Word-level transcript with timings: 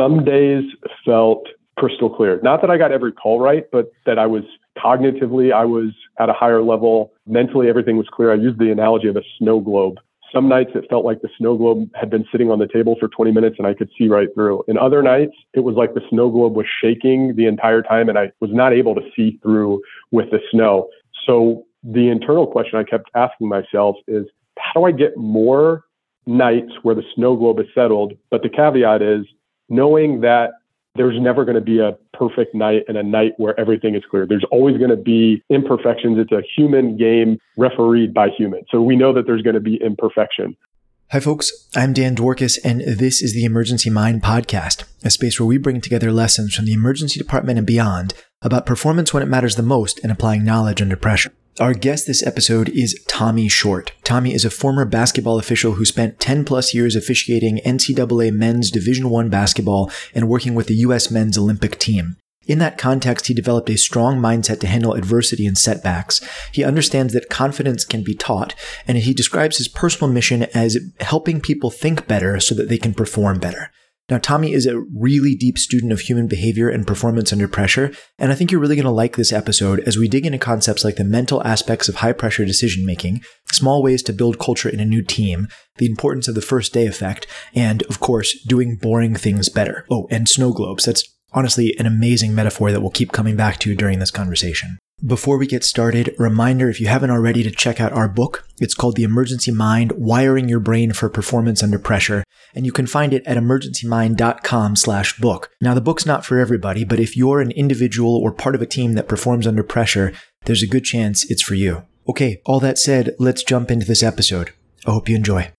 some 0.00 0.24
days 0.24 0.64
felt 1.04 1.46
crystal 1.76 2.08
clear. 2.08 2.40
Not 2.42 2.62
that 2.62 2.70
I 2.70 2.78
got 2.78 2.90
every 2.90 3.12
call 3.12 3.38
right, 3.38 3.64
but 3.70 3.92
that 4.06 4.18
I 4.18 4.26
was 4.26 4.44
cognitively, 4.78 5.52
I 5.52 5.66
was 5.66 5.90
at 6.18 6.30
a 6.30 6.32
higher 6.32 6.62
level. 6.62 7.12
Mentally, 7.26 7.68
everything 7.68 7.98
was 7.98 8.06
clear. 8.10 8.32
I 8.32 8.36
used 8.36 8.58
the 8.58 8.72
analogy 8.72 9.08
of 9.08 9.16
a 9.16 9.22
snow 9.38 9.60
globe. 9.60 9.98
Some 10.32 10.48
nights 10.48 10.70
it 10.74 10.86
felt 10.88 11.04
like 11.04 11.20
the 11.22 11.28
snow 11.36 11.56
globe 11.56 11.90
had 11.94 12.08
been 12.08 12.24
sitting 12.30 12.50
on 12.50 12.60
the 12.60 12.68
table 12.68 12.96
for 12.98 13.08
20 13.08 13.32
minutes 13.32 13.56
and 13.58 13.66
I 13.66 13.74
could 13.74 13.90
see 13.98 14.08
right 14.08 14.28
through. 14.32 14.62
In 14.68 14.78
other 14.78 15.02
nights, 15.02 15.32
it 15.54 15.60
was 15.60 15.74
like 15.74 15.92
the 15.94 16.02
snow 16.08 16.30
globe 16.30 16.54
was 16.54 16.66
shaking 16.82 17.34
the 17.34 17.46
entire 17.46 17.82
time 17.82 18.08
and 18.08 18.16
I 18.16 18.30
was 18.40 18.50
not 18.52 18.72
able 18.72 18.94
to 18.94 19.02
see 19.16 19.38
through 19.42 19.82
with 20.12 20.30
the 20.30 20.38
snow. 20.50 20.88
So 21.26 21.66
the 21.82 22.08
internal 22.08 22.46
question 22.46 22.78
I 22.78 22.84
kept 22.84 23.10
asking 23.14 23.48
myself 23.48 23.96
is 24.06 24.26
how 24.58 24.80
do 24.80 24.86
I 24.86 24.92
get 24.92 25.16
more 25.16 25.84
nights 26.26 26.72
where 26.82 26.94
the 26.94 27.02
snow 27.14 27.34
globe 27.34 27.58
is 27.58 27.66
settled? 27.74 28.12
But 28.30 28.42
the 28.42 28.48
caveat 28.48 29.02
is 29.02 29.26
knowing 29.70 30.20
that 30.20 30.50
there's 30.96 31.16
never 31.20 31.44
going 31.44 31.54
to 31.54 31.60
be 31.60 31.78
a 31.78 31.96
perfect 32.12 32.54
night 32.54 32.82
and 32.88 32.96
a 32.96 33.02
night 33.02 33.32
where 33.36 33.58
everything 33.58 33.94
is 33.94 34.02
clear. 34.10 34.26
There's 34.26 34.44
always 34.50 34.76
going 34.76 34.90
to 34.90 34.96
be 34.96 35.42
imperfections. 35.48 36.18
It's 36.18 36.32
a 36.32 36.42
human 36.56 36.96
game 36.96 37.38
refereed 37.56 38.12
by 38.12 38.28
humans. 38.36 38.66
So 38.70 38.82
we 38.82 38.96
know 38.96 39.14
that 39.14 39.26
there's 39.26 39.42
going 39.42 39.54
to 39.54 39.60
be 39.60 39.80
imperfection. 39.82 40.56
Hi, 41.12 41.20
folks. 41.20 41.68
I'm 41.74 41.92
Dan 41.92 42.14
Dworkis, 42.14 42.58
and 42.64 42.82
this 42.82 43.22
is 43.22 43.34
the 43.34 43.44
Emergency 43.44 43.90
Mind 43.90 44.22
Podcast, 44.22 44.84
a 45.04 45.10
space 45.10 45.40
where 45.40 45.46
we 45.46 45.58
bring 45.58 45.80
together 45.80 46.12
lessons 46.12 46.54
from 46.54 46.66
the 46.66 46.72
emergency 46.72 47.18
department 47.18 47.58
and 47.58 47.66
beyond 47.66 48.14
about 48.42 48.66
performance 48.66 49.12
when 49.12 49.22
it 49.22 49.26
matters 49.26 49.56
the 49.56 49.62
most 49.62 49.98
and 50.02 50.12
applying 50.12 50.44
knowledge 50.44 50.80
under 50.80 50.96
pressure. 50.96 51.32
Our 51.60 51.74
guest 51.74 52.06
this 52.06 52.26
episode 52.26 52.70
is 52.70 52.98
Tommy 53.06 53.46
Short. 53.46 53.92
Tommy 54.02 54.32
is 54.32 54.46
a 54.46 54.50
former 54.50 54.86
basketball 54.86 55.38
official 55.38 55.72
who 55.72 55.84
spent 55.84 56.18
10 56.18 56.46
plus 56.46 56.72
years 56.72 56.96
officiating 56.96 57.60
NCAA 57.66 58.32
men's 58.32 58.70
Division 58.70 59.14
I 59.14 59.28
basketball 59.28 59.92
and 60.14 60.26
working 60.26 60.54
with 60.54 60.68
the 60.68 60.76
U.S. 60.76 61.10
men's 61.10 61.36
Olympic 61.36 61.78
team. 61.78 62.16
In 62.46 62.60
that 62.60 62.78
context, 62.78 63.26
he 63.26 63.34
developed 63.34 63.68
a 63.68 63.76
strong 63.76 64.18
mindset 64.18 64.60
to 64.60 64.68
handle 64.68 64.94
adversity 64.94 65.44
and 65.44 65.58
setbacks. 65.58 66.26
He 66.50 66.64
understands 66.64 67.12
that 67.12 67.28
confidence 67.28 67.84
can 67.84 68.02
be 68.02 68.14
taught, 68.14 68.54
and 68.88 68.96
he 68.96 69.12
describes 69.12 69.58
his 69.58 69.68
personal 69.68 70.10
mission 70.10 70.44
as 70.54 70.78
helping 71.00 71.42
people 71.42 71.70
think 71.70 72.08
better 72.08 72.40
so 72.40 72.54
that 72.54 72.70
they 72.70 72.78
can 72.78 72.94
perform 72.94 73.38
better. 73.38 73.70
Now, 74.10 74.18
Tommy 74.18 74.52
is 74.52 74.66
a 74.66 74.82
really 74.92 75.36
deep 75.36 75.56
student 75.56 75.92
of 75.92 76.00
human 76.00 76.26
behavior 76.26 76.68
and 76.68 76.84
performance 76.84 77.32
under 77.32 77.46
pressure, 77.46 77.92
and 78.18 78.32
I 78.32 78.34
think 78.34 78.50
you're 78.50 78.60
really 78.60 78.74
going 78.74 78.84
to 78.84 78.90
like 78.90 79.16
this 79.16 79.32
episode 79.32 79.80
as 79.86 79.96
we 79.96 80.08
dig 80.08 80.26
into 80.26 80.38
concepts 80.38 80.84
like 80.84 80.96
the 80.96 81.04
mental 81.04 81.46
aspects 81.46 81.88
of 81.88 81.96
high 81.96 82.12
pressure 82.12 82.44
decision 82.44 82.84
making, 82.84 83.20
small 83.52 83.84
ways 83.84 84.02
to 84.02 84.12
build 84.12 84.40
culture 84.40 84.68
in 84.68 84.80
a 84.80 84.84
new 84.84 85.04
team, 85.04 85.46
the 85.76 85.86
importance 85.86 86.26
of 86.26 86.34
the 86.34 86.42
first 86.42 86.72
day 86.72 86.86
effect, 86.86 87.28
and, 87.54 87.84
of 87.84 88.00
course, 88.00 88.36
doing 88.48 88.76
boring 88.76 89.14
things 89.14 89.48
better. 89.48 89.86
Oh, 89.88 90.08
and 90.10 90.28
snow 90.28 90.52
globes. 90.52 90.86
That's 90.86 91.04
honestly 91.32 91.76
an 91.78 91.86
amazing 91.86 92.34
metaphor 92.34 92.72
that 92.72 92.80
we'll 92.80 92.90
keep 92.90 93.12
coming 93.12 93.36
back 93.36 93.58
to 93.60 93.76
during 93.76 94.00
this 94.00 94.10
conversation. 94.10 94.78
Before 95.04 95.38
we 95.38 95.46
get 95.46 95.64
started, 95.64 96.14
reminder 96.18 96.68
if 96.68 96.78
you 96.78 96.88
haven't 96.88 97.10
already 97.10 97.42
to 97.42 97.50
check 97.50 97.80
out 97.80 97.92
our 97.94 98.06
book. 98.06 98.46
It's 98.60 98.74
called 98.74 98.96
The 98.96 99.02
Emergency 99.02 99.50
Mind, 99.50 99.92
Wiring 99.92 100.46
Your 100.46 100.60
Brain 100.60 100.92
for 100.92 101.08
Performance 101.08 101.62
Under 101.62 101.78
Pressure, 101.78 102.22
and 102.54 102.66
you 102.66 102.72
can 102.72 102.86
find 102.86 103.14
it 103.14 103.26
at 103.26 103.38
emergencymind.com 103.38 104.76
slash 104.76 105.18
book. 105.18 105.50
Now, 105.58 105.72
the 105.72 105.80
book's 105.80 106.04
not 106.04 106.26
for 106.26 106.38
everybody, 106.38 106.84
but 106.84 107.00
if 107.00 107.16
you're 107.16 107.40
an 107.40 107.50
individual 107.52 108.14
or 108.14 108.30
part 108.30 108.54
of 108.54 108.60
a 108.60 108.66
team 108.66 108.92
that 108.92 109.08
performs 109.08 109.46
under 109.46 109.62
pressure, 109.62 110.12
there's 110.44 110.62
a 110.62 110.68
good 110.68 110.84
chance 110.84 111.28
it's 111.30 111.42
for 111.42 111.54
you. 111.54 111.82
Okay, 112.06 112.42
all 112.44 112.60
that 112.60 112.78
said, 112.78 113.14
let's 113.18 113.42
jump 113.42 113.70
into 113.70 113.86
this 113.86 114.02
episode. 114.02 114.52
I 114.86 114.90
hope 114.90 115.08
you 115.08 115.16
enjoy. 115.16 115.50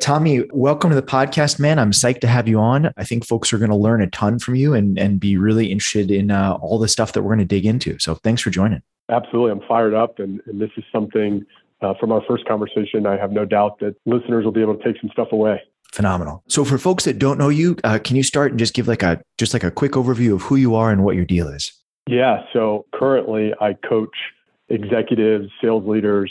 Tommy, 0.00 0.44
welcome 0.52 0.90
to 0.90 0.96
the 0.96 1.02
podcast, 1.02 1.58
man. 1.58 1.78
I'm 1.78 1.90
psyched 1.90 2.20
to 2.20 2.26
have 2.26 2.46
you 2.46 2.58
on. 2.58 2.92
I 2.96 3.04
think 3.04 3.24
folks 3.24 3.52
are 3.52 3.58
going 3.58 3.70
to 3.70 3.76
learn 3.76 4.02
a 4.02 4.06
ton 4.08 4.38
from 4.38 4.54
you 4.54 4.74
and, 4.74 4.98
and 4.98 5.18
be 5.18 5.38
really 5.38 5.72
interested 5.72 6.10
in 6.10 6.30
uh, 6.30 6.58
all 6.60 6.78
the 6.78 6.88
stuff 6.88 7.12
that 7.12 7.22
we're 7.22 7.34
going 7.34 7.38
to 7.38 7.44
dig 7.46 7.64
into. 7.64 7.98
So 7.98 8.14
thanks 8.16 8.42
for 8.42 8.50
joining. 8.50 8.82
Absolutely. 9.08 9.52
I'm 9.52 9.66
fired 9.66 9.94
up. 9.94 10.18
And, 10.18 10.40
and 10.46 10.60
this 10.60 10.70
is 10.76 10.84
something 10.92 11.46
uh, 11.80 11.94
from 11.98 12.12
our 12.12 12.22
first 12.28 12.46
conversation, 12.46 13.06
I 13.06 13.16
have 13.16 13.32
no 13.32 13.44
doubt 13.44 13.78
that 13.80 13.96
listeners 14.04 14.44
will 14.44 14.52
be 14.52 14.60
able 14.60 14.76
to 14.76 14.84
take 14.84 15.00
some 15.00 15.10
stuff 15.10 15.28
away. 15.32 15.62
Phenomenal. 15.92 16.42
So 16.48 16.64
for 16.64 16.76
folks 16.76 17.04
that 17.04 17.18
don't 17.18 17.38
know 17.38 17.48
you, 17.48 17.76
uh, 17.84 17.98
can 18.02 18.16
you 18.16 18.22
start 18.22 18.50
and 18.50 18.58
just 18.58 18.74
give 18.74 18.88
like 18.88 19.02
a 19.02 19.22
just 19.38 19.54
like 19.54 19.64
a 19.64 19.70
quick 19.70 19.92
overview 19.92 20.34
of 20.34 20.42
who 20.42 20.56
you 20.56 20.74
are 20.74 20.90
and 20.90 21.04
what 21.04 21.16
your 21.16 21.24
deal 21.24 21.48
is? 21.48 21.72
Yeah. 22.06 22.42
So 22.52 22.84
currently, 22.94 23.54
I 23.60 23.74
coach 23.74 24.14
executives, 24.68 25.48
sales 25.62 25.86
leaders, 25.86 26.30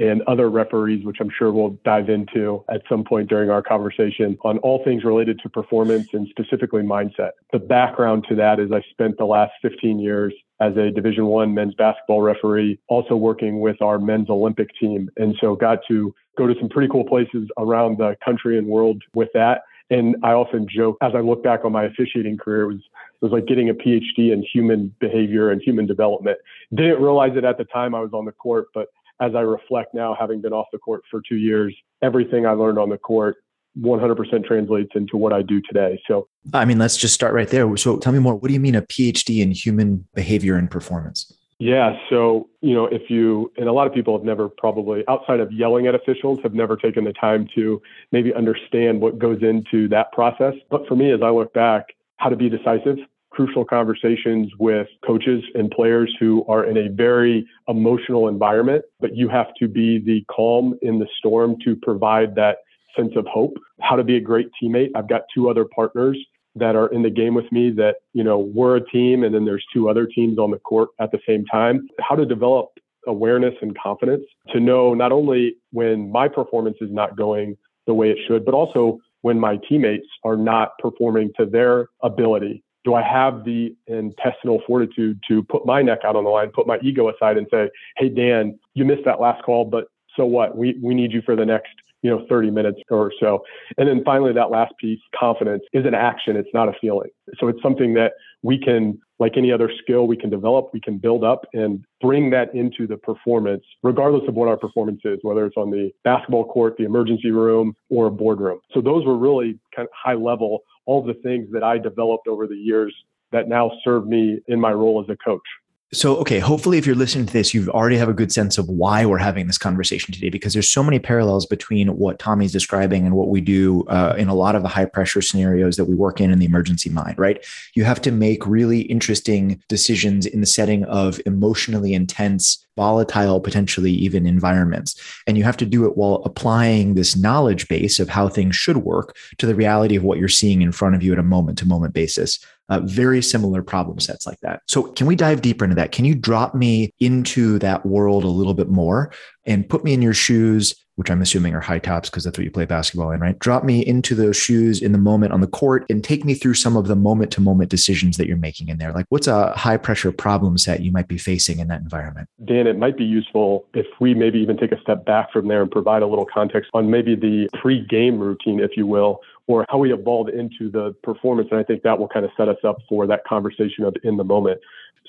and 0.00 0.22
other 0.22 0.48
referees, 0.48 1.04
which 1.04 1.18
I'm 1.20 1.30
sure 1.30 1.52
we'll 1.52 1.78
dive 1.84 2.08
into 2.08 2.64
at 2.70 2.82
some 2.88 3.04
point 3.04 3.28
during 3.28 3.50
our 3.50 3.62
conversation 3.62 4.38
on 4.42 4.58
all 4.58 4.82
things 4.82 5.04
related 5.04 5.38
to 5.42 5.48
performance 5.50 6.08
and 6.14 6.26
specifically 6.28 6.82
mindset. 6.82 7.32
The 7.52 7.58
background 7.58 8.24
to 8.30 8.34
that 8.36 8.58
is 8.58 8.72
I 8.72 8.82
spent 8.90 9.18
the 9.18 9.26
last 9.26 9.52
15 9.60 9.98
years 9.98 10.32
as 10.60 10.76
a 10.76 10.90
division 10.90 11.26
one 11.26 11.54
men's 11.54 11.74
basketball 11.74 12.22
referee, 12.22 12.78
also 12.88 13.14
working 13.14 13.60
with 13.60 13.80
our 13.82 13.98
men's 13.98 14.30
Olympic 14.30 14.70
team. 14.80 15.10
And 15.18 15.36
so 15.38 15.54
got 15.54 15.80
to 15.88 16.14
go 16.38 16.46
to 16.46 16.54
some 16.58 16.70
pretty 16.70 16.88
cool 16.88 17.04
places 17.04 17.48
around 17.58 17.98
the 17.98 18.16
country 18.24 18.56
and 18.56 18.66
world 18.66 19.02
with 19.14 19.28
that. 19.34 19.62
And 19.90 20.16
I 20.22 20.32
often 20.32 20.66
joke 20.68 20.96
as 21.02 21.12
I 21.14 21.20
look 21.20 21.42
back 21.42 21.64
on 21.64 21.72
my 21.72 21.84
officiating 21.84 22.38
career, 22.38 22.62
it 22.62 22.68
was 22.68 22.76
it 22.76 23.24
was 23.24 23.32
like 23.32 23.46
getting 23.46 23.68
a 23.68 23.74
PhD 23.74 24.32
in 24.32 24.42
human 24.50 24.94
behavior 24.98 25.50
and 25.50 25.60
human 25.60 25.84
development. 25.84 26.38
Didn't 26.74 27.02
realize 27.02 27.36
it 27.36 27.44
at 27.44 27.58
the 27.58 27.64
time 27.64 27.94
I 27.94 28.00
was 28.00 28.12
on 28.14 28.24
the 28.24 28.32
court, 28.32 28.68
but 28.72 28.88
as 29.20 29.34
I 29.34 29.40
reflect 29.40 29.94
now, 29.94 30.16
having 30.18 30.40
been 30.40 30.52
off 30.52 30.66
the 30.72 30.78
court 30.78 31.02
for 31.10 31.20
two 31.28 31.36
years, 31.36 31.74
everything 32.02 32.46
I 32.46 32.52
learned 32.52 32.78
on 32.78 32.88
the 32.88 32.98
court 32.98 33.36
100% 33.78 34.44
translates 34.44 34.90
into 34.94 35.16
what 35.16 35.32
I 35.32 35.42
do 35.42 35.60
today. 35.60 36.00
So, 36.08 36.28
I 36.52 36.64
mean, 36.64 36.78
let's 36.78 36.96
just 36.96 37.14
start 37.14 37.34
right 37.34 37.48
there. 37.48 37.76
So, 37.76 37.98
tell 37.98 38.12
me 38.12 38.18
more. 38.18 38.34
What 38.34 38.48
do 38.48 38.54
you 38.54 38.60
mean 38.60 38.74
a 38.74 38.82
PhD 38.82 39.42
in 39.42 39.52
human 39.52 40.06
behavior 40.14 40.56
and 40.56 40.70
performance? 40.70 41.32
Yeah. 41.60 41.98
So, 42.08 42.48
you 42.62 42.72
know, 42.72 42.86
if 42.86 43.10
you, 43.10 43.52
and 43.58 43.68
a 43.68 43.72
lot 43.72 43.86
of 43.86 43.92
people 43.92 44.16
have 44.16 44.24
never 44.24 44.48
probably, 44.48 45.04
outside 45.08 45.40
of 45.40 45.52
yelling 45.52 45.86
at 45.86 45.94
officials, 45.94 46.40
have 46.42 46.54
never 46.54 46.74
taken 46.74 47.04
the 47.04 47.12
time 47.12 47.48
to 47.54 47.80
maybe 48.12 48.32
understand 48.32 49.02
what 49.02 49.18
goes 49.18 49.42
into 49.42 49.86
that 49.88 50.10
process. 50.12 50.54
But 50.70 50.88
for 50.88 50.96
me, 50.96 51.12
as 51.12 51.20
I 51.22 51.28
look 51.28 51.52
back, 51.52 51.88
how 52.16 52.30
to 52.30 52.36
be 52.36 52.48
decisive, 52.48 52.96
crucial 53.40 53.64
conversations 53.64 54.52
with 54.58 54.86
coaches 55.06 55.42
and 55.54 55.70
players 55.70 56.14
who 56.20 56.44
are 56.46 56.64
in 56.66 56.76
a 56.76 56.90
very 56.90 57.46
emotional 57.68 58.28
environment, 58.28 58.84
but 59.00 59.16
you 59.16 59.30
have 59.30 59.46
to 59.58 59.66
be 59.66 59.98
the 59.98 60.22
calm 60.30 60.78
in 60.82 60.98
the 60.98 61.06
storm 61.16 61.56
to 61.64 61.74
provide 61.74 62.34
that 62.34 62.58
sense 62.94 63.12
of 63.16 63.24
hope. 63.26 63.56
How 63.80 63.96
to 63.96 64.04
be 64.04 64.16
a 64.16 64.20
great 64.20 64.50
teammate. 64.62 64.90
I've 64.94 65.08
got 65.08 65.22
two 65.34 65.48
other 65.48 65.64
partners 65.64 66.18
that 66.54 66.76
are 66.76 66.88
in 66.88 67.02
the 67.02 67.08
game 67.08 67.32
with 67.32 67.50
me 67.50 67.70
that, 67.70 67.96
you 68.12 68.22
know, 68.22 68.38
we're 68.38 68.76
a 68.76 68.86
team 68.90 69.24
and 69.24 69.34
then 69.34 69.46
there's 69.46 69.64
two 69.72 69.88
other 69.88 70.04
teams 70.04 70.38
on 70.38 70.50
the 70.50 70.58
court 70.58 70.90
at 71.00 71.10
the 71.10 71.18
same 71.26 71.46
time. 71.46 71.88
How 71.98 72.16
to 72.16 72.26
develop 72.26 72.68
awareness 73.06 73.54
and 73.62 73.74
confidence 73.78 74.24
to 74.52 74.60
know 74.60 74.92
not 74.92 75.12
only 75.12 75.56
when 75.72 76.12
my 76.12 76.28
performance 76.28 76.76
is 76.82 76.90
not 76.92 77.16
going 77.16 77.56
the 77.86 77.94
way 77.94 78.10
it 78.10 78.18
should, 78.28 78.44
but 78.44 78.52
also 78.52 78.98
when 79.22 79.40
my 79.40 79.58
teammates 79.66 80.06
are 80.24 80.36
not 80.36 80.72
performing 80.78 81.30
to 81.38 81.46
their 81.46 81.88
ability 82.02 82.62
do 82.84 82.94
I 82.94 83.02
have 83.02 83.44
the 83.44 83.74
intestinal 83.86 84.62
fortitude 84.66 85.20
to 85.28 85.42
put 85.42 85.66
my 85.66 85.82
neck 85.82 86.00
out 86.04 86.16
on 86.16 86.24
the 86.24 86.30
line, 86.30 86.48
put 86.50 86.66
my 86.66 86.78
ego 86.82 87.10
aside 87.10 87.36
and 87.36 87.46
say, 87.50 87.70
Hey, 87.96 88.08
Dan, 88.08 88.58
you 88.74 88.84
missed 88.84 89.04
that 89.04 89.20
last 89.20 89.42
call, 89.42 89.64
but 89.64 89.88
so 90.16 90.24
what? 90.24 90.56
We, 90.56 90.78
we 90.82 90.94
need 90.94 91.12
you 91.12 91.22
for 91.22 91.36
the 91.36 91.46
next, 91.46 91.72
you 92.02 92.10
know, 92.10 92.26
30 92.28 92.50
minutes 92.50 92.80
or 92.90 93.12
so. 93.20 93.44
And 93.76 93.88
then 93.88 94.02
finally, 94.04 94.32
that 94.32 94.50
last 94.50 94.72
piece, 94.78 95.00
confidence 95.18 95.62
is 95.72 95.86
an 95.86 95.94
action. 95.94 96.36
It's 96.36 96.48
not 96.54 96.68
a 96.68 96.72
feeling. 96.80 97.10
So 97.38 97.48
it's 97.48 97.62
something 97.62 97.94
that 97.94 98.12
we 98.42 98.58
can, 98.58 98.98
like 99.20 99.36
any 99.36 99.52
other 99.52 99.70
skill, 99.82 100.06
we 100.06 100.16
can 100.16 100.30
develop, 100.30 100.70
we 100.72 100.80
can 100.80 100.98
build 100.98 101.22
up 101.22 101.46
and 101.52 101.84
bring 102.00 102.30
that 102.30 102.54
into 102.54 102.86
the 102.86 102.96
performance, 102.96 103.62
regardless 103.82 104.26
of 104.26 104.34
what 104.34 104.48
our 104.48 104.56
performance 104.56 105.00
is, 105.04 105.18
whether 105.22 105.44
it's 105.46 105.56
on 105.56 105.70
the 105.70 105.92
basketball 106.02 106.46
court, 106.46 106.76
the 106.78 106.84
emergency 106.84 107.30
room, 107.30 107.74
or 107.90 108.06
a 108.06 108.10
boardroom. 108.10 108.58
So 108.72 108.80
those 108.80 109.04
were 109.04 109.16
really 109.16 109.58
kind 109.76 109.86
of 109.86 109.92
high 109.94 110.14
level 110.14 110.60
all 110.86 111.04
the 111.04 111.14
things 111.14 111.46
that 111.52 111.62
I 111.62 111.78
developed 111.78 112.26
over 112.26 112.48
the 112.48 112.56
years 112.56 112.92
that 113.30 113.48
now 113.48 113.70
serve 113.84 114.08
me 114.08 114.40
in 114.48 114.58
my 114.58 114.72
role 114.72 115.00
as 115.00 115.08
a 115.08 115.16
coach. 115.16 115.46
So, 115.92 116.18
okay, 116.18 116.38
hopefully, 116.38 116.78
if 116.78 116.86
you're 116.86 116.94
listening 116.94 117.26
to 117.26 117.32
this, 117.32 117.52
you've 117.52 117.68
already 117.68 117.96
have 117.96 118.08
a 118.08 118.14
good 118.14 118.30
sense 118.30 118.58
of 118.58 118.68
why 118.68 119.04
we're 119.04 119.18
having 119.18 119.48
this 119.48 119.58
conversation 119.58 120.14
today, 120.14 120.28
because 120.28 120.52
there's 120.52 120.70
so 120.70 120.84
many 120.84 121.00
parallels 121.00 121.46
between 121.46 121.88
what 121.96 122.20
Tommy's 122.20 122.52
describing 122.52 123.06
and 123.06 123.16
what 123.16 123.28
we 123.28 123.40
do 123.40 123.82
uh, 123.88 124.14
in 124.16 124.28
a 124.28 124.34
lot 124.34 124.54
of 124.54 124.62
the 124.62 124.68
high 124.68 124.84
pressure 124.84 125.20
scenarios 125.20 125.76
that 125.76 125.86
we 125.86 125.96
work 125.96 126.20
in 126.20 126.30
in 126.30 126.38
the 126.38 126.44
emergency 126.44 126.90
mind, 126.90 127.18
right? 127.18 127.44
You 127.74 127.82
have 127.82 128.00
to 128.02 128.12
make 128.12 128.46
really 128.46 128.82
interesting 128.82 129.60
decisions 129.68 130.26
in 130.26 130.40
the 130.40 130.46
setting 130.46 130.84
of 130.84 131.20
emotionally 131.26 131.92
intense, 131.92 132.64
volatile, 132.76 133.40
potentially 133.40 133.90
even 133.90 134.26
environments. 134.26 134.94
And 135.26 135.36
you 135.36 135.42
have 135.42 135.56
to 135.56 135.66
do 135.66 135.86
it 135.86 135.96
while 135.96 136.22
applying 136.24 136.94
this 136.94 137.16
knowledge 137.16 137.66
base 137.66 137.98
of 137.98 138.08
how 138.08 138.28
things 138.28 138.54
should 138.54 138.76
work 138.76 139.16
to 139.38 139.46
the 139.46 139.56
reality 139.56 139.96
of 139.96 140.04
what 140.04 140.18
you're 140.18 140.28
seeing 140.28 140.62
in 140.62 140.70
front 140.70 140.94
of 140.94 141.02
you 141.02 141.12
at 141.12 141.18
a 141.18 141.24
moment 141.24 141.58
to 141.58 141.66
moment 141.66 141.94
basis 141.94 142.38
uh, 142.70 142.80
very 142.80 143.20
similar 143.20 143.62
problem 143.62 144.00
sets 144.00 144.26
like 144.26 144.40
that. 144.40 144.62
So, 144.66 144.84
can 144.84 145.06
we 145.06 145.16
dive 145.16 145.42
deeper 145.42 145.64
into 145.64 145.76
that? 145.76 145.92
Can 145.92 146.04
you 146.04 146.14
drop 146.14 146.54
me 146.54 146.94
into 147.00 147.58
that 147.58 147.84
world 147.84 148.24
a 148.24 148.28
little 148.28 148.54
bit 148.54 148.68
more 148.68 149.12
and 149.44 149.68
put 149.68 149.84
me 149.84 149.92
in 149.92 150.00
your 150.00 150.14
shoes? 150.14 150.74
which 151.00 151.10
I'm 151.10 151.22
assuming 151.22 151.54
are 151.54 151.60
high 151.60 151.78
tops 151.78 152.10
because 152.10 152.24
that's 152.24 152.36
what 152.36 152.44
you 152.44 152.50
play 152.50 152.66
basketball 152.66 153.10
in, 153.10 153.20
right? 153.20 153.38
Drop 153.38 153.64
me 153.64 153.80
into 153.80 154.14
those 154.14 154.36
shoes 154.36 154.82
in 154.82 154.92
the 154.92 154.98
moment 154.98 155.32
on 155.32 155.40
the 155.40 155.46
court 155.46 155.86
and 155.88 156.04
take 156.04 156.26
me 156.26 156.34
through 156.34 156.52
some 156.52 156.76
of 156.76 156.88
the 156.88 156.94
moment 156.94 157.30
to 157.32 157.40
moment 157.40 157.70
decisions 157.70 158.18
that 158.18 158.26
you're 158.26 158.36
making 158.36 158.68
in 158.68 158.76
there. 158.76 158.92
Like, 158.92 159.06
what's 159.08 159.26
a 159.26 159.52
high 159.52 159.78
pressure 159.78 160.12
problem 160.12 160.58
set 160.58 160.80
you 160.80 160.92
might 160.92 161.08
be 161.08 161.16
facing 161.16 161.58
in 161.58 161.68
that 161.68 161.80
environment? 161.80 162.28
Dan, 162.44 162.66
it 162.66 162.76
might 162.76 162.98
be 162.98 163.04
useful 163.04 163.64
if 163.72 163.86
we 163.98 164.12
maybe 164.12 164.40
even 164.40 164.58
take 164.58 164.72
a 164.72 164.80
step 164.82 165.06
back 165.06 165.32
from 165.32 165.48
there 165.48 165.62
and 165.62 165.70
provide 165.70 166.02
a 166.02 166.06
little 166.06 166.26
context 166.26 166.70
on 166.74 166.90
maybe 166.90 167.14
the 167.14 167.48
pre 167.54 167.82
game 167.86 168.18
routine, 168.18 168.60
if 168.60 168.76
you 168.76 168.86
will, 168.86 169.22
or 169.50 169.66
how 169.68 169.78
we 169.78 169.92
evolved 169.92 170.30
into 170.30 170.70
the 170.70 170.94
performance. 171.02 171.48
And 171.50 171.58
I 171.58 171.64
think 171.64 171.82
that 171.82 171.98
will 171.98 172.06
kind 172.06 172.24
of 172.24 172.30
set 172.36 172.48
us 172.48 172.58
up 172.64 172.78
for 172.88 173.06
that 173.08 173.24
conversation 173.24 173.84
of 173.84 173.96
in 174.04 174.16
the 174.16 174.22
moment. 174.22 174.60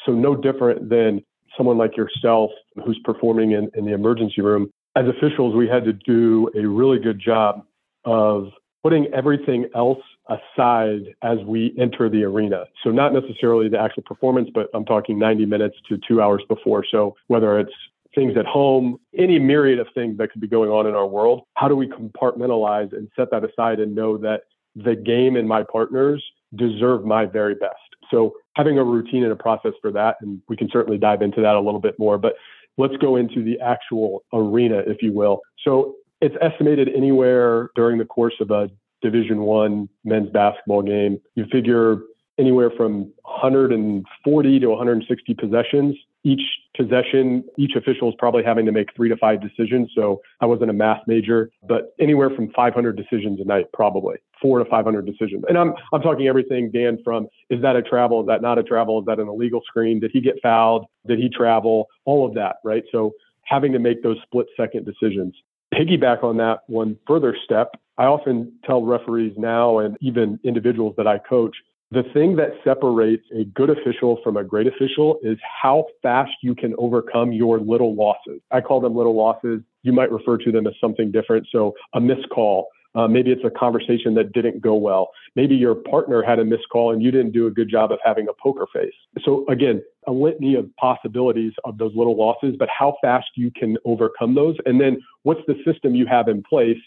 So, 0.05 0.13
no 0.13 0.35
different 0.35 0.89
than 0.89 1.23
someone 1.55 1.77
like 1.77 1.95
yourself 1.95 2.49
who's 2.83 2.99
performing 3.03 3.51
in, 3.51 3.69
in 3.75 3.85
the 3.85 3.93
emergency 3.93 4.41
room. 4.41 4.71
As 4.95 5.05
officials, 5.07 5.55
we 5.55 5.67
had 5.67 5.85
to 5.85 5.93
do 5.93 6.49
a 6.55 6.65
really 6.65 6.97
good 6.97 7.19
job 7.19 7.63
of 8.03 8.47
putting 8.81 9.05
everything 9.13 9.67
else 9.75 9.99
aside 10.27 11.01
as 11.21 11.37
we 11.45 11.75
enter 11.77 12.09
the 12.09 12.23
arena. 12.23 12.65
So, 12.83 12.89
not 12.89 13.13
necessarily 13.13 13.69
the 13.69 13.79
actual 13.79 14.03
performance, 14.03 14.49
but 14.51 14.69
I'm 14.73 14.85
talking 14.85 15.19
90 15.19 15.45
minutes 15.45 15.75
to 15.89 15.99
two 16.07 16.19
hours 16.19 16.41
before. 16.49 16.83
So, 16.89 17.15
whether 17.27 17.59
it's 17.59 17.73
things 18.15 18.37
at 18.37 18.45
home, 18.45 18.97
any 19.17 19.39
myriad 19.39 19.79
of 19.79 19.87
things 19.93 20.17
that 20.17 20.31
could 20.31 20.41
be 20.41 20.47
going 20.47 20.69
on 20.69 20.87
in 20.87 20.95
our 20.95 21.07
world, 21.07 21.43
how 21.55 21.67
do 21.67 21.75
we 21.75 21.87
compartmentalize 21.87 22.91
and 22.93 23.07
set 23.15 23.31
that 23.31 23.43
aside 23.43 23.79
and 23.79 23.95
know 23.95 24.17
that 24.17 24.41
the 24.75 24.95
game 24.95 25.35
and 25.35 25.47
my 25.47 25.63
partners 25.63 26.23
deserve 26.55 27.05
my 27.05 27.25
very 27.25 27.55
best? 27.55 27.75
So, 28.09 28.33
having 28.55 28.77
a 28.77 28.83
routine 28.83 29.23
and 29.23 29.31
a 29.31 29.35
process 29.37 29.71
for 29.81 29.91
that, 29.91 30.17
and 30.21 30.41
we 30.49 30.57
can 30.57 30.69
certainly 30.71 30.97
dive 30.97 31.21
into 31.21 31.41
that 31.41 31.55
a 31.55 31.61
little 31.61 31.79
bit 31.79 31.97
more, 31.97 32.17
but 32.17 32.33
let's 32.77 32.97
go 32.97 33.15
into 33.15 33.43
the 33.43 33.59
actual 33.61 34.23
arena, 34.33 34.79
if 34.85 35.01
you 35.01 35.13
will. 35.13 35.39
So, 35.63 35.95
it's 36.19 36.35
estimated 36.41 36.89
anywhere 36.95 37.69
during 37.75 37.97
the 37.97 38.05
course 38.05 38.35
of 38.41 38.51
a 38.51 38.69
Division 39.01 39.41
One 39.41 39.89
men's 40.03 40.29
basketball 40.29 40.83
game. 40.83 41.19
You 41.35 41.45
figure 41.51 42.01
anywhere 42.37 42.71
from 42.77 43.11
140 43.23 44.59
to 44.59 44.67
160 44.67 45.33
possessions. 45.33 45.95
Each 46.23 46.41
possession, 46.75 47.43
each 47.57 47.75
official 47.75 48.09
is 48.09 48.15
probably 48.17 48.43
having 48.43 48.65
to 48.65 48.71
make 48.71 48.95
three 48.95 49.09
to 49.09 49.17
five 49.17 49.41
decisions. 49.41 49.91
So 49.95 50.21
I 50.39 50.45
wasn't 50.45 50.69
a 50.69 50.73
math 50.73 51.01
major, 51.07 51.49
but 51.67 51.93
anywhere 51.99 52.29
from 52.29 52.51
500 52.51 52.95
decisions 52.95 53.39
a 53.41 53.43
night, 53.43 53.65
probably 53.73 54.17
four 54.41 54.59
to 54.59 54.65
500 54.65 55.05
decisions. 55.05 55.43
And 55.47 55.57
I'm 55.57 55.73
I'm 55.93 56.01
talking 56.01 56.27
everything, 56.27 56.71
Dan, 56.71 56.99
from 57.03 57.27
is 57.49 57.61
that 57.61 57.75
a 57.75 57.81
travel? 57.81 58.21
Is 58.21 58.27
that 58.27 58.41
not 58.41 58.57
a 58.57 58.63
travel? 58.63 58.99
Is 58.99 59.05
that 59.05 59.19
an 59.19 59.27
illegal 59.27 59.61
screen? 59.65 59.99
Did 59.99 60.11
he 60.11 60.21
get 60.21 60.35
fouled? 60.41 60.85
Did 61.07 61.19
he 61.19 61.29
travel? 61.29 61.87
All 62.05 62.25
of 62.25 62.33
that, 62.35 62.57
right? 62.63 62.83
So 62.91 63.13
having 63.43 63.71
to 63.73 63.79
make 63.79 64.03
those 64.03 64.17
split 64.23 64.47
second 64.57 64.85
decisions. 64.85 65.35
Piggyback 65.73 66.23
on 66.23 66.37
that 66.37 66.59
one 66.67 66.97
further 67.07 67.35
step, 67.45 67.75
I 67.97 68.05
often 68.05 68.51
tell 68.65 68.83
referees 68.83 69.33
now 69.37 69.79
and 69.79 69.97
even 70.01 70.39
individuals 70.43 70.95
that 70.97 71.07
I 71.07 71.17
coach 71.17 71.55
the 71.91 72.03
thing 72.13 72.37
that 72.37 72.51
separates 72.63 73.25
a 73.37 73.43
good 73.43 73.69
official 73.69 74.19
from 74.23 74.37
a 74.37 74.43
great 74.45 74.65
official 74.65 75.19
is 75.23 75.37
how 75.61 75.85
fast 76.01 76.31
you 76.41 76.55
can 76.55 76.73
overcome 76.77 77.33
your 77.33 77.59
little 77.59 77.93
losses. 77.93 78.41
I 78.49 78.61
call 78.61 78.79
them 78.79 78.95
little 78.95 79.15
losses. 79.15 79.61
You 79.83 79.91
might 79.91 80.09
refer 80.09 80.37
to 80.37 80.51
them 80.53 80.65
as 80.67 80.73
something 80.79 81.11
different. 81.11 81.47
So 81.51 81.73
a 81.93 81.99
missed 81.99 82.29
call. 82.29 82.67
Uh, 82.93 83.07
maybe 83.07 83.31
it's 83.31 83.43
a 83.45 83.49
conversation 83.49 84.15
that 84.15 84.33
didn't 84.33 84.61
go 84.61 84.75
well. 84.75 85.11
Maybe 85.35 85.55
your 85.55 85.75
partner 85.75 86.21
had 86.21 86.39
a 86.39 86.45
missed 86.45 86.67
call 86.71 86.93
and 86.93 87.01
you 87.01 87.11
didn't 87.11 87.31
do 87.31 87.47
a 87.47 87.51
good 87.51 87.69
job 87.69 87.91
of 87.91 87.99
having 88.03 88.27
a 88.27 88.33
poker 88.41 88.67
face. 88.73 88.93
So 89.23 89.45
again, 89.49 89.81
a 90.07 90.11
litany 90.11 90.55
of 90.55 90.73
possibilities 90.77 91.53
of 91.63 91.77
those 91.77 91.93
little 91.95 92.17
losses, 92.17 92.55
but 92.57 92.69
how 92.69 92.95
fast 93.01 93.27
you 93.35 93.51
can 93.51 93.77
overcome 93.85 94.35
those. 94.35 94.55
And 94.65 94.79
then 94.79 95.01
what's 95.23 95.41
the 95.47 95.55
system 95.65 95.95
you 95.95 96.05
have 96.05 96.27
in 96.27 96.43
place 96.43 96.79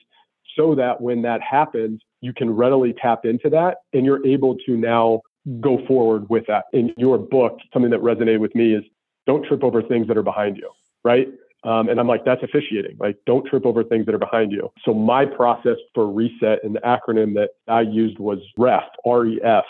so 0.57 0.75
that 0.75 1.01
when 1.01 1.23
that 1.23 1.41
happens, 1.43 2.01
you 2.25 2.33
can 2.33 2.51
readily 2.51 2.95
tap 2.95 3.27
into 3.27 3.51
that 3.51 3.79
and 3.93 4.07
you're 4.07 4.27
able 4.27 4.57
to 4.67 4.77
now 4.77 5.21
go 5.61 5.79
forward 5.87 6.29
with 6.31 6.45
that. 6.49 6.65
In 6.73 6.95
your 6.97 7.19
book, 7.19 7.59
something 7.73 7.91
that 7.91 8.01
resonated 8.01 8.41
with 8.41 8.55
me 8.55 8.75
is 8.75 8.83
don't 9.27 9.45
trip 9.45 9.63
over 9.63 9.83
things 9.83 10.09
that 10.09 10.17
are 10.17 10.23
behind 10.23 10.57
you, 10.57 10.71
right? 11.05 11.29
Um, 11.65 11.89
and 11.89 12.01
I'm 12.01 12.09
like, 12.09 12.25
that's 12.25 12.43
officiating. 12.43 12.97
Like, 12.99 13.17
don't 13.27 13.47
trip 13.47 13.67
over 13.67 13.85
things 13.85 14.07
that 14.07 14.15
are 14.15 14.19
behind 14.19 14.53
you. 14.53 14.71
So 14.85 14.95
my 14.95 15.27
process 15.27 15.77
for 15.95 16.11
reset 16.11 16.65
and 16.65 16.75
the 16.75 16.81
acronym 16.81 17.35
that 17.35 17.51
I 17.69 17.83
used 17.83 18.19
was 18.19 18.39
REF, 18.57 18.85
R-E-F. 19.05 19.65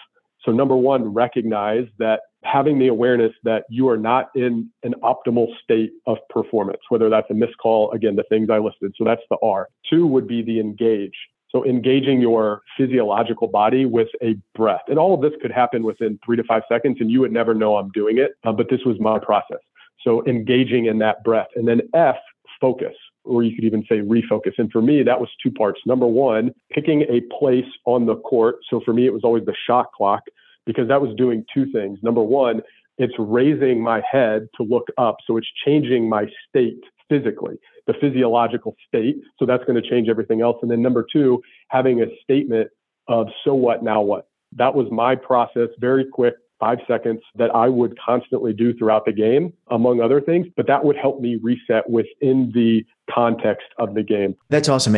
So 0.45 0.53
number 0.53 0.77
one, 0.77 1.13
recognize 1.13 1.87
that 1.99 2.21
having 2.45 2.79
the 2.79 2.89
awareness 2.89 3.33
that 3.45 3.65
you 3.69 3.89
are 3.89 3.97
not 3.97 4.29
in 4.35 4.71
an 4.83 4.95
optimal 5.03 5.47
state 5.63 5.93
of 6.07 6.19
performance, 6.31 6.81
whether 6.89 7.09
that's 7.09 7.31
a 7.31 7.35
missed 7.35 7.57
call, 7.59 7.91
again, 7.93 8.17
the 8.17 8.25
things 8.29 8.51
I 8.51 8.59
listed. 8.59 8.95
So 8.97 9.05
that's 9.05 9.23
the 9.31 9.39
R. 9.43 9.69
Two 9.89 10.07
would 10.07 10.29
be 10.29 10.43
the 10.43 10.61
engage. 10.61 11.15
So 11.55 11.65
engaging 11.65 12.21
your 12.21 12.63
physiological 12.77 13.47
body 13.47 13.87
with 13.87 14.09
a 14.21 14.35
breath. 14.57 14.83
And 14.89 14.99
all 14.99 15.15
of 15.15 15.21
this 15.21 15.33
could 15.41 15.53
happen 15.53 15.85
within 15.85 16.19
three 16.25 16.37
to 16.37 16.43
five 16.43 16.63
seconds, 16.69 16.97
and 17.01 17.11
you 17.11 17.21
would 17.21 17.33
never 17.33 17.55
know 17.55 17.77
I'm 17.77 17.91
doing 17.91 18.19
it. 18.19 18.33
Uh, 18.43 18.51
but 18.51 18.69
this 18.71 18.81
was 18.85 18.99
my 18.99 19.21
process. 19.21 19.61
So 20.03 20.27
engaging 20.27 20.87
in 20.87 20.99
that 20.99 21.23
breath. 21.23 21.47
And 21.55 21.69
then 21.69 21.83
F, 21.95 22.17
focus, 22.61 22.95
or 23.23 23.45
you 23.45 23.55
could 23.55 23.65
even 23.65 23.85
say 23.89 24.01
refocus. 24.01 24.53
And 24.59 24.71
for 24.73 24.83
me, 24.83 25.05
that 25.05 25.21
was 25.21 25.29
two 25.41 25.51
parts. 25.53 25.81
Number 25.87 26.07
one, 26.07 26.51
picking 26.73 27.03
a 27.03 27.21
place 27.39 27.71
on 27.85 28.07
the 28.07 28.17
court. 28.17 28.57
So 28.69 28.81
for 28.85 28.93
me, 28.93 29.07
it 29.07 29.13
was 29.13 29.23
always 29.23 29.45
the 29.45 29.55
shot 29.67 29.93
clock 29.97 30.23
because 30.67 30.89
that 30.89 31.01
was 31.01 31.15
doing 31.17 31.45
two 31.55 31.71
things. 31.71 32.01
Number 32.03 32.23
one, 32.23 32.63
it's 32.99 33.15
raising 33.17 33.81
my 33.81 34.03
head 34.11 34.49
to 34.57 34.65
look 34.65 34.89
up. 34.99 35.17
So 35.25 35.37
it's 35.37 35.49
changing 35.65 36.09
my 36.09 36.27
state 36.49 36.81
physically, 37.09 37.59
the 37.87 37.95
physiological 38.01 38.75
state. 38.87 39.17
So 39.39 39.47
that's 39.47 39.65
going 39.65 39.81
to 39.81 39.89
change 39.89 40.09
everything 40.09 40.41
else. 40.41 40.57
And 40.63 40.71
then 40.71 40.83
number 40.83 41.07
two, 41.11 41.43
having 41.69 42.03
a 42.03 42.07
statement 42.23 42.71
of 43.09 43.29
so 43.45 43.55
what, 43.55 43.83
now 43.83 44.01
what. 44.01 44.29
That 44.53 44.75
was 44.75 44.87
my 44.91 45.17
process, 45.17 45.69
very 45.79 46.05
quick, 46.05 46.35
five 46.61 46.79
seconds 46.87 47.21
that 47.35 47.55
I 47.55 47.69
would 47.69 47.99
constantly 47.99 48.53
do 48.53 48.73
throughout 48.75 49.05
the 49.05 49.13
game, 49.13 49.53
among 49.71 50.01
other 50.01 50.21
things. 50.21 50.47
But 50.57 50.67
that 50.69 50.85
would 50.85 50.97
help 50.97 51.21
me 51.21 51.39
reset 51.43 51.89
within 51.91 52.53
the 52.55 52.85
context 53.11 53.67
of 53.79 53.95
the 53.95 54.03
game. 54.03 54.37
That's 54.49 54.69
awesome. 54.69 54.97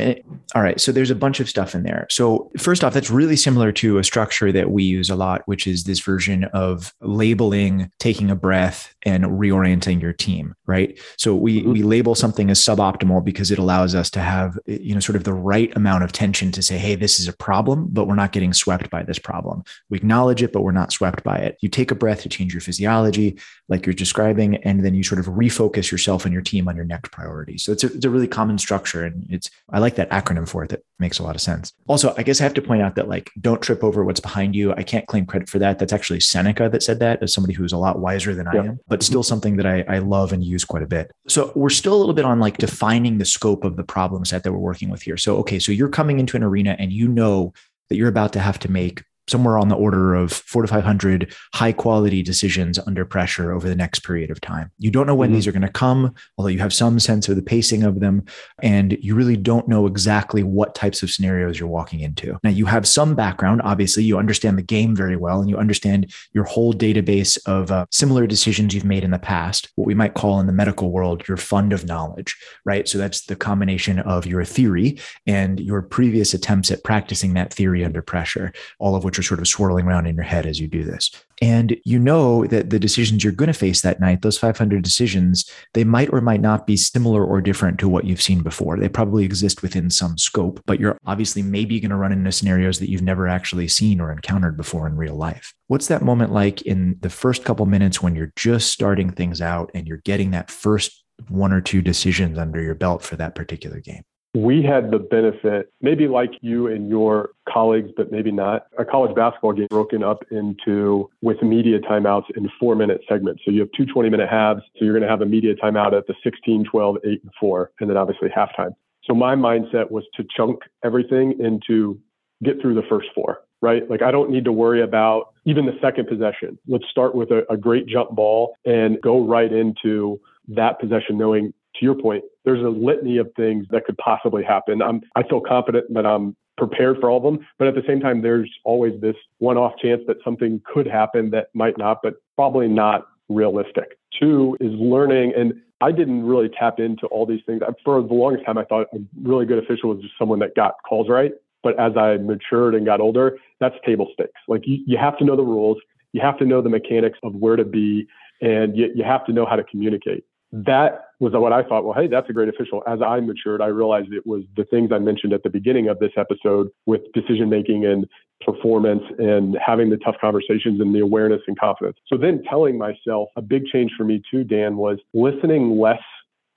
All 0.55 0.62
right. 0.62 0.81
So 0.81 0.93
there's 0.93 1.11
a 1.11 1.14
bunch 1.14 1.41
of 1.41 1.49
stuff 1.49 1.75
in 1.75 1.82
there. 1.82 2.06
So, 2.11 2.50
first 2.58 2.85
off, 2.85 2.94
that's 2.94 3.11
really 3.11 3.37
similar 3.37 3.73
to 3.73 3.99
a 3.99 4.05
structure 4.05 4.53
that 4.53 4.70
we 4.70 4.85
use 4.85 5.11
a 5.11 5.17
lot, 5.17 5.43
which 5.47 5.67
is 5.67 5.85
this 5.85 6.00
version 6.00 6.44
of 6.44 6.94
labeling, 7.00 7.91
taking 7.99 8.31
a 8.31 8.37
breath, 8.37 8.94
and 9.03 9.25
reorienting 9.25 10.00
your 10.00 10.12
team, 10.12 10.55
right? 10.67 10.99
So, 11.19 11.35
we, 11.35 11.61
mm-hmm. 11.61 11.73
we 11.73 11.82
label 11.82 12.14
something 12.14 12.50
as 12.50 12.61
suboptimal 12.61 13.25
because 13.25 13.50
it 13.50 13.58
allows 13.58 13.94
us 13.94 14.11
to 14.11 14.20
have, 14.20 14.59
you 14.67 14.94
know, 14.94 15.00
sort 15.00 15.17
of 15.17 15.25
the 15.25 15.35
right 15.35 15.75
amount 15.76 16.05
of 16.05 16.12
tension 16.12 16.52
to 16.52 16.62
say, 16.62 16.79
hey, 16.79 16.94
this 16.94 17.19
is 17.19 17.29
a 17.29 17.32
problem, 17.32 17.88
but 17.91 18.06
we're 18.06 18.14
not 18.14 18.32
getting 18.32 18.52
swept 18.52 18.91
by 18.91 19.02
this 19.02 19.19
problem. 19.19 19.64
We 19.91 19.99
acknowledge 19.99 20.43
it, 20.43 20.52
but 20.52 20.62
we're 20.62 20.73
not 20.73 20.93
swept 20.93 21.23
by 21.23 21.37
it. 21.38 21.56
You 21.61 21.69
take 21.69 21.90
a 21.90 21.95
breath 21.95 22.23
to 22.23 22.28
change 22.28 22.54
your 22.54 22.61
physiology, 22.61 23.38
like 23.68 23.85
you're 23.85 23.94
describing, 23.94 24.56
and 24.56 24.85
then 24.85 24.94
you 24.94 25.02
sort 25.02 25.18
of 25.18 25.26
refocus 25.26 25.90
yourself 25.90 26.25
and 26.25 26.32
your 26.32 26.42
team 26.42 26.68
on 26.68 26.76
your 26.76 26.85
next 26.85 27.11
priority. 27.11 27.58
So, 27.58 27.73
it's 27.73 27.85
a, 27.85 27.88
it's 27.88 28.04
a 28.04 28.11
really 28.11 28.28
common 28.28 28.58
structure 28.58 29.04
and 29.04 29.26
it's 29.30 29.50
i 29.70 29.78
like 29.78 29.96
that 29.96 30.11
acronym 30.11 30.49
for 30.49 30.62
it. 30.64 30.70
That 30.70 30.85
makes 30.99 31.18
a 31.18 31.23
lot 31.23 31.35
of 31.35 31.40
sense. 31.40 31.73
Also 31.88 32.14
i 32.16 32.23
guess 32.23 32.40
i 32.40 32.44
have 32.44 32.54
to 32.54 32.62
point 32.62 32.82
out 32.82 32.94
that 32.94 33.08
like 33.08 33.30
don't 33.40 33.61
trip 33.61 33.82
over 33.82 34.04
what's 34.04 34.20
behind 34.20 34.54
you. 34.54 34.73
I 34.73 34.82
can't 34.82 35.06
claim 35.06 35.26
credit 35.26 35.49
for 35.49 35.58
that. 35.58 35.78
That's 35.78 35.92
actually 35.92 36.20
seneca 36.20 36.68
that 36.68 36.82
said 36.82 37.00
that 37.00 37.23
as 37.23 37.32
somebody 37.32 37.54
who's 37.54 37.73
a 37.73 37.78
lot 37.78 37.99
wiser 37.99 38.35
than 38.35 38.46
yeah. 38.52 38.62
i 38.62 38.64
am 38.66 38.80
but 38.88 39.02
still 39.02 39.23
something 39.23 39.56
that 39.56 39.66
I, 39.66 39.85
I 39.88 39.99
love 39.99 40.32
and 40.32 40.44
use 40.44 40.64
quite 40.64 40.82
a 40.82 40.87
bit. 40.87 41.11
So 41.28 41.52
we're 41.54 41.70
still 41.70 41.94
a 41.94 41.99
little 41.99 42.14
bit 42.14 42.25
on 42.25 42.40
like 42.40 42.58
defining 42.58 43.18
the 43.18 43.25
scope 43.25 43.64
of 43.64 43.76
the 43.76 43.85
problem 43.85 44.25
set 44.25 44.42
that 44.44 44.52
we're 44.52 44.58
working 44.58 44.90
with 44.90 45.02
here. 45.02 45.16
So 45.16 45.37
okay 45.38 45.58
so 45.58 45.73
you're 45.73 45.88
coming 45.88 46.20
into 46.20 46.37
an 46.37 46.42
arena 46.42 46.76
and 46.78 46.92
you 46.92 47.08
know 47.08 47.52
that 47.88 47.96
you're 47.96 48.08
about 48.08 48.32
to 48.35 48.40
have 48.40 48.58
to 48.61 48.70
make 48.70 49.02
somewhere 49.28 49.59
on 49.59 49.68
the 49.68 49.76
order 49.76 50.14
of 50.14 50.33
four 50.33 50.62
to 50.62 50.68
500 50.68 51.35
high 51.54 51.73
quality 51.73 52.23
decisions 52.23 52.78
under 52.87 53.04
pressure 53.04 53.52
over 53.52 53.68
the 53.68 53.76
next 53.76 54.00
period 54.00 54.30
of 54.30 54.40
time. 54.40 54.71
You 54.78 54.90
don't 54.90 55.06
know 55.06 55.14
when 55.14 55.28
mm-hmm. 55.28 55.37
these 55.37 55.47
are 55.47 55.52
going 55.52 55.62
to 55.62 55.68
come, 55.68 56.14
although 56.38 56.49
you 56.49 56.59
have 56.61 56.73
some 56.73 56.99
sense 56.99 57.28
of 57.28 57.37
the 57.37 57.42
pacing 57.42 57.83
of 57.83 58.00
them. 58.00 58.25
And 58.62 58.97
you 59.00 59.14
really 59.14 59.37
don't 59.37 59.68
know 59.68 59.87
exactly 59.87 60.42
what 60.42 60.75
types 60.75 61.02
of 61.02 61.11
scenarios 61.11 61.59
you're 61.59 61.68
walking 61.68 62.00
into. 62.00 62.38
Now, 62.42 62.50
you 62.50 62.66
have 62.66 62.87
some 62.87 63.14
background. 63.14 63.62
Obviously, 63.64 64.04
you 64.04 64.18
understand 64.18 64.59
the 64.59 64.62
game 64.62 64.95
very 64.95 65.16
well 65.16 65.40
and 65.40 65.50
you 65.50 65.56
understand 65.56 66.12
your 66.33 66.45
whole 66.45 66.73
database 66.73 67.38
of 67.47 67.71
uh, 67.71 67.87
similar 67.90 68.26
decisions 68.26 68.75
you've 68.75 68.85
made 68.85 69.04
in 69.04 69.11
the 69.11 69.18
past, 69.18 69.71
what 69.75 69.87
we 69.87 69.95
might 69.95 70.14
call 70.14 70.40
in 70.40 70.47
the 70.47 70.52
medical 70.52 70.90
world 70.90 71.26
your 71.28 71.37
fund 71.37 71.73
of 71.73 71.85
knowledge, 71.85 72.37
right? 72.64 72.88
So 72.88 72.99
that's 72.99 73.26
the 73.26 73.37
combination 73.37 73.99
of 74.00 74.26
your 74.26 74.45
theory 74.45 74.99
and 75.26 75.61
your 75.61 75.83
previous 75.83 76.35
attempts 76.35 76.71
at 76.71 76.85
practicing 76.85 77.35
that 77.35 77.52
theory 77.52 77.85
under 77.85 78.02
pressure, 78.02 78.52
all 78.78 78.95
of 78.95 79.04
which 79.04 79.15
which 79.16 79.25
are 79.25 79.28
sort 79.28 79.40
of 79.40 79.49
swirling 79.49 79.87
around 79.87 80.06
in 80.06 80.14
your 80.14 80.25
head 80.25 80.46
as 80.46 80.61
you 80.61 80.68
do 80.68 80.85
this. 80.85 81.11
And 81.40 81.76
you 81.85 81.99
know 81.99 82.46
that 82.46 82.70
the 82.70 82.78
decisions 82.78 83.23
you're 83.23 83.32
going 83.32 83.49
to 83.49 83.52
face 83.52 83.80
that 83.82 84.00
night, 84.00 84.23
those 84.23 84.38
500 84.38 84.82
decisions, 84.82 85.50
they 85.75 85.85
might 85.85 86.12
or 86.12 86.20
might 86.20 86.40
not 86.40 86.66
be 86.66 86.76
similar 86.76 87.25
or 87.25 87.40
different 87.40 87.78
to 87.80 87.88
what 87.88 88.04
you've 88.04 88.23
seen 88.23 88.42
before. 88.42 88.78
They 88.78 88.88
probably 88.88 89.25
exist 89.25 89.62
within 89.62 89.90
some 89.90 90.18
scope, 90.18 90.61
but 90.66 90.80
you're 90.80 90.99
obviously 91.06 91.42
maybe 91.42 91.80
going 91.80 91.90
to 91.90 91.96
run 91.96 92.12
into 92.12 92.32
scenarios 92.32 92.78
that 92.78 92.90
you've 92.90 93.02
never 93.02 93.28
actually 93.28 93.68
seen 93.68 94.00
or 94.00 94.11
encountered 94.12 94.56
before 94.56 94.87
in 94.87 94.96
real 94.96 95.16
life. 95.16 95.54
What's 95.68 95.88
that 95.88 96.02
moment 96.02 96.32
like 96.32 96.62
in 96.62 96.96
the 97.00 97.11
first 97.11 97.44
couple 97.44 97.66
minutes 97.66 98.02
when 98.02 98.14
you're 98.14 98.32
just 98.37 98.70
starting 98.70 99.12
things 99.12 99.40
out 99.40 99.70
and 99.75 99.87
you're 99.87 99.99
getting 99.99 100.30
that 100.32 100.50
first 100.50 101.04
one 101.28 101.52
or 101.52 101.61
two 101.61 101.82
decisions 101.82 102.38
under 102.38 102.62
your 102.62 102.75
belt 102.75 103.02
for 103.02 103.16
that 103.16 103.35
particular 103.35 103.80
game? 103.80 104.02
We 104.37 104.62
had 104.62 104.90
the 104.90 104.99
benefit, 104.99 105.73
maybe 105.81 106.09
like 106.09 106.31
you 106.43 106.66
and 106.66 106.90
your 106.90 107.31
colleagues, 107.49 107.90
but 107.97 108.12
maybe 108.12 108.31
not. 108.31 108.66
A 108.78 108.85
college 108.85 109.14
basketball 109.14 109.55
game 109.55 109.66
broken 109.71 110.05
up 110.05 110.25
into 110.31 111.09
with 111.23 111.43
media 111.43 111.78
timeouts 111.81 112.25
in 112.37 112.47
four 112.61 112.75
minute 112.75 113.00
segments. 113.09 113.43
So 113.47 113.50
you 113.50 113.61
have 113.61 113.71
two 113.75 113.87
20 113.87 114.11
minute 114.11 114.28
halves. 114.28 114.61
So 114.76 114.85
you're 114.85 114.93
going 114.93 115.05
to 115.05 115.09
have 115.09 115.23
a 115.23 115.26
media 115.26 115.55
timeout 115.55 115.97
at 115.97 116.07
the 116.07 116.14
16, 116.23 116.66
12, 116.71 116.97
8, 117.02 117.23
and 117.23 117.33
4, 117.40 117.71
and 117.81 117.88
then 117.88 117.97
obviously 117.97 118.28
halftime. 118.28 118.73
So 119.05 119.14
my 119.14 119.35
mindset 119.35 119.90
was 119.90 120.05
to 120.16 120.25
chunk 120.37 120.59
everything 120.85 121.40
into 121.40 121.99
get 122.45 122.61
through 122.61 122.75
the 122.75 122.83
first 122.90 123.09
four, 123.14 123.38
right? 123.62 123.88
Like 123.88 124.02
I 124.02 124.11
don't 124.11 124.31
need 124.31 124.45
to 124.45 124.52
worry 124.52 124.83
about 124.83 125.33
even 125.47 125.64
the 125.64 125.78
second 125.81 126.09
possession. 126.09 126.59
Let's 126.69 126.85
start 126.90 127.14
with 127.14 127.31
a, 127.31 127.50
a 127.50 127.57
great 127.57 127.87
jump 127.87 128.11
ball 128.11 128.55
and 128.66 129.00
go 129.00 129.25
right 129.25 129.50
into 129.50 130.21
that 130.49 130.78
possession, 130.78 131.16
knowing 131.16 131.55
to 131.78 131.85
your 131.85 131.95
point, 131.95 132.25
there's 132.45 132.62
a 132.62 132.68
litany 132.68 133.18
of 133.18 133.28
things 133.37 133.66
that 133.71 133.85
could 133.85 133.97
possibly 133.99 134.42
happen. 134.42 134.83
I'm, 134.83 135.00
I 135.14 135.23
feel 135.23 135.40
confident 135.40 135.92
that 135.95 136.06
I'm 136.06 136.37
prepared 136.56 136.99
for 137.00 137.11
all 137.11 137.18
of 137.18 137.23
them, 137.23 137.47
but 137.59 137.68
at 137.68 137.75
the 137.75 137.83
same 137.87 138.00
time, 138.00 138.23
there's 138.23 138.50
always 138.64 138.99
this 139.00 139.16
one-off 139.38 139.73
chance 139.83 140.02
that 140.06 140.16
something 140.25 140.61
could 140.64 140.87
happen 140.87 141.30
that 141.30 141.49
might 141.54 141.76
not, 141.76 141.99
but 142.02 142.14
probably 142.35 142.68
not 142.68 143.06
realistic. 143.28 143.99
Two 144.18 144.56
is 144.61 144.73
learning, 144.73 145.33
and 145.37 145.54
I 145.80 145.92
didn't 145.92 146.25
really 146.25 146.49
tap 146.49 146.80
into 146.80 147.06
all 147.09 147.26
these 147.26 147.42
things. 147.45 147.61
For 147.85 148.00
the 148.00 148.14
longest 148.14 148.47
time, 148.47 148.56
I 148.56 148.64
thought 148.64 148.87
a 148.95 148.99
really 149.23 149.45
good 149.45 149.62
official 149.62 149.90
was 149.90 150.00
just 150.00 150.14
someone 150.18 150.38
that 150.38 150.54
got 150.54 150.76
calls 150.88 151.09
right. 151.09 151.33
But 151.62 151.78
as 151.80 151.97
I 151.97 152.16
matured 152.18 152.75
and 152.75 152.87
got 152.87 153.00
older, 153.00 153.38
that's 153.61 153.75
table 153.85 154.09
stakes. 154.12 154.40
Like 154.47 154.62
you, 154.66 154.78
you 154.87 154.97
have 154.97 155.18
to 155.18 155.25
know 155.25 155.37
the 155.37 155.42
rules, 155.42 155.78
you 156.12 156.21
have 156.21 156.38
to 156.38 156.45
know 156.45 156.62
the 156.62 156.68
mechanics 156.68 157.18
of 157.23 157.35
where 157.35 157.56
to 157.56 157.64
be, 157.64 158.06
and 158.40 158.76
you, 158.76 158.90
you 158.95 159.04
have 159.04 159.26
to 159.26 159.33
know 159.33 159.45
how 159.45 159.56
to 159.56 159.64
communicate 159.64 160.25
that 160.64 161.10
was 161.20 161.32
what 161.34 161.52
I 161.52 161.62
thought, 161.62 161.84
well, 161.84 161.94
hey, 161.94 162.06
that's 162.06 162.28
a 162.30 162.32
great 162.32 162.48
official. 162.48 162.82
As 162.86 163.00
I 163.02 163.20
matured, 163.20 163.60
I 163.60 163.66
realized 163.66 164.12
it 164.12 164.26
was 164.26 164.42
the 164.56 164.64
things 164.64 164.90
I 164.92 164.98
mentioned 164.98 165.32
at 165.32 165.42
the 165.42 165.50
beginning 165.50 165.88
of 165.88 165.98
this 165.98 166.12
episode 166.16 166.68
with 166.86 167.00
decision 167.12 167.50
making 167.50 167.84
and 167.84 168.06
performance 168.40 169.02
and 169.18 169.56
having 169.64 169.90
the 169.90 169.96
tough 169.98 170.16
conversations 170.20 170.80
and 170.80 170.94
the 170.94 171.00
awareness 171.00 171.42
and 171.46 171.58
confidence. 171.58 171.98
So 172.06 172.16
then 172.16 172.42
telling 172.48 172.78
myself 172.78 173.28
a 173.36 173.42
big 173.42 173.66
change 173.66 173.92
for 173.96 174.04
me 174.04 174.22
too, 174.30 174.44
Dan, 174.44 174.76
was 174.76 174.98
listening 175.14 175.78
less 175.78 176.02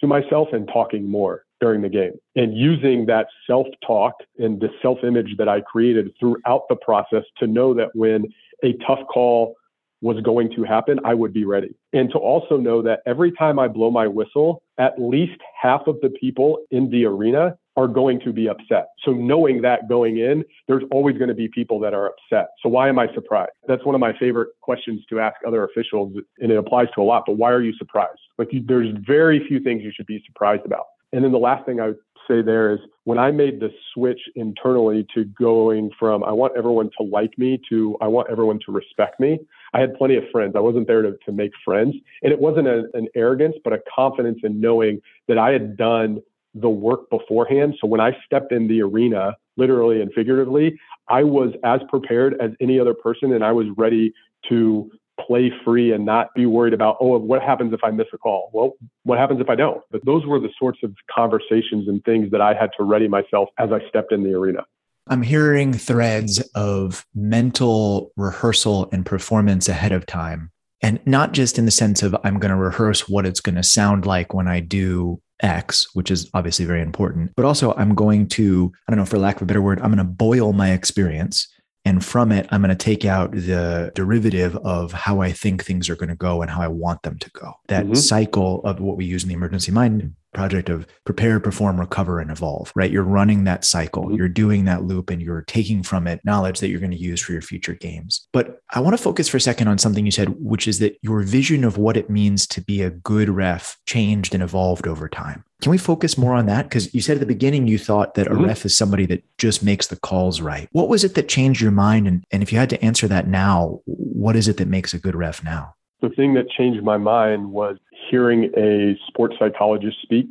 to 0.02 0.08
myself 0.08 0.50
and 0.54 0.68
talking 0.72 1.10
more 1.10 1.44
during 1.60 1.82
the 1.82 1.90
game 1.90 2.14
and 2.36 2.56
using 2.56 3.06
that 3.08 3.28
self 3.48 3.68
talk 3.86 4.14
and 4.38 4.62
the 4.62 4.70
self 4.82 5.00
image 5.04 5.36
that 5.38 5.50
I 5.50 5.62
created 5.62 6.12
throughout 6.20 6.64
the 6.70 6.76
process 6.76 7.24
to 7.38 7.48
know 7.48 7.74
that 7.74 7.90
when 7.96 8.26
a 8.64 8.74
tough 8.86 9.00
call 9.12 9.56
was 10.02 10.22
going 10.22 10.50
to 10.56 10.64
happen, 10.64 11.00
I 11.04 11.14
would 11.14 11.34
be 11.34 11.46
ready. 11.46 11.76
And 11.94 12.10
to 12.12 12.18
also 12.18 12.58
know 12.58 12.82
that 12.84 13.02
every 13.06 13.32
time 13.32 13.60
I 13.60 13.68
blow 13.68 13.92
my 13.92 14.08
whistle, 14.08 14.62
at 14.78 14.94
least 15.00 15.40
half 15.62 15.82
of 15.88 15.98
the 16.02 16.10
people 16.10 16.60
in 16.72 16.90
the 16.90 17.06
arena 17.06 17.58
are 17.76 17.88
going 17.88 18.20
to 18.22 18.34
be 18.34 18.50
upset. 18.50 18.88
So 19.06 19.12
knowing 19.12 19.62
that 19.62 19.88
going 19.88 20.18
in, 20.18 20.44
there's 20.68 20.84
always 20.92 21.18
going 21.18 21.30
to 21.30 21.34
be 21.34 21.48
people 21.48 21.80
that 21.80 21.94
are 21.94 22.08
upset. 22.08 22.50
So 22.62 22.70
why 22.70 22.90
am 22.90 23.00
I 23.00 23.14
surprised? 23.14 23.52
That's 23.68 23.86
one 23.86 23.96
of 23.96 24.02
my 24.02 24.18
favorite 24.18 24.50
questions 24.62 25.02
to 25.10 25.20
ask 25.20 25.36
other 25.48 25.64
officials, 25.64 26.14
and 26.40 26.52
it 26.52 26.58
applies 26.58 26.88
to 26.96 27.02
a 27.02 27.04
lot. 27.04 27.24
But 27.26 27.38
why 27.38 27.52
are 27.52 27.62
you 27.62 27.74
surprised? 27.78 28.20
Like 28.38 28.50
you, 28.52 28.64
there's 28.66 28.94
very 29.06 29.46
few 29.48 29.62
things 29.62 29.82
you 29.84 29.92
should 29.96 30.08
be 30.08 30.22
surprised 30.26 30.66
about. 30.66 30.86
And 31.12 31.24
then 31.24 31.32
the 31.32 31.40
last 31.40 31.66
thing 31.66 31.80
I 31.80 31.94
say 32.30 32.42
there 32.42 32.74
is 32.74 32.80
when 33.04 33.18
I 33.18 33.32
made 33.32 33.60
the 33.60 33.70
switch 33.94 34.20
internally 34.36 35.06
to 35.16 35.26
going 35.26 35.92
from 36.00 36.24
I 36.24 36.32
want 36.32 36.54
everyone 36.58 36.90
to 36.98 37.04
like 37.04 37.38
me 37.38 37.60
to 37.70 37.98
I 38.02 38.08
want 38.08 38.30
everyone 38.30 38.60
to 38.66 38.72
respect 38.72 39.20
me, 39.20 39.40
I 39.74 39.80
had 39.80 39.96
plenty 39.96 40.16
of 40.16 40.24
friends. 40.32 40.54
I 40.56 40.60
wasn't 40.60 40.88
there 40.88 41.02
to, 41.02 41.18
to 41.26 41.32
make 41.32 41.52
friends. 41.66 41.96
And 42.24 42.32
it 42.32 42.40
wasn't 42.40 42.68
a, 42.68 42.84
an 42.94 43.08
arrogance, 43.16 43.56
but 43.64 43.74
a 43.74 43.80
confidence 43.94 44.40
in 44.44 44.62
knowing 44.62 45.02
that 45.28 45.38
I 45.38 45.52
had 45.52 45.76
done 45.76 46.22
the 46.54 46.70
work 46.70 47.10
beforehand. 47.10 47.76
So 47.80 47.88
when 47.88 48.02
I 48.02 48.12
stepped 48.26 48.52
in 48.52 48.68
the 48.68 48.82
arena, 48.82 49.36
literally 49.58 50.02
and 50.02 50.12
figuratively, 50.14 50.80
I 51.08 51.24
was 51.24 51.54
as 51.64 51.82
prepared 51.90 52.36
as 52.42 52.52
any 52.60 52.80
other 52.80 52.94
person 52.94 53.34
and 53.34 53.44
I 53.44 53.52
was 53.52 53.68
ready 53.78 54.14
to 54.50 54.92
play 55.28 55.52
free 55.64 55.92
and 55.92 56.06
not 56.06 56.34
be 56.36 56.46
worried 56.46 56.74
about, 56.74 56.98
oh, 57.00 57.18
what 57.18 57.42
happens 57.42 57.74
if 57.74 57.84
I 57.84 57.92
miss 57.92 58.08
a 58.14 58.18
call? 58.18 58.50
Well, 58.54 58.74
what 59.04 59.18
happens 59.18 59.42
if 59.42 59.50
I 59.50 59.56
don't? 59.56 59.82
But 59.92 60.06
those 60.06 60.26
were 60.26 60.40
the 60.40 60.50
sorts 60.58 60.80
of 60.84 60.94
conversations 61.14 61.88
and 61.88 62.04
things 62.04 62.32
that 62.32 62.42
I 62.42 62.54
had 62.54 62.72
to 62.78 62.84
ready 62.84 63.08
myself 63.08 63.50
as 63.58 63.72
I 63.72 63.80
stepped 63.90 64.12
in 64.12 64.24
the 64.24 64.34
arena. 64.34 64.66
I'm 65.08 65.22
hearing 65.24 65.74
threads 65.74 66.40
of 66.54 67.06
mental 67.16 68.12
rehearsal 68.16 68.90
and 68.92 69.06
performance 69.06 69.68
ahead 69.68 69.92
of 69.92 70.06
time. 70.06 70.52
And 70.82 71.00
not 71.06 71.34
just 71.34 71.58
in 71.58 71.66
the 71.66 71.72
sense 71.72 72.04
of 72.04 72.16
I'm 72.24 72.40
going 72.40 72.52
to 72.52 72.58
rehearse 72.58 73.10
what 73.10 73.26
it's 73.26 73.42
going 73.42 73.56
to 73.56 73.64
sound 73.64 74.06
like 74.06 74.34
when 74.34 74.48
I 74.48 74.60
do 74.60 75.22
X, 75.42 75.88
which 75.94 76.12
is 76.12 76.30
obviously 76.34 76.66
very 76.66 76.82
important, 76.82 77.32
but 77.36 77.46
also 77.46 77.74
I'm 77.76 77.96
going 77.96 78.28
to, 78.30 78.72
I 78.88 78.92
don't 78.92 79.00
know, 79.00 79.06
for 79.06 79.18
lack 79.18 79.38
of 79.38 79.42
a 79.42 79.46
better 79.46 79.62
word, 79.62 79.80
I'm 79.82 79.94
going 79.94 79.98
to 79.98 80.04
boil 80.04 80.54
my 80.54 80.72
experience 80.72 81.48
and 81.86 82.04
from 82.04 82.32
it, 82.32 82.48
I'm 82.52 82.62
going 82.62 82.70
to 82.70 82.76
take 82.76 83.06
out 83.06 83.32
the 83.32 83.92
derivative 83.96 84.56
of 84.58 84.92
how 84.92 85.22
I 85.22 85.32
think 85.32 85.64
things 85.64 85.90
are 85.90 85.96
going 85.96 86.10
to 86.10 86.16
go 86.16 86.42
and 86.42 86.52
how 86.52 86.62
I 86.62 86.68
want 86.68 87.04
them 87.04 87.18
to 87.20 87.30
go. 87.32 87.54
That 87.68 87.86
mm-hmm. 87.86 87.96
cycle 87.96 88.62
of 88.64 88.80
what 88.80 88.98
we 88.98 89.06
use 89.06 89.24
in 89.24 89.30
the 89.30 89.36
emergency 89.36 89.72
mind 89.72 90.14
project 90.34 90.70
of 90.70 90.86
prepare, 91.06 91.40
perform, 91.40 91.80
recover, 91.80 92.20
and 92.20 92.30
evolve, 92.30 92.72
right? 92.76 92.92
You're 92.92 93.04
running 93.04 93.46
that 93.46 93.66
cycle, 93.66 94.04
mm-hmm. 94.04 94.16
you're 94.16 94.30
doing 94.30 94.66
that 94.66 94.84
loop, 94.84 95.10
and 95.10 95.22
you're 95.22 95.44
taking 95.44 95.82
from 95.82 96.06
it 96.06 96.22
knowledge 96.24 96.60
that 96.60 96.70
you're 96.70 96.80
going 96.80 96.92
to 96.92 96.98
use 96.98 97.22
for 97.22 97.32
your 97.32 97.42
future 97.42 97.74
games. 97.74 98.28
But 98.32 98.62
I 98.72 98.80
want 98.80 98.96
to 98.96 99.02
focus 99.02 99.28
for 99.28 99.38
a 99.38 99.42
second 99.42 99.70
on 99.70 99.78
something 99.78 100.06
you 100.06 100.12
said, 100.12 100.36
which 100.38 100.68
is 100.68 100.80
that 100.80 100.98
your 101.02 101.22
vision 101.22 101.64
of 101.64 101.78
what 101.78 101.98
it 101.98 102.10
means 102.10 102.46
to 102.48 102.62
be 102.62 102.82
a 102.82 102.92
good 102.92 103.30
ref 103.30 103.78
changed 103.88 104.34
and 104.34 104.44
evolved 104.44 104.88
over 104.88 105.10
time. 105.10 105.44
Can 105.62 105.72
we 105.72 105.78
focus 105.78 106.18
more 106.18 106.34
on 106.34 106.46
that? 106.46 106.64
Because 106.64 106.94
you 106.94 107.02
said 107.02 107.16
at 107.16 107.20
the 107.20 107.26
beginning 107.26 107.68
you 107.68 107.78
thought 107.78 108.14
that 108.14 108.28
a 108.28 108.30
mm-hmm. 108.30 108.46
ref 108.46 108.66
is 108.66 108.78
somebody 108.78 109.06
that 109.08 109.24
just 109.38 109.62
makes 109.62 109.88
the 109.88 109.98
calls 109.98 110.40
right. 110.40 110.70
What 110.72 110.88
was 110.88 111.04
it 111.04 111.16
that 111.16 111.28
changed 111.28 111.62
your 111.62 111.72
mind? 111.72 112.08
And, 112.08 112.24
and 112.32 112.42
if 112.42 112.54
you 112.54 112.60
had 112.60 112.70
to 112.70 112.84
answer 112.84 113.08
that 113.10 113.28
now, 113.28 113.82
what 113.86 114.36
is 114.36 114.48
it 114.48 114.58
that 114.58 114.68
makes 114.68 114.94
a 114.94 115.00
good 115.00 115.16
ref 115.16 115.44
now? 115.44 115.76
The 116.02 116.10
thing 116.10 116.34
that 116.36 116.50
changed 116.50 116.82
my 116.82 116.98
mind 116.98 117.52
was 117.52 117.78
hearing 118.10 118.52
a 118.56 118.98
sports 119.08 119.36
psychologist 119.38 119.98
speak 120.02 120.28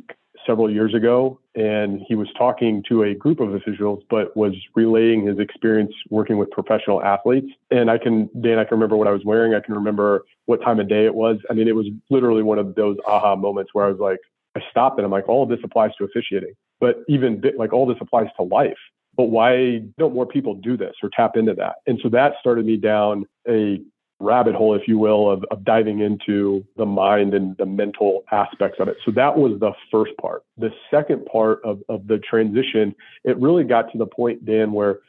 several 0.47 0.71
years 0.71 0.95
ago. 0.95 1.39
And 1.53 2.01
he 2.07 2.15
was 2.15 2.27
talking 2.35 2.83
to 2.89 3.03
a 3.03 3.13
group 3.13 3.39
of 3.39 3.53
officials, 3.53 4.01
but 4.09 4.35
was 4.35 4.55
relaying 4.75 5.27
his 5.27 5.37
experience 5.37 5.93
working 6.09 6.39
with 6.39 6.49
professional 6.49 7.03
athletes. 7.03 7.51
And 7.69 7.91
I 7.91 7.99
can, 7.99 8.29
Dan, 8.41 8.57
I 8.57 8.63
can 8.63 8.77
remember 8.77 8.97
what 8.97 9.07
I 9.07 9.11
was 9.11 9.23
wearing. 9.25 9.53
I 9.53 9.59
can 9.59 9.75
remember 9.75 10.25
what 10.45 10.61
time 10.63 10.79
of 10.79 10.89
day 10.89 11.05
it 11.05 11.13
was. 11.13 11.37
I 11.51 11.53
mean, 11.53 11.67
it 11.67 11.75
was 11.75 11.85
literally 12.09 12.41
one 12.41 12.57
of 12.57 12.73
those 12.73 12.97
aha 13.05 13.35
moments 13.35 13.71
where 13.73 13.85
I 13.85 13.89
was 13.89 13.99
like, 13.99 14.19
I 14.59 14.71
stopped 14.71 14.97
and 14.97 15.05
I'm 15.05 15.11
like, 15.11 15.27
all 15.27 15.43
of 15.43 15.49
this 15.49 15.59
applies 15.63 15.91
to 15.97 16.03
officiating, 16.03 16.53
but 16.79 17.03
even 17.07 17.41
like 17.57 17.73
all 17.73 17.85
this 17.85 17.97
applies 18.01 18.27
to 18.37 18.43
life. 18.43 18.77
But 19.15 19.25
why 19.25 19.81
don't 19.97 20.13
more 20.13 20.25
people 20.25 20.55
do 20.55 20.77
this 20.77 20.95
or 21.03 21.09
tap 21.13 21.35
into 21.35 21.53
that? 21.55 21.75
And 21.87 21.99
so 22.01 22.09
that 22.09 22.33
started 22.39 22.65
me 22.65 22.77
down 22.77 23.25
a 23.47 23.81
rabbit 24.21 24.55
hole, 24.55 24.75
if 24.75 24.87
you 24.87 24.97
will, 24.97 25.29
of, 25.29 25.43
of 25.51 25.63
diving 25.63 25.99
into 25.99 26.65
the 26.77 26.85
mind 26.85 27.33
and 27.33 27.55
the 27.57 27.65
mental 27.65 28.23
aspects 28.31 28.79
of 28.79 28.87
it. 28.87 28.97
So 29.05 29.11
that 29.11 29.37
was 29.37 29.59
the 29.59 29.71
first 29.91 30.11
part. 30.21 30.43
The 30.57 30.71
second 30.91 31.25
part 31.25 31.61
of, 31.63 31.81
of 31.89 32.07
the 32.07 32.17
transition, 32.17 32.95
it 33.23 33.37
really 33.37 33.63
got 33.63 33.91
to 33.91 33.97
the 33.97 34.05
point, 34.05 34.45
Dan, 34.45 34.71
where 34.71 34.99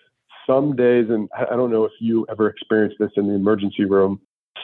some 0.46 0.74
days, 0.74 1.06
and 1.10 1.28
I 1.36 1.56
don't 1.56 1.70
know 1.70 1.84
if 1.84 1.92
you 2.00 2.26
ever 2.30 2.48
experienced 2.48 2.96
this 2.98 3.10
in 3.16 3.28
the 3.28 3.34
emergency 3.34 3.84
room, 3.84 4.20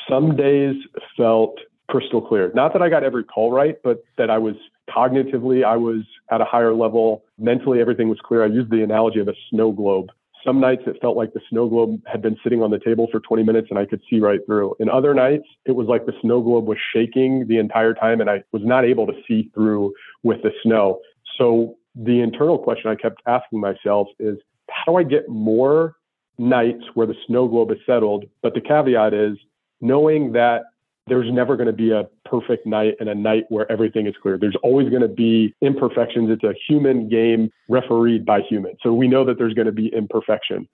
some 0.09 0.37
days 0.37 0.75
felt 1.17 1.59
crystal 1.89 2.21
clear. 2.21 2.51
Not 2.55 2.73
that 2.73 2.83
I 2.83 2.89
got 2.89 3.05
every 3.05 3.25
call 3.25 3.53
right, 3.53 3.77
but 3.85 4.03
that 4.19 4.31
I 4.31 4.39
was 4.39 4.55
cognitively, 4.89 5.65
I 5.65 5.77
was 5.77 6.03
at 6.31 6.41
a 6.41 6.45
higher 6.45 6.75
level. 6.75 7.25
Mentally, 7.39 7.81
everything 7.81 8.09
was 8.09 8.19
clear. 8.23 8.43
I 8.43 8.47
used 8.47 8.71
the 8.71 8.83
analogy 8.83 9.21
of 9.21 9.29
a 9.29 9.35
snow 9.51 9.73
globe. 9.73 10.11
Some 10.45 10.61
nights 10.61 10.83
it 10.87 10.99
felt 11.01 11.17
like 11.17 11.33
the 11.33 11.41
snow 11.51 11.69
globe 11.69 12.01
had 12.07 12.23
been 12.23 12.37
sitting 12.43 12.63
on 12.63 12.71
the 12.71 12.79
table 12.79 13.09
for 13.11 13.19
20 13.19 13.43
minutes 13.43 13.67
and 13.71 13.79
I 13.79 13.85
could 13.85 14.01
see 14.09 14.21
right 14.21 14.39
through. 14.47 14.77
In 14.79 14.89
other 14.89 15.13
nights, 15.13 15.45
it 15.65 15.73
was 15.73 15.89
like 15.89 16.07
the 16.07 16.13
snow 16.21 16.41
globe 16.41 16.67
was 16.67 16.79
shaking 16.95 17.49
the 17.49 17.59
entire 17.59 17.95
time 17.95 18.21
and 18.21 18.31
I 18.31 18.45
was 18.53 18.63
not 18.65 18.85
able 18.85 19.07
to 19.09 19.15
see 19.27 19.51
through 19.55 19.93
with 20.23 20.43
the 20.43 20.53
snow. 20.63 21.01
So 21.37 21.77
the 21.97 22.21
internal 22.21 22.59
question 22.59 22.91
I 22.91 22.95
kept 22.95 23.23
asking 23.27 23.61
myself 23.61 24.07
is 24.21 24.39
how 24.71 24.93
do 24.93 24.99
I 24.99 25.03
get 25.03 25.29
more 25.29 25.97
nights 26.39 26.85
where 26.95 27.07
the 27.07 27.17
snow 27.27 27.49
globe 27.49 27.73
is 27.73 27.79
settled? 27.87 28.27
But 28.43 28.55
the 28.55 28.61
caveat 28.61 29.15
is 29.15 29.37
knowing 29.81 30.33
that 30.33 30.63
there's 31.07 31.33
never 31.33 31.57
going 31.57 31.69
to 31.69 31.73
be 31.73 31.93
a 31.93 32.05
perfect 32.25 32.67
night 32.67 32.95
and 32.99 33.09
a 33.09 33.15
night 33.15 33.45
where 33.49 33.71
everything 33.71 34.07
is 34.07 34.15
clear. 34.21 34.37
There's 34.39 34.57
always 34.63 34.89
going 34.89 35.03
to 35.03 35.09
be 35.09 35.55
imperfections. 35.61 36.31
It's 36.31 36.43
a 36.43 36.55
human 36.69 37.09
game 37.09 37.51
refereed 37.69 38.25
by 38.27 38.41
humans. 38.41 38.79
So 38.83 38.93
we 38.93 39.07
know 39.07 39.25
that 39.25 39.39
there's 39.39 39.55
going 39.55 39.67
to 39.67 39.73
be 39.73 39.87
imperfection. 39.95 40.69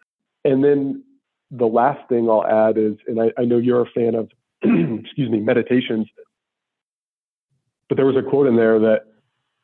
And 0.45 0.65
then 0.65 1.05
the 1.51 1.67
last 1.67 2.09
thing 2.09 2.31
I'll 2.31 2.47
add 2.47 2.79
is, 2.79 2.95
and 3.07 3.21
I, 3.21 3.33
I 3.39 3.45
know 3.45 3.59
you're 3.59 3.83
a 3.83 3.91
fan 3.91 4.15
of, 4.15 4.31
excuse 4.63 5.31
me, 5.31 5.39
meditations, 5.39 6.09
but 7.89 7.97
there 7.97 8.07
was 8.07 8.17
a 8.17 8.23
quote 8.23 8.47
in 8.47 8.57
there 8.57 8.79
that 8.79 9.03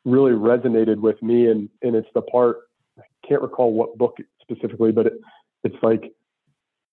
really 0.05 0.31
resonated 0.33 0.97
with 0.97 1.21
me. 1.23 1.47
And, 1.47 1.67
and 1.81 1.95
it's 1.95 2.07
the 2.13 2.21
part, 2.21 2.57
I 2.99 3.03
can't 3.27 3.41
recall 3.41 3.73
what 3.73 3.97
book 3.97 4.17
specifically, 4.41 4.91
but 4.91 5.07
it, 5.07 5.13
it's 5.63 5.75
like, 5.81 6.13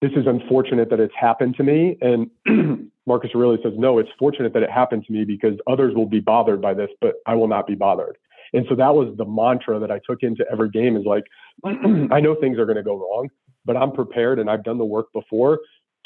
this 0.00 0.12
is 0.12 0.26
unfortunate 0.26 0.90
that 0.90 1.00
it's 1.00 1.14
happened 1.18 1.56
to 1.56 1.62
me. 1.62 1.96
And 2.00 2.30
Marcus 3.06 3.30
Aurelius 3.34 3.62
says, 3.62 3.72
no, 3.76 3.98
it's 3.98 4.10
fortunate 4.18 4.52
that 4.52 4.62
it 4.62 4.70
happened 4.70 5.04
to 5.06 5.12
me 5.12 5.24
because 5.24 5.54
others 5.66 5.94
will 5.94 6.08
be 6.08 6.20
bothered 6.20 6.60
by 6.60 6.74
this, 6.74 6.90
but 7.00 7.14
I 7.26 7.34
will 7.34 7.48
not 7.48 7.66
be 7.66 7.74
bothered. 7.74 8.18
And 8.52 8.66
so 8.68 8.74
that 8.76 8.94
was 8.94 9.14
the 9.16 9.24
mantra 9.24 9.78
that 9.80 9.90
I 9.90 10.00
took 10.08 10.22
into 10.22 10.44
every 10.50 10.70
game 10.70 10.96
is 10.96 11.04
like, 11.04 11.24
I 11.64 12.20
know 12.20 12.34
things 12.34 12.58
are 12.58 12.66
going 12.66 12.76
to 12.76 12.82
go 12.82 12.96
wrong, 12.96 13.28
but 13.64 13.76
I'm 13.76 13.92
prepared 13.92 14.38
and 14.38 14.50
I've 14.50 14.64
done 14.64 14.78
the 14.78 14.84
work 14.84 15.12
before 15.12 15.60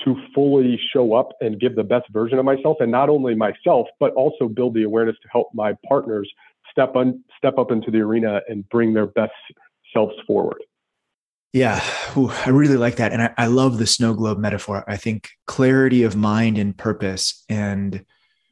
to 0.05 0.17
fully 0.35 0.81
show 0.93 1.13
up 1.13 1.31
and 1.41 1.61
give 1.61 1.77
the 1.77 1.85
best 1.85 2.07
version 2.11 2.39
of 2.39 2.45
myself 2.45 2.79
and 2.81 2.91
not 2.91 3.09
only 3.11 3.35
myself, 3.35 3.87
but 3.99 4.13
also 4.15 4.49
build 4.49 4.75
the 4.75 4.85
awareness 4.85 5.17
to 5.23 5.29
help 5.31 5.49
my 5.53 5.75
partners 5.87 6.31
step 6.71 6.97
on 6.97 7.23
step 7.37 7.59
up 7.59 7.71
into 7.71 7.91
the 7.91 7.99
arena 7.99 8.41
and 8.49 8.67
bring 8.71 8.95
their 8.95 9.07
best 9.07 9.33
selves 9.93 10.15
forward. 10.27 10.63
Yeah, 11.53 11.83
Ooh, 12.17 12.31
I 12.31 12.51
really 12.51 12.77
like 12.77 12.97
that. 12.97 13.13
And 13.13 13.23
I, 13.23 13.35
I 13.37 13.47
love 13.47 13.79
the 13.79 13.87
snow 13.87 14.15
globe 14.15 14.39
metaphor. 14.39 14.85
I 14.89 14.97
think 14.97 15.31
clarity 15.47 16.03
of 16.03 16.17
mind 16.17 16.59
and 16.59 16.77
purpose 16.77 17.45
and 17.49 18.05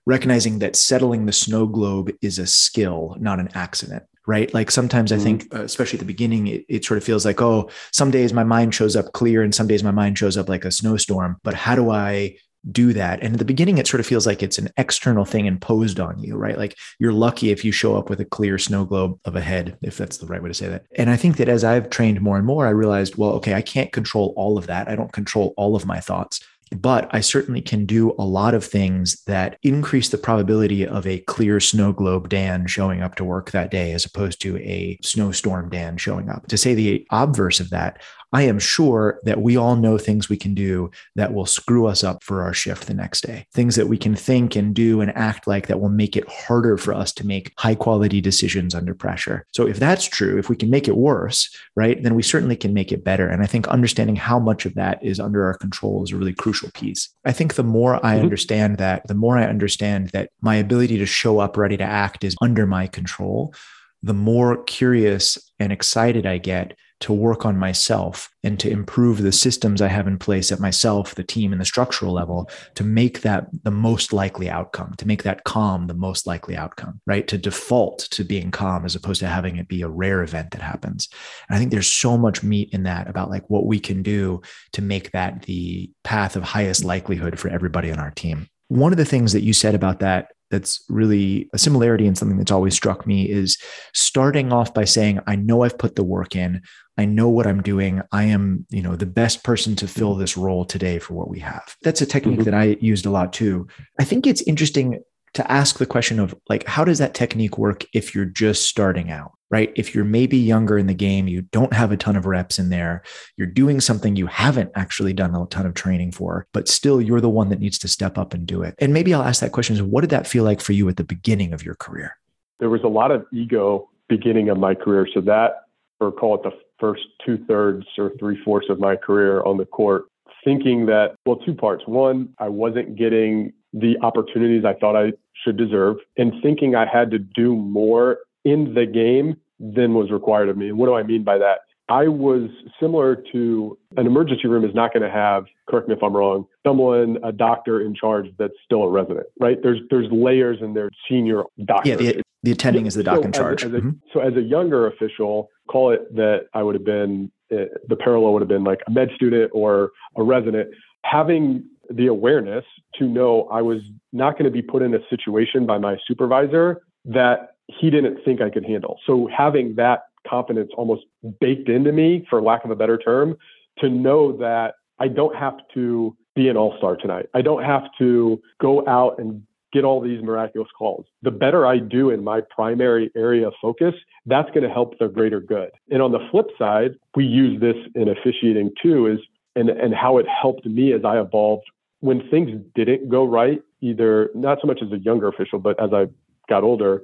recognizing 0.07 0.61
that 0.61 0.77
settling 0.77 1.27
the 1.27 1.33
snow 1.33 1.67
globe 1.67 2.11
is 2.23 2.39
a 2.39 2.47
skill, 2.47 3.17
not 3.19 3.41
an 3.41 3.49
accident. 3.55 4.05
Right. 4.27 4.53
Like 4.53 4.71
sometimes 4.71 5.11
mm-hmm. 5.11 5.21
I 5.21 5.25
think, 5.25 5.55
uh, 5.55 5.63
especially 5.63 5.97
at 5.97 6.01
the 6.01 6.07
beginning, 6.07 6.49
it, 6.49 6.65
it 6.69 6.85
sort 6.85 6.99
of 6.99 7.05
feels 7.05 7.25
like, 7.25 7.41
oh, 7.41 7.71
some 7.93 8.11
days 8.11 8.33
my 8.33 8.45
mind 8.45 8.75
shows 8.75 8.95
up 8.95 9.13
clear 9.13 9.43
and 9.43 9.55
some 9.55 9.67
days 9.67 9.83
my 9.83 9.91
mind 9.91 10.19
shows 10.19 10.37
up 10.37 10.49
like 10.49 10.65
a 10.67 10.71
snowstorm. 10.71 11.39
But 11.43 11.55
how 11.55 11.75
do 11.75 11.91
I 11.91 12.37
do 12.71 12.93
that. 12.93 13.23
And 13.23 13.35
at 13.35 13.39
the 13.39 13.45
beginning, 13.45 13.79
it 13.79 13.87
sort 13.87 14.01
of 14.01 14.07
feels 14.07 14.27
like 14.27 14.43
it's 14.43 14.59
an 14.59 14.69
external 14.77 15.25
thing 15.25 15.47
imposed 15.47 16.01
on 16.01 16.19
you, 16.19 16.37
right? 16.37 16.59
Like 16.59 16.77
you're 16.99 17.13
lucky 17.13 17.51
if 17.51 17.65
you 17.65 17.73
show 17.73 17.97
up 17.97 18.11
with 18.11 18.21
a 18.21 18.25
clear 18.25 18.59
snow 18.59 18.85
globe 18.85 19.19
of 19.25 19.37
a 19.37 19.41
head, 19.41 19.79
if 19.83 19.97
that's 19.97 20.19
the 20.19 20.27
right 20.27 20.43
way 20.43 20.49
to 20.49 20.55
say 20.55 20.69
that. 20.69 20.85
And 20.97 21.11
I 21.11 21.17
think 21.17 21.37
that 21.37 21.49
as 21.49 21.65
I've 21.65 21.91
trained 21.91 22.21
more 22.21 22.37
and 22.37 22.47
more, 22.47 22.67
I 22.67 22.71
realized, 22.71 23.17
well, 23.17 23.31
okay, 23.33 23.55
I 23.55 23.63
can't 23.63 23.93
control 23.93 24.35
all 24.37 24.59
of 24.59 24.67
that. 24.67 24.89
I 24.89 24.97
don't 24.97 25.13
control 25.13 25.55
all 25.57 25.77
of 25.77 25.87
my 25.87 26.01
thoughts 26.01 26.41
but 26.77 27.09
I 27.15 27.21
certainly 27.21 27.61
can 27.61 27.87
do 27.87 28.15
a 28.19 28.25
lot 28.25 28.55
of 28.55 28.65
things 28.65 29.23
that 29.25 29.59
increase 29.63 30.09
the 30.09 30.19
probability 30.19 30.87
of 30.87 31.07
a 31.07 31.21
clear 31.21 31.61
snow 31.61 31.93
globe 31.93 32.29
Dan 32.29 32.67
showing 32.67 33.03
up 33.03 33.15
to 33.17 33.25
work 33.25 33.51
that 33.51 33.71
day 33.71 33.93
as 33.93 34.05
opposed 34.05 34.41
to 34.43 34.59
a 34.59 34.99
snowstorm 35.03 35.71
Dan 35.71 35.97
showing 35.97 36.29
up. 36.29 36.47
To 36.49 36.59
say 36.59 36.75
the 36.75 37.07
obverse 37.11 37.61
of 37.61 37.71
that, 37.71 38.03
I 38.33 38.43
am 38.43 38.59
sure 38.59 39.21
that 39.25 39.41
we 39.41 39.57
all 39.57 39.77
know 39.77 39.97
things 39.97 40.29
we 40.29 40.37
can 40.37 40.55
do 40.55 40.91
that 41.17 41.33
will 41.33 41.47
screw 41.47 41.87
us 41.87 42.05
up 42.05 42.23
for 42.23 42.43
our 42.43 42.53
shift 42.53 42.87
the 42.87 42.95
next 42.95 43.23
day. 43.23 43.47
Things 43.55 43.77
that 43.77 43.89
we 43.89 43.97
can 43.97 44.15
think 44.15 44.55
and 44.55 44.75
do 44.75 45.01
and 45.01 45.17
act 45.17 45.47
like 45.47 45.67
that 45.67 45.81
will 45.81 45.89
make 45.89 46.17
it 46.17 46.29
harder 46.29 46.77
for 46.77 46.93
us 46.93 47.13
to 47.15 47.27
make 47.27 47.53
high 47.57 47.75
quality 47.75 48.21
decisions 48.21 48.75
under 48.75 48.95
pressure. 48.95 49.47
So 49.53 49.67
if 49.67 49.79
that's 49.79 50.05
true, 50.05 50.39
if 50.39 50.51
we 50.51 50.57
can 50.57 50.69
make 50.71 50.89
it 50.89 50.97
worse, 50.97 51.55
right, 51.75 52.03
then 52.03 52.15
we 52.15 52.23
certainly 52.23 52.57
can 52.57 52.75
make 52.75 52.93
it 52.93 53.05
better. 53.05 53.29
And 53.29 53.43
I 53.43 53.47
think 53.47 53.67
understanding 53.69 54.17
how 54.17 54.39
much 54.39 54.67
of 54.67 54.75
that 54.75 55.03
is 55.03 55.21
under 55.21 55.45
our 55.45 55.55
control 55.55 56.05
is 56.05 56.13
a 56.13 56.17
really 56.17 56.35
crucial 56.35 56.71
piece. 56.73 57.09
I 57.25 57.33
think 57.33 57.55
the 57.55 57.65
more 57.65 57.95
I 58.05 58.15
mm-hmm. 58.15 58.25
understand 58.25 58.79
that, 58.79 59.07
the 59.07 59.15
more 59.15 59.39
I 59.39 59.45
understand 59.45 60.11
that 60.11 60.31
my 60.43 60.57
ability 60.57 60.99
to 60.99 61.07
show 61.07 61.39
up 61.39 61.57
ready 61.57 61.77
to 61.79 61.85
act 61.85 62.25
is 62.25 62.37
under 62.43 62.67
my 62.67 62.87
control, 62.87 63.55
the 64.03 64.15
more 64.15 64.63
curious 64.65 65.39
and 65.59 65.73
excited 65.73 66.27
I 66.27 66.39
get 66.39 66.77
to 67.01 67.13
work 67.13 67.47
on 67.47 67.57
myself 67.57 68.31
and 68.43 68.59
to 68.59 68.71
improve 68.71 69.23
the 69.23 69.33
systems 69.33 69.81
I 69.81 69.89
have 69.89 70.09
in 70.09 70.19
place 70.19 70.51
at 70.51 70.61
myself, 70.61 71.15
the 71.15 71.23
team, 71.23 71.53
and 71.53 71.61
the 71.61 71.67
structural 71.67 72.13
level 72.13 72.51
to 72.75 72.85
make 72.85 73.21
that 73.23 73.47
the 73.63 73.71
most 73.71 74.13
likely 74.13 74.51
outcome, 74.51 74.95
to 74.99 75.07
make 75.07 75.23
that 75.23 75.45
calm 75.45 75.87
the 75.87 75.95
most 75.95 76.27
likely 76.27 76.57
outcome, 76.57 77.01
right? 77.07 77.27
To 77.29 77.39
default 77.39 78.01
to 78.11 78.25
being 78.25 78.51
calm 78.51 78.85
as 78.85 78.97
opposed 78.97 79.21
to 79.21 79.29
having 79.29 79.57
it 79.57 79.69
be 79.69 79.83
a 79.83 79.89
rare 79.89 80.23
event 80.23 80.51
that 80.51 80.63
happens. 80.63 81.09
And 81.49 81.57
I 81.57 81.59
think 81.59 81.71
there's 81.71 81.87
so 81.91 82.19
much 82.19 82.43
meat 82.43 82.71
in 82.73 82.83
that 82.85 83.09
about 83.09 83.31
like 83.31 83.49
what 83.49 83.67
we 83.67 83.79
can 83.79 84.03
do 84.03 84.43
to 84.73 84.83
make 84.83 85.13
that 85.13 85.43
the 85.43 85.91
path 86.03 86.35
of 86.35 86.43
highest 86.43 86.85
likelihood 86.85 87.39
for 87.39 87.49
everybody 87.49 87.93
on 87.93 87.99
our 88.01 88.11
team. 88.11 88.49
One 88.69 88.93
of 88.93 88.99
the 88.99 89.05
things 89.05 89.33
that 89.33 89.43
you 89.43 89.53
said 89.53 89.75
about 89.75 90.01
that 90.01 90.33
that's 90.51 90.85
really 90.89 91.49
a 91.53 91.59
similarity 91.59 92.07
and 92.07 92.17
something 92.17 92.39
that's 92.39 92.53
always 92.53 92.75
struck 92.75 93.07
me 93.07 93.29
is 93.29 93.59
starting 93.95 94.53
off 94.53 94.73
by 94.73 94.85
saying, 94.85 95.21
I 95.27 95.37
know 95.37 95.63
I've 95.63 95.79
put 95.79 95.97
the 95.97 96.05
work 96.05 96.35
in. 96.35 96.63
I 96.99 97.05
know 97.05 97.29
what 97.29 97.47
I'm 97.47 97.63
doing. 97.63 98.03
I 98.13 98.25
am, 98.25 98.67
you 98.69 98.83
know, 98.83 98.97
the 98.97 99.07
best 99.07 99.45
person 99.45 99.77
to 99.77 99.89
fill 99.89 100.15
this 100.15 100.37
role 100.37 100.65
today 100.65 100.99
for 100.99 101.15
what 101.15 101.31
we 101.31 101.39
have. 101.41 101.77
That's 101.83 102.03
a 102.03 102.07
technique 102.07 102.41
mm-hmm. 102.41 102.45
that 102.45 102.55
I 102.55 102.77
used 102.81 103.07
a 103.07 103.11
lot 103.11 103.33
too. 103.33 103.69
I 103.99 104.05
think 104.05 104.27
it's 104.27 104.43
interesting 104.43 105.03
to 105.35 105.51
ask 105.51 105.79
the 105.79 105.87
question 105.87 106.19
of 106.19 106.35
like, 106.49 106.67
how 106.67 106.85
does 106.85 106.99
that 106.99 107.15
technique 107.15 107.57
work 107.57 107.85
if 107.95 108.15
you're 108.15 108.25
just 108.25 108.65
starting 108.65 109.11
out? 109.11 109.33
right? 109.51 109.73
If 109.77 109.95
you're 109.95 110.05
maybe 110.05 110.37
younger 110.37 110.79
in 110.79 110.87
the 110.87 110.95
game, 110.95 111.29
you 111.29 111.43
don't 111.43 111.73
have 111.73 111.91
a 111.93 111.97
ton 111.97 112.17
of 112.17 112.27
reps 112.27 112.59
in 112.59 112.71
there, 112.71 113.03
you're 113.37 113.47
doing 113.47 113.81
something 113.81 114.17
you 114.17 114.27
haven't 114.27 114.71
actually 114.75 115.13
done 115.13 115.35
a 115.35 115.47
ton 115.47 115.67
of 115.67 115.75
training 115.75 116.13
for, 116.13 116.47
but 116.53 116.69
still 116.69 117.01
you're 117.01 117.21
the 117.21 117.31
one 117.31 117.49
that 117.49 117.61
needs 117.61 117.79
to 117.79 117.89
step 117.89 118.19
up 118.19 118.35
and 118.35 118.47
do 118.47 118.63
it. 118.63 118.75
And 118.79 118.93
maybe 118.93 119.15
I'll 119.15 119.23
ask 119.23 119.41
that 119.41 119.53
question 119.53 119.75
is 119.75 119.83
what 119.83 120.03
did 120.03 120.11
that 120.11 120.27
feel 120.27 120.45
like 120.45 120.61
for 120.61 120.73
you 120.73 120.89
at 120.89 120.97
the 120.97 121.05
beginning 121.05 121.53
of 121.53 121.65
your 121.65 121.75
career? 121.77 122.17
There 122.61 122.71
was 122.71 122.83
a 122.83 122.89
lot 122.89 123.11
of 123.11 123.25
ego 123.33 123.89
beginning 124.09 124.49
of 124.49 124.59
my 124.59 124.75
career. 124.75 125.07
So 125.13 125.21
that, 125.23 125.63
or 126.01 126.13
call 126.13 126.35
it 126.35 126.43
the 126.43 126.53
first 126.79 127.03
two 127.25 127.39
thirds 127.47 127.87
or 127.99 128.13
three 128.19 128.39
fourths 128.45 128.69
of 128.71 128.79
my 128.79 128.97
career 128.97 129.43
on 129.43 129.57
the 129.57 129.65
court, 129.65 130.05
thinking 130.45 130.87
that, 130.87 131.15
well, 131.27 131.37
two 131.37 131.55
parts. 131.55 131.85
One, 131.87 132.29
I 132.39 132.49
wasn't 132.49 132.97
getting 132.97 133.53
the 133.73 133.97
opportunities 134.03 134.65
I 134.65 134.75
thought 134.75 134.97
I 134.97 135.13
should 135.45 135.57
deserve, 135.57 135.97
and 136.17 136.33
thinking 136.43 136.75
I 136.75 136.87
had 136.87 137.11
to 137.11 137.19
do 137.19 137.55
more 137.55 138.19
in 138.45 138.75
the 138.75 138.87
game 138.87 139.37
than 139.61 139.95
was 139.95 140.11
required 140.11 140.49
of 140.49 140.57
me. 140.57 140.69
And 140.69 140.79
what 140.79 140.87
do 140.87 140.95
I 140.95 141.03
mean 141.03 141.25
by 141.25 141.39
that? 141.39 141.61
I 141.89 142.09
was 142.09 142.51
similar 142.79 143.17
to 143.33 143.79
an 143.97 144.07
emergency 144.07 144.47
room 144.47 144.65
is 144.65 144.75
not 144.75 144.93
going 144.93 145.03
to 145.03 145.11
have, 145.11 145.47
correct 145.69 145.89
me 145.89 145.95
if 145.95 146.03
I'm 146.03 146.15
wrong, 146.15 146.47
someone, 146.67 147.19
a 147.25 147.33
doctor 147.33 147.81
in 147.81 147.95
charge 147.95 148.27
that's 148.39 148.55
still 148.65 148.83
a 148.83 148.91
resident, 148.91 149.27
right? 149.41 149.59
There's 149.63 149.81
there's 149.91 150.11
layers 150.13 150.59
and 150.61 150.77
there's 150.77 150.95
senior 151.09 151.45
doctor. 151.65 151.89
Yeah, 151.91 151.97
the, 151.97 152.23
the 152.43 152.53
attending 152.53 152.87
is 152.87 152.95
the 152.95 153.03
doc 153.03 153.17
so 153.17 153.23
in 153.23 153.33
charge. 153.33 153.65
As, 153.65 153.73
as 153.73 153.81
mm-hmm. 153.81 153.89
a, 153.89 154.13
so 154.13 154.21
as 154.21 154.35
a 154.37 154.43
younger 154.43 154.87
official, 154.87 155.49
call 155.69 155.91
it 155.93 156.15
that 156.15 156.47
I 156.53 156.63
would 156.63 156.75
have 156.75 156.85
been, 156.85 157.31
uh, 157.51 157.65
the 157.89 157.97
parallel 157.97 158.35
would 158.35 158.43
have 158.43 158.49
been 158.49 158.65
like 158.65 158.81
a 158.87 158.91
med 158.91 159.09
student 159.15 159.51
or 159.55 159.93
a 160.17 160.23
resident, 160.23 160.69
having 161.05 161.65
the 161.91 162.07
awareness 162.07 162.65
to 162.99 163.07
know 163.07 163.49
I 163.51 163.63
was 163.63 163.81
not 164.13 164.33
going 164.33 164.45
to 164.45 164.51
be 164.51 164.61
put 164.63 164.83
in 164.83 164.95
a 164.95 164.99
situation 165.09 165.65
by 165.65 165.79
my 165.79 165.97
supervisor 166.07 166.83
that 167.07 167.55
he 167.67 167.91
didn't 167.91 168.23
think 168.25 168.41
I 168.41 168.51
could 168.51 168.65
handle. 168.65 168.99
So 169.07 169.29
having 169.35 169.75
that 169.77 170.03
confidence 170.29 170.71
almost 170.77 171.05
baked 171.41 171.69
into 171.69 171.93
me, 171.93 172.27
for 172.29 172.43
lack 172.43 172.65
of 172.65 172.71
a 172.71 172.77
better 172.77 172.99
term, 172.99 173.37
to 173.79 173.89
know 173.89 174.37
that 174.39 174.75
I 174.99 175.09
don't 175.09 175.37
have 175.37 175.57
to 175.75 176.17
be 176.35 176.49
an 176.49 176.57
all 176.57 176.75
star 176.79 176.97
tonight. 176.97 177.27
I 177.35 177.43
don't 177.43 177.65
have 177.65 177.85
to 177.99 178.41
go 178.61 178.87
out 178.87 179.19
and 179.19 179.43
get 179.73 179.85
all 179.85 180.01
these 180.01 180.23
miraculous 180.23 180.69
calls. 180.77 181.05
The 181.23 181.31
better 181.31 181.67
I 181.67 181.79
do 181.79 182.11
in 182.11 182.25
my 182.25 182.41
primary 182.55 183.11
area 183.17 183.49
of 183.49 183.55
focus, 183.61 183.95
that's 184.27 184.49
going 184.51 184.63
to 184.63 184.71
help 184.71 184.99
the 184.99 185.09
greater 185.09 185.41
good. 185.41 185.71
And 185.91 186.01
on 186.01 186.13
the 186.13 186.27
flip 186.31 186.47
side, 186.59 186.93
we 187.15 187.25
use 187.25 187.61
this 187.61 187.77
in 187.95 188.09
officiating 188.09 188.71
too, 188.83 189.07
is 189.07 189.19
and, 189.57 189.69
and 189.69 189.95
how 189.95 190.19
it 190.19 190.27
helped 190.29 190.65
me 190.65 190.93
as 190.93 191.05
I 191.05 191.19
evolved 191.21 191.65
when 192.01 192.29
things 192.31 192.51
didn't 192.75 193.09
go 193.09 193.25
right, 193.25 193.61
either 193.81 194.31
not 194.35 194.59
so 194.61 194.67
much 194.67 194.81
as 194.83 194.93
a 194.93 194.99
younger 194.99 195.29
official, 195.29 195.59
but 195.59 195.83
as 195.83 195.91
I 195.93 196.07
got 196.49 196.63
older, 196.63 197.03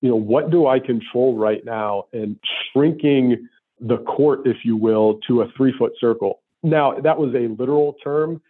you 0.00 0.08
know, 0.08 0.16
what 0.16 0.50
do 0.50 0.66
I 0.66 0.78
control 0.78 1.36
right 1.36 1.64
now 1.64 2.04
and 2.12 2.38
shrinking 2.72 3.48
the 3.80 3.98
court, 3.98 4.46
if 4.46 4.58
you 4.64 4.76
will, 4.76 5.20
to 5.26 5.42
a 5.42 5.50
three 5.56 5.72
foot 5.76 5.92
circle. 5.98 6.40
Now, 6.62 7.00
that 7.00 7.18
was 7.18 7.34
a 7.34 7.48
literal 7.48 7.96
term, 8.04 8.42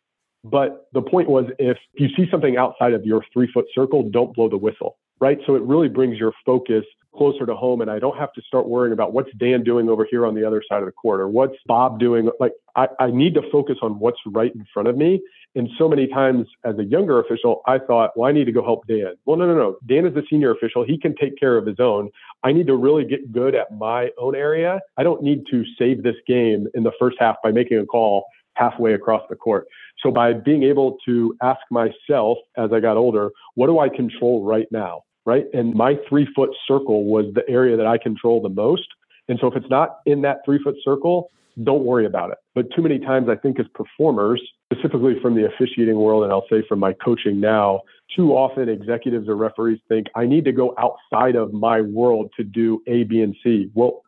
but 0.43 0.89
the 0.93 1.03
point 1.03 1.29
was 1.29 1.47
if 1.59 1.77
you 1.95 2.09
see 2.17 2.29
something 2.31 2.57
outside 2.57 2.93
of 2.93 3.05
your 3.05 3.25
three 3.33 3.51
foot 3.53 3.67
circle, 3.75 4.09
don't 4.11 4.35
blow 4.35 4.49
the 4.49 4.57
whistle, 4.57 4.97
right? 5.21 5.39
So 5.47 5.55
it 5.55 5.63
really 5.63 5.89
brings 5.89 6.19
your 6.19 6.33
focus 6.45 6.85
closer 7.15 7.45
to 7.45 7.55
home 7.55 7.81
and 7.81 7.91
I 7.91 7.99
don't 7.99 8.17
have 8.17 8.33
to 8.35 8.43
start 8.43 8.69
worrying 8.69 8.93
about 8.93 9.13
what's 9.13 9.31
Dan 9.37 9.65
doing 9.65 9.89
over 9.89 10.07
here 10.09 10.25
on 10.27 10.35
the 10.35 10.47
other 10.47 10.63
side 10.69 10.79
of 10.79 10.87
the 10.87 10.93
court 10.93 11.21
or 11.21 11.29
what's 11.29 11.57
Bob 11.67 11.99
doing. 11.99 12.31
Like 12.39 12.53
I, 12.77 12.87
I 12.99 13.11
need 13.11 13.35
to 13.35 13.43
focus 13.51 13.77
on 13.83 13.99
what's 13.99 14.19
right 14.27 14.55
in 14.55 14.65
front 14.73 14.89
of 14.89 14.97
me. 14.97 15.21
And 15.57 15.69
so 15.77 15.89
many 15.89 16.07
times 16.07 16.47
as 16.65 16.79
a 16.79 16.85
younger 16.85 17.19
official, 17.19 17.63
I 17.67 17.79
thought, 17.79 18.13
well, 18.17 18.29
I 18.29 18.33
need 18.33 18.45
to 18.45 18.53
go 18.53 18.63
help 18.63 18.87
Dan. 18.87 19.15
Well, 19.25 19.37
no, 19.37 19.47
no, 19.47 19.55
no. 19.55 19.77
Dan 19.87 20.07
is 20.07 20.15
the 20.15 20.23
senior 20.31 20.53
official. 20.53 20.85
He 20.85 20.97
can 20.97 21.17
take 21.17 21.37
care 21.39 21.57
of 21.59 21.67
his 21.67 21.81
own. 21.81 22.11
I 22.45 22.53
need 22.53 22.69
to 22.69 22.77
really 22.77 23.05
get 23.05 23.33
good 23.33 23.57
at 23.57 23.73
my 23.77 24.11
own 24.17 24.37
area. 24.37 24.79
I 24.97 25.03
don't 25.03 25.23
need 25.23 25.43
to 25.51 25.65
save 25.77 26.05
this 26.05 26.15
game 26.29 26.69
in 26.75 26.85
the 26.85 26.93
first 27.01 27.17
half 27.19 27.37
by 27.43 27.51
making 27.51 27.79
a 27.79 27.87
call 27.87 28.27
halfway 28.55 28.95
across 28.95 29.23
the 29.29 29.35
court. 29.35 29.67
So 29.99 30.13
by 30.13 30.33
being 30.33 30.63
able 30.63 30.99
to 31.07 31.35
ask 31.43 31.61
myself 31.71 32.39
as 32.57 32.73
I 32.73 32.79
got 32.79 32.97
older, 32.97 33.31
what 33.55 33.67
do 33.67 33.81
I 33.81 33.89
control 33.89 34.45
right 34.45 34.69
now? 34.71 35.03
Right? 35.31 35.47
And 35.53 35.73
my 35.75 35.95
three 36.09 36.27
foot 36.35 36.51
circle 36.67 37.05
was 37.05 37.27
the 37.35 37.49
area 37.49 37.77
that 37.77 37.87
I 37.87 37.99
control 37.99 38.43
the 38.43 38.49
most. 38.49 38.89
And 39.29 39.39
so 39.41 39.47
if 39.47 39.55
it's 39.55 39.71
not 39.71 40.01
in 40.05 40.23
that 40.23 40.39
three 40.45 40.61
foot 40.61 40.75
circle, 40.85 41.31
don't 41.63 41.85
worry 41.85 42.05
about 42.05 42.33
it. 42.33 42.39
But 42.57 42.67
too 42.75 42.83
many 42.83 42.99
times, 42.99 43.29
I 43.29 43.37
think 43.37 43.61
as 43.61 43.67
performers, 43.73 44.43
specifically 44.73 45.15
from 45.23 45.37
the 45.37 45.47
officiating 45.47 45.95
world, 45.97 46.25
and 46.25 46.33
I'll 46.33 46.49
say 46.51 46.65
from 46.69 46.81
my 46.81 46.95
coaching 46.95 47.39
now, 47.39 47.83
too 48.17 48.33
often 48.33 48.69
executives 48.69 49.29
or 49.29 49.37
referees 49.37 49.79
think 49.89 50.09
I 50.17 50.27
need 50.27 50.45
to 50.47 50.53
go 50.53 50.75
outside 50.79 51.37
of 51.37 51.53
my 51.53 51.81
world 51.81 52.33
to 52.37 52.43
do 52.43 52.83
A, 52.89 53.05
B, 53.05 53.21
and 53.21 53.37
C. 53.45 53.71
Well, 53.75 54.03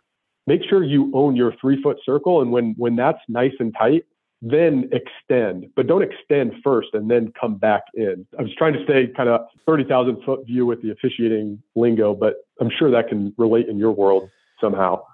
make 0.48 0.62
sure 0.68 0.82
you 0.82 1.12
own 1.14 1.37
your 1.37 1.54
three 1.61 1.80
foot 1.80 1.98
circle. 2.04 2.42
And 2.42 2.50
when, 2.50 2.74
when 2.76 2.96
that's 2.96 3.20
nice 3.28 3.52
and 3.61 3.72
tight, 3.78 4.04
then 4.42 4.90
extend, 4.90 5.68
but 5.76 5.87
don't 5.87 6.02
extend 6.02 6.52
first 6.64 6.88
and 6.94 7.09
then 7.09 7.33
come 7.40 7.55
back 7.55 7.83
in. 7.94 8.26
I 8.37 8.42
was 8.42 8.52
trying 8.59 8.72
to 8.72 8.83
stay 8.83 9.07
kind 9.16 9.28
of 9.28 9.42
30,000 9.66 10.22
foot 10.24 10.44
view 10.46 10.66
with 10.66 10.83
the 10.83 10.90
officiating 10.90 11.62
lingo, 11.76 12.12
but 12.12 12.35
I'm 12.61 12.70
sure 12.76 12.90
that 12.90 13.09
can 13.09 13.33
relate 13.38 13.68
in 13.68 13.78
your 13.78 13.92
world 13.92 14.28
somehow. 14.61 15.05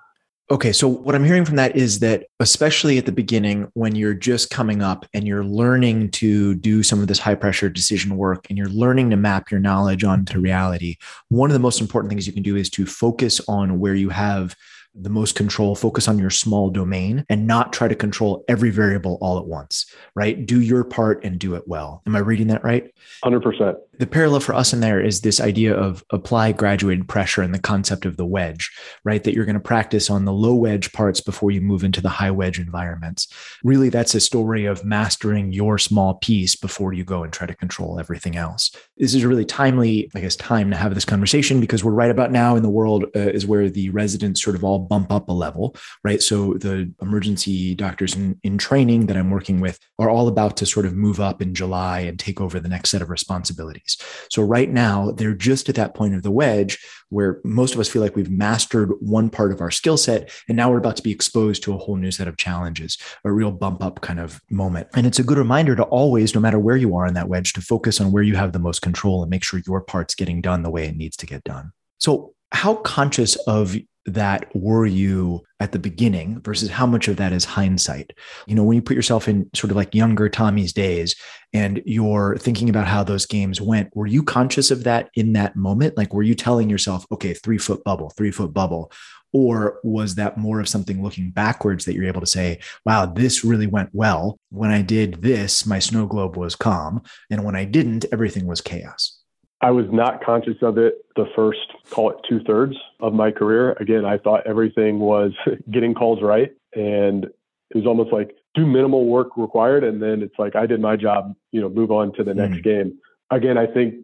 Okay, 0.51 0.73
so 0.73 0.89
what 0.89 1.15
I'm 1.15 1.25
hearing 1.25 1.45
from 1.45 1.57
that 1.57 1.77
is 1.77 1.99
that, 1.99 2.25
especially 2.41 2.97
at 2.97 3.05
the 3.05 3.13
beginning, 3.13 3.71
when 3.75 3.95
you're 3.95 4.15
just 4.15 4.49
coming 4.49 4.81
up 4.81 5.05
and 5.13 5.27
you're 5.27 5.45
learning 5.45 6.11
to 6.13 6.55
do 6.55 6.83
some 6.83 7.03
of 7.03 7.07
this 7.07 7.19
high 7.19 7.35
pressure 7.35 7.69
decision 7.69 8.17
work 8.17 8.47
and 8.49 8.57
you're 8.57 8.71
learning 8.71 9.11
to 9.11 9.17
map 9.19 9.51
your 9.51 9.61
knowledge 9.61 10.05
onto 10.05 10.41
reality, 10.41 10.97
one 11.29 11.51
of 11.51 11.53
the 11.53 11.61
most 11.61 11.83
important 11.83 12.09
things 12.09 12.27
you 12.27 12.33
can 12.33 12.43
do 12.43 12.57
is 12.57 12.71
to 12.71 12.87
focus 12.87 13.43
on 13.47 13.79
where 13.79 13.95
you 13.95 14.09
have 14.09 14.57
the 15.01 15.11
most 15.11 15.35
control, 15.35 15.75
focus 15.75 16.09
on 16.09 16.19
your 16.19 16.31
small 16.31 16.71
domain 16.71 17.25
and 17.29 17.47
not 17.47 17.73
try 17.73 17.89
to 17.89 17.95
control 17.95 18.45
every 18.49 18.71
variable 18.71 19.19
all 19.21 19.39
at 19.39 19.47
once, 19.47 19.87
right? 20.15 20.45
Do 20.45 20.61
your 20.61 20.85
part 20.85 21.25
and 21.25 21.39
do 21.39 21.55
it 21.55 21.67
well. 21.67 22.03
Am 22.07 22.17
I 22.17 22.21
reading 22.21 22.49
that 22.49 22.65
right? 22.65 22.93
100%. 23.25 23.77
The 23.99 24.07
parallel 24.07 24.41
for 24.41 24.55
us 24.55 24.73
in 24.73 24.79
there 24.79 25.01
is 25.01 25.23
this 25.23 25.41
idea 25.41 25.75
of 25.75 26.05
apply 26.11 26.53
graduated 26.53 27.09
pressure 27.09 27.43
and 27.43 27.53
the 27.53 27.59
concept 27.59 28.05
of 28.05 28.17
the 28.17 28.25
wedge, 28.25 28.71
right? 29.05 29.23
That 29.25 29.35
you're 29.35 29.45
going 29.45 29.55
to 29.55 29.61
practice 29.61 30.09
on 30.09 30.25
the 30.25 30.33
low 30.33 30.55
wedge 30.55 30.93
parts 30.93 31.21
before 31.21 31.51
you 31.51 31.61
move 31.61 31.83
into 31.83 32.01
the 32.01 32.09
high 32.09 32.31
wedge 32.31 32.61
environments. 32.61 33.27
Really, 33.65 33.89
that's 33.89 34.15
a 34.15 34.21
story 34.21 34.67
of 34.67 34.85
mastering 34.85 35.53
your 35.53 35.79
small 35.79 36.15
piece 36.15 36.55
before 36.55 36.93
you 36.93 37.03
go 37.03 37.25
and 37.25 37.33
try 37.33 37.49
to 37.49 37.57
control 37.57 37.99
everything 37.99 38.37
else. 38.37 38.71
This 38.97 39.15
is 39.15 39.25
a 39.25 39.29
really 39.29 39.45
timely, 39.45 40.09
I 40.15 40.21
guess, 40.21 40.37
time 40.37 40.71
to 40.71 40.77
have 40.77 40.95
this 40.95 41.05
conversation 41.05 41.61
because 41.61 41.83
we're 41.83 41.91
right 41.91 42.11
about 42.11 42.31
now 42.31 42.55
in 42.55 42.63
the 42.63 42.69
world 42.69 43.05
uh, 43.17 43.19
is 43.19 43.47
where 43.47 43.69
the 43.69 43.91
residents 43.91 44.43
sort 44.43 44.55
of 44.55 44.63
all 44.63 44.79
bump 44.89 45.13
up 45.13 45.29
a 45.29 45.33
level, 45.33 45.75
right? 46.05 46.23
So 46.23 46.55
the 46.55 46.93
emergency 47.01 47.75
doctors 47.75 48.15
in, 48.15 48.39
in 48.43 48.59
training 48.59 49.07
that 49.07 49.17
I'm 49.17 49.31
working 49.31 49.61
with 49.61 49.79
are 49.99 50.11
all 50.11 50.29
about 50.29 50.57
to 50.59 50.67
sort 50.67 50.87
of 50.87 50.95
move 50.95 51.21
up 51.21 51.43
in 51.43 51.55
July 51.55 52.01
and 52.01 52.19
take 52.19 52.41
over 52.41 52.61
the 52.61 52.69
next 52.69 52.91
set 52.91 53.03
of 53.03 53.11
responsibilities. 53.11 53.97
So 54.31 54.43
right 54.43 54.71
now, 54.71 55.13
they're 55.13 55.35
just 55.35 55.69
at 55.69 55.75
that 55.77 55.95
point 55.95 56.15
of 56.15 56.23
the 56.23 56.31
wedge 56.31 56.79
where 57.11 57.41
most 57.45 57.75
of 57.75 57.81
us 57.81 57.89
feel 57.89 58.03
like 58.03 58.17
we've 58.17 58.31
mastered 58.31 58.93
one 59.01 59.31
part 59.31 59.53
of 59.53 59.61
our 59.61 59.71
skill 59.71 59.97
set. 59.97 60.31
And 60.49 60.57
now 60.57 60.71
we're 60.71 60.79
about 60.79 60.97
to 60.97 61.03
be 61.03 61.13
exposed 61.13 61.63
to 61.63 61.75
a 61.75 61.79
whole 61.79 61.97
new 61.97 62.11
set 62.11 62.29
of 62.29 62.37
challenges, 62.37 62.99
a 63.25 63.33
real 63.33 63.51
bump 63.51 63.83
up 63.83 64.01
kind 64.01 64.21
of 64.21 64.41
moment. 64.51 64.89
And 64.95 65.07
it's 65.07 65.19
a 65.19 65.25
good 65.25 65.39
reminder 65.39 65.75
to 65.77 65.85
always, 65.85 66.35
no 66.35 66.41
matter 66.41 66.59
where 66.59 66.77
you 66.77 66.97
are 66.97 67.07
in 67.07 67.15
that 67.15 67.29
wedge, 67.29 67.53
to 67.55 67.61
focus 67.61 68.01
on 68.01 68.13
where 68.13 68.23
you 68.23 68.37
have 68.37 68.53
the 68.53 68.59
most 68.59 68.83
control 68.83 69.23
and 69.23 69.31
make 69.31 69.45
sure 69.45 69.61
your 69.67 69.81
part's 69.81 70.15
getting 70.15 70.41
done 70.41 70.63
the 70.63 70.71
way 70.71 70.87
it 70.87 70.97
needs 70.97 71.17
to 71.19 71.27
get 71.27 71.45
done. 71.45 71.73
So, 71.99 72.35
how 72.51 72.77
conscious 72.77 73.37
of 73.47 73.77
that 74.11 74.55
were 74.55 74.87
you 74.87 75.43
at 75.61 75.73
the 75.73 75.79
beginning 75.79 76.41
versus 76.41 76.71
how 76.71 76.87
much 76.87 77.09
of 77.09 77.17
that 77.17 77.33
is 77.33 77.45
hindsight? 77.45 78.13
You 78.47 78.55
know, 78.55 78.65
when 78.65 78.77
you 78.77 78.83
put 78.83 78.97
yourself 78.97 79.29
in 79.29 79.49
sort 79.55 79.71
of 79.71 79.77
like 79.77 79.95
younger 79.95 80.29
Tommy's 80.29 80.73
days 80.73 81.17
and 81.53 81.83
you're 81.85 82.37
thinking 82.39 82.69
about 82.69 82.87
how 82.87 83.03
those 83.03 83.27
games 83.27 83.61
went, 83.61 83.95
were 83.95 84.07
you 84.07 84.23
conscious 84.23 84.71
of 84.71 84.85
that 84.85 85.11
in 85.15 85.33
that 85.33 85.57
moment? 85.57 85.97
Like, 85.97 86.13
were 86.13 86.23
you 86.23 86.35
telling 86.35 86.71
yourself, 86.71 87.07
okay, 87.13 87.35
three 87.35 87.59
foot 87.59 87.83
bubble, 87.85 88.11
three 88.17 88.31
foot 88.31 88.53
bubble? 88.53 88.93
Or 89.33 89.79
was 89.85 90.15
that 90.15 90.39
more 90.39 90.61
of 90.61 90.69
something 90.69 91.03
looking 91.03 91.31
backwards 91.31 91.85
that 91.85 91.95
you're 91.95 92.07
able 92.07 92.23
to 92.23 92.27
say, 92.27 92.61
wow, 92.87 93.07
this 93.07 93.45
really 93.45 93.67
went 93.67 93.91
well. 93.93 94.39
When 94.51 94.71
I 94.71 94.81
did 94.83 95.23
this, 95.23 95.67
my 95.67 95.79
snow 95.79 96.07
globe 96.07 96.37
was 96.37 96.57
calm. 96.57 97.03
And 97.31 97.45
when 97.45 97.55
I 97.55 97.65
didn't, 97.65 98.07
everything 98.11 98.47
was 98.47 98.61
chaos. 98.61 99.18
I 99.61 99.71
was 99.73 99.87
not 99.91 100.23
conscious 100.25 100.57
of 100.63 100.79
it 100.79 101.05
the 101.17 101.27
first, 101.35 101.59
call 101.91 102.11
it 102.11 102.17
two 102.29 102.41
thirds 102.45 102.77
of 103.01 103.13
my 103.13 103.31
career. 103.31 103.73
Again, 103.81 104.05
I 104.05 104.19
thought 104.19 104.47
everything 104.47 105.01
was 105.01 105.33
getting 105.71 105.95
calls 105.95 106.23
right. 106.23 106.53
And 106.75 107.25
it 107.25 107.77
was 107.77 107.87
almost 107.87 108.13
like 108.13 108.37
do 108.55 108.67
minimal 108.67 109.07
work 109.07 109.37
required. 109.37 109.85
And 109.85 110.01
then 110.01 110.23
it's 110.23 110.39
like, 110.39 110.55
I 110.55 110.67
did 110.67 110.81
my 110.81 110.97
job, 110.97 111.35
you 111.51 111.61
know, 111.61 111.69
move 111.69 111.91
on 111.91 112.13
to 112.15 112.25
the 112.25 112.35
next 112.35 112.59
mm. 112.59 112.65
game. 112.65 112.99
Again, 113.31 113.59
I 113.59 113.67
think 113.67 113.95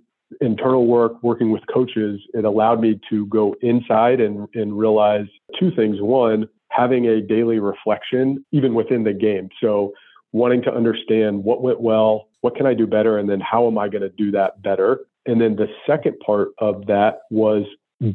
internal 0.40 0.86
work, 0.86 1.22
working 1.22 1.50
with 1.50 1.62
coaches, 1.72 2.20
it 2.34 2.44
allowed 2.44 2.80
me 2.80 3.00
to 3.10 3.26
go 3.26 3.54
inside 3.62 4.20
and, 4.20 4.48
and 4.54 4.76
realize 4.76 5.26
two 5.58 5.70
things. 5.70 6.00
One, 6.00 6.48
having 6.70 7.06
a 7.06 7.20
daily 7.20 7.60
reflection, 7.60 8.44
even 8.50 8.74
within 8.74 9.04
the 9.04 9.12
game. 9.12 9.48
So 9.60 9.92
wanting 10.32 10.62
to 10.62 10.74
understand 10.74 11.44
what 11.44 11.62
went 11.62 11.80
well, 11.80 12.28
what 12.40 12.56
can 12.56 12.66
I 12.66 12.74
do 12.74 12.86
better, 12.86 13.18
and 13.18 13.30
then 13.30 13.40
how 13.40 13.68
am 13.68 13.78
I 13.78 13.88
going 13.88 14.02
to 14.02 14.10
do 14.10 14.32
that 14.32 14.60
better? 14.60 15.00
And 15.26 15.40
then 15.40 15.56
the 15.56 15.68
second 15.86 16.18
part 16.20 16.48
of 16.58 16.86
that 16.86 17.20
was 17.30 17.64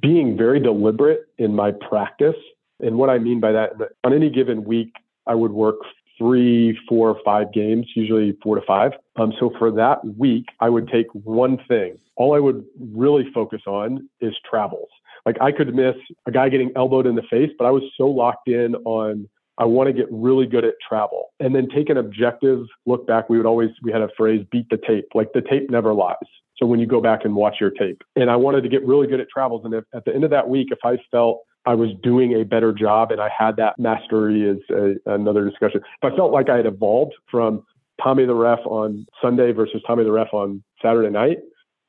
being 0.01 0.37
very 0.37 0.59
deliberate 0.59 1.21
in 1.37 1.55
my 1.55 1.71
practice. 1.71 2.35
And 2.79 2.97
what 2.97 3.09
I 3.09 3.17
mean 3.17 3.39
by 3.39 3.51
that, 3.51 3.71
on 4.03 4.13
any 4.13 4.29
given 4.29 4.63
week, 4.63 4.93
I 5.27 5.35
would 5.35 5.51
work 5.51 5.77
three, 6.17 6.77
four, 6.87 7.17
five 7.23 7.51
games, 7.53 7.87
usually 7.95 8.37
four 8.43 8.55
to 8.55 8.61
five. 8.65 8.91
Um, 9.15 9.33
so 9.39 9.51
for 9.57 9.71
that 9.71 10.05
week, 10.17 10.45
I 10.59 10.69
would 10.69 10.87
take 10.89 11.07
one 11.13 11.57
thing. 11.67 11.97
All 12.17 12.35
I 12.35 12.39
would 12.39 12.65
really 12.93 13.31
focus 13.33 13.61
on 13.65 14.09
is 14.19 14.33
travels. 14.49 14.89
Like 15.25 15.37
I 15.41 15.51
could 15.51 15.73
miss 15.73 15.95
a 16.27 16.31
guy 16.31 16.49
getting 16.49 16.71
elbowed 16.75 17.07
in 17.07 17.15
the 17.15 17.23
face, 17.23 17.51
but 17.57 17.65
I 17.65 17.71
was 17.71 17.83
so 17.97 18.07
locked 18.07 18.47
in 18.47 18.75
on 18.85 19.27
I 19.57 19.65
want 19.65 19.87
to 19.87 19.93
get 19.93 20.07
really 20.09 20.45
good 20.45 20.63
at 20.63 20.75
travel 20.87 21.33
and 21.41 21.53
then 21.53 21.67
take 21.67 21.89
an 21.89 21.97
objective 21.97 22.65
look 22.85 23.05
back. 23.05 23.29
We 23.29 23.35
would 23.35 23.45
always, 23.45 23.71
we 23.83 23.91
had 23.91 24.01
a 24.01 24.07
phrase, 24.15 24.45
beat 24.51 24.69
the 24.69 24.77
tape. 24.77 25.07
Like 25.13 25.33
the 25.33 25.41
tape 25.41 25.69
never 25.69 25.93
lies. 25.93 26.15
So 26.59 26.65
when 26.65 26.79
you 26.79 26.85
go 26.85 27.01
back 27.01 27.21
and 27.23 27.35
watch 27.35 27.55
your 27.61 27.71
tape, 27.71 28.01
and 28.15 28.29
I 28.29 28.35
wanted 28.35 28.61
to 28.61 28.69
get 28.69 28.85
really 28.85 29.07
good 29.07 29.21
at 29.21 29.29
travels. 29.29 29.63
And 29.63 29.73
if, 29.73 29.85
at 29.95 30.03
the 30.05 30.13
end 30.13 30.25
of 30.25 30.29
that 30.31 30.49
week, 30.49 30.67
if 30.71 30.79
I 30.83 30.97
felt 31.09 31.41
I 31.65 31.73
was 31.73 31.89
doing 32.03 32.33
a 32.33 32.43
better 32.43 32.73
job 32.73 33.11
and 33.11 33.21
I 33.21 33.29
had 33.29 33.55
that 33.57 33.75
mastery 33.77 34.43
is 34.43 34.59
a, 34.69 34.95
another 35.13 35.49
discussion. 35.49 35.81
If 36.01 36.13
I 36.13 36.15
felt 36.15 36.31
like 36.31 36.49
I 36.49 36.57
had 36.57 36.65
evolved 36.65 37.13
from 37.29 37.63
Tommy 38.01 38.25
the 38.25 38.33
ref 38.33 38.59
on 38.65 39.05
Sunday 39.21 39.51
versus 39.51 39.81
Tommy 39.87 40.03
the 40.03 40.11
ref 40.11 40.33
on 40.33 40.63
Saturday 40.81 41.09
night, 41.09 41.37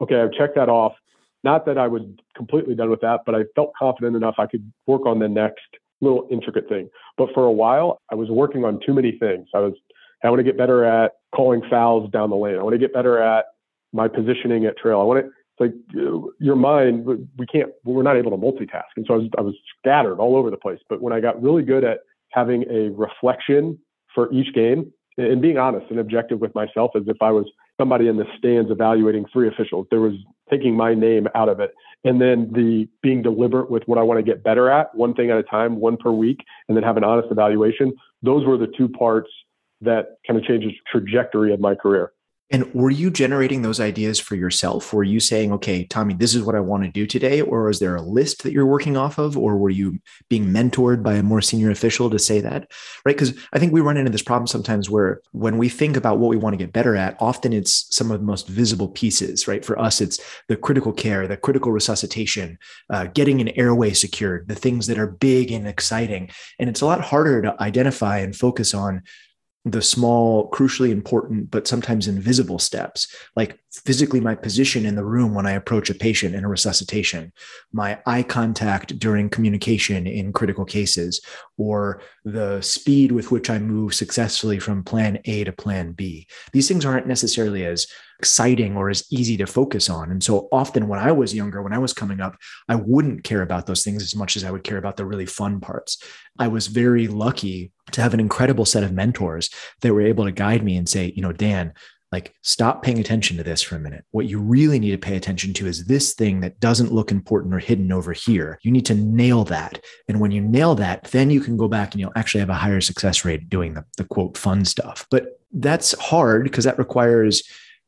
okay, 0.01 0.21
I've 0.21 0.33
checked 0.33 0.57
that 0.57 0.69
off. 0.69 0.93
Not 1.43 1.67
that 1.67 1.79
I 1.79 1.89
was 1.89 2.03
completely 2.37 2.75
done 2.75 2.91
with 2.91 3.01
that, 3.01 3.21
but 3.25 3.35
I 3.35 3.45
felt 3.55 3.73
confident 3.79 4.17
enough 4.17 4.35
I 4.39 4.47
could 4.47 4.71
work 4.87 5.07
on 5.07 5.19
the 5.19 5.29
next 5.29 5.65
little 6.01 6.27
intricate 6.31 6.69
thing. 6.69 6.89
But 7.17 7.29
for 7.35 7.45
a 7.45 7.53
while, 7.53 8.01
I 8.11 8.15
was 8.15 8.29
working 8.29 8.65
on 8.65 8.81
too 8.85 8.93
many 8.93 9.13
things. 9.13 9.49
I 9.55 9.61
was, 9.61 9.75
I 10.23 10.29
want 10.29 10.41
to 10.41 10.45
get 10.45 10.59
better 10.59 10.85
at 10.85 11.13
calling 11.35 11.63
fouls 11.71 12.11
down 12.11 12.31
the 12.31 12.37
lane. 12.37 12.57
I 12.57 12.63
want 12.63 12.75
to 12.75 12.79
get 12.79 12.93
better 12.93 13.23
at 13.23 13.47
my 13.93 14.09
positioning 14.09 14.65
at 14.67 14.77
trail. 14.77 15.01
I 15.01 15.05
want 15.05 15.25
to, 15.25 15.27
it's 15.27 15.61
like 15.61 16.33
your 16.39 16.57
mind, 16.57 17.07
we 17.07 17.47
can't, 17.47 17.71
we're 17.85 18.03
not 18.03 18.17
able 18.17 18.31
to 18.31 18.37
multitask. 18.37 18.85
And 18.97 19.05
so 19.07 19.15
I 19.15 19.17
was, 19.19 19.29
I 19.39 19.41
was 19.43 19.55
scattered 19.79 20.19
all 20.19 20.37
over 20.37 20.51
the 20.51 20.57
place. 20.57 20.79
But 20.89 21.03
when 21.03 21.13
I 21.13 21.21
got 21.21 21.43
really 21.43 21.63
good 21.63 21.85
at 21.85 22.01
having 22.31 22.65
a 22.71 22.91
reflection 22.91 23.79
for 24.15 24.33
each 24.33 24.55
game 24.55 24.93
and 25.19 25.43
being 25.43 25.59
honest 25.59 25.87
and 25.91 25.99
objective 25.99 26.41
with 26.41 26.55
myself 26.55 26.93
as 26.95 27.03
if 27.07 27.17
I 27.21 27.31
was 27.31 27.47
somebody 27.79 28.09
in 28.09 28.17
the 28.17 28.27
stands 28.37 28.71
evaluating 28.71 29.25
three 29.33 29.49
officials, 29.49 29.87
there 29.91 30.01
was 30.01 30.15
taking 30.51 30.77
my 30.77 30.95
name 30.95 31.29
out 31.35 31.49
of 31.49 31.61
it. 31.61 31.73
And 32.05 32.21
then 32.21 32.51
the 32.53 32.89
being 33.03 33.23
deliberate 33.23 33.71
with 33.71 33.83
what 33.87 33.99
I 33.99 34.03
want 34.03 34.19
to 34.19 34.23
get 34.23 34.43
better 34.43 34.71
at, 34.71 34.95
one 34.95 35.15
thing 35.15 35.31
at 35.31 35.39
a 35.39 35.43
time, 35.43 35.77
one 35.77 35.97
per 35.97 36.11
week, 36.11 36.45
and 36.69 36.77
then 36.77 36.85
have 36.85 36.97
an 36.97 37.05
honest 37.05 37.29
evaluation. 37.31 37.93
Those 38.23 38.47
were 38.47 38.57
the 38.57 38.73
two 38.79 38.89
parts 38.89 39.31
that 39.83 40.17
kind 40.27 40.39
of 40.39 40.45
changed 40.45 40.67
the 40.67 40.75
trajectory 40.91 41.53
of 41.53 41.61
my 41.61 41.75
career. 41.75 42.13
And 42.53 42.73
were 42.75 42.91
you 42.91 43.11
generating 43.11 43.63
those 43.63 43.79
ideas 43.79 44.19
for 44.19 44.35
yourself? 44.35 44.93
Were 44.93 45.05
you 45.05 45.21
saying, 45.21 45.53
okay, 45.53 45.85
Tommy, 45.85 46.15
this 46.15 46.35
is 46.35 46.43
what 46.43 46.57
I 46.57 46.61
want 46.61 46.83
to 46.83 46.91
do 46.91 47.07
today? 47.07 47.41
Or 47.41 47.71
is 47.71 47.79
there 47.79 47.95
a 47.95 48.03
list 48.03 48.43
that 48.43 48.53
you're 48.53 48.67
working 48.67 48.97
off 48.97 49.19
of? 49.19 49.39
Or 49.39 49.57
were 49.57 49.71
you 49.71 50.01
being 50.29 50.47
mentored 50.47 51.03
by 51.03 51.15
a 51.15 51.23
more 51.23 51.41
senior 51.41 51.71
official 51.71 52.11
to 52.11 52.19
say 52.19 52.41
that? 52.41 52.71
Right. 53.05 53.17
Because 53.17 53.39
I 53.53 53.61
think 53.61 53.73
we 53.73 53.81
run 53.81 53.97
into 53.97 54.11
this 54.11 54.23
problem 54.23 54.49
sometimes 54.49 54.91
where 54.91 55.21
when 55.31 55.59
we 55.59 55.69
think 55.69 55.97
about 55.97 56.19
what 56.19 56.29
we 56.29 56.37
want 56.37 56.55
to 56.55 56.65
get 56.65 56.73
better 56.73 56.97
at, 56.97 57.17
often 57.21 57.53
it's 57.53 57.87
some 57.95 58.11
of 58.11 58.19
the 58.19 58.27
most 58.27 58.49
visible 58.49 58.89
pieces, 58.89 59.47
right? 59.47 59.65
For 59.65 59.79
us, 59.79 60.01
it's 60.01 60.19
the 60.49 60.57
critical 60.57 60.93
care, 60.93 61.29
the 61.29 61.37
critical 61.37 61.71
resuscitation, 61.71 62.59
uh, 62.91 63.05
getting 63.15 63.41
an 63.41 63.51
airway 63.51 63.93
secured, 63.93 64.49
the 64.49 64.57
things 64.57 64.89
that 64.89 64.99
are 64.99 65.07
big 65.07 65.53
and 65.53 65.69
exciting. 65.69 66.31
And 66.59 66.69
it's 66.69 66.81
a 66.81 66.87
lot 66.87 67.01
harder 67.01 67.43
to 67.43 67.63
identify 67.63 68.19
and 68.19 68.35
focus 68.35 68.75
on 68.75 69.03
the 69.65 69.83
small, 69.83 70.51
crucially 70.51 70.91
important, 70.91 71.51
but 71.51 71.69
sometimes 71.69 72.09
invisible 72.09 72.59
steps, 72.59 73.15
like 73.37 73.59
physically 73.71 74.21
my 74.21 74.35
position 74.35 74.87
in 74.87 74.95
the 74.95 75.05
room 75.05 75.35
when 75.35 75.47
I 75.47 75.53
approach 75.53 75.91
a 75.91 75.95
patient 75.95 76.35
in 76.35 76.45
a 76.45 76.49
resuscitation, 76.49 77.31
my 77.71 77.99
eye 78.07 78.23
contact 78.23 78.99
during 78.99 79.29
communication 79.29 80.07
in 80.07 80.33
critical 80.33 80.65
cases, 80.65 81.21
or 81.59 82.01
the 82.25 82.63
speed 82.63 83.13
with 83.13 83.31
which 83.31 83.51
I 83.51 83.59
move 83.59 83.95
successfully 83.95 84.59
from 84.59 84.83
plan 84.83 85.19
A 85.27 85.45
to 85.45 85.53
plan 85.53 85.93
B. 85.93 86.27
These 86.53 86.67
things 86.67 86.87
aren't 86.87 87.07
necessarily 87.07 87.67
as 87.67 87.87
exciting 88.21 88.77
or 88.77 88.91
as 88.91 89.11
easy 89.11 89.39
to 89.39 89.47
focus 89.47 89.89
on. 89.89 90.11
And 90.11 90.23
so 90.23 90.47
often 90.53 90.89
when 90.89 91.01
I 91.01 91.11
was 91.11 91.35
younger, 91.35 91.63
when 91.63 91.73
I 91.73 91.79
was 91.79 91.95
coming 91.95 92.21
up, 92.21 92.37
I 92.69 92.75
wouldn't 92.75 93.25
care 93.25 93.41
about 93.41 93.65
those 93.65 93.83
things 93.83 94.03
as 94.03 94.15
much 94.15 94.37
as 94.37 94.45
I 94.45 94.51
would 94.51 94.63
care 94.63 94.77
about 94.77 94.99
the 94.99 95.07
really 95.07 95.25
fun 95.25 95.59
parts. 95.59 95.97
I 96.39 96.49
was 96.49 96.67
very 96.67 97.09
lucky 97.09 97.73
to 97.93 98.03
have 98.03 98.13
an 98.13 98.21
incredible 98.21 98.67
set 98.67 98.85
of 98.85 98.93
mentors 98.93 99.49
that 99.81 99.95
were 99.95 100.03
able 100.03 100.27
to 100.27 100.33
guide 100.33 100.63
me 100.63 100.77
and 100.77 100.87
say, 100.87 101.15
you 101.17 101.23
know, 101.23 101.33
Dan, 101.33 101.73
like 102.13 102.35
stop 102.43 102.83
paying 102.83 102.99
attention 102.99 103.37
to 103.37 103.43
this 103.43 103.63
for 103.63 103.77
a 103.77 103.81
minute. 103.81 104.05
What 104.11 104.27
you 104.27 104.39
really 104.41 104.79
need 104.79 104.91
to 104.91 104.99
pay 104.99 105.17
attention 105.17 105.55
to 105.55 105.67
is 105.67 105.87
this 105.87 106.13
thing 106.13 106.41
that 106.41 106.61
doesn't 106.61 106.93
look 106.93 107.11
important 107.11 107.55
or 107.55 107.61
hidden 107.61 107.91
over 107.93 108.13
here. 108.13 108.59
You 108.63 108.73
need 108.73 108.87
to 108.87 108.95
nail 108.95 109.45
that. 109.45 109.81
And 110.09 110.21
when 110.21 110.33
you 110.33 110.43
nail 110.43 110.75
that, 110.75 111.05
then 111.05 111.31
you 111.31 111.41
can 111.41 111.57
go 111.57 111.69
back 111.69 111.93
and 111.93 112.01
you'll 112.01 112.13
actually 112.17 112.41
have 112.41 112.51
a 112.51 112.55
higher 112.55 112.81
success 112.81 113.25
rate 113.25 113.49
doing 113.49 113.75
the, 113.75 113.85
the 113.97 114.05
quote 114.05 114.37
fun 114.37 114.65
stuff. 114.65 115.07
But 115.11 115.41
that's 115.53 115.99
hard 116.01 116.45
because 116.45 116.65
that 116.65 116.79
requires 116.79 117.43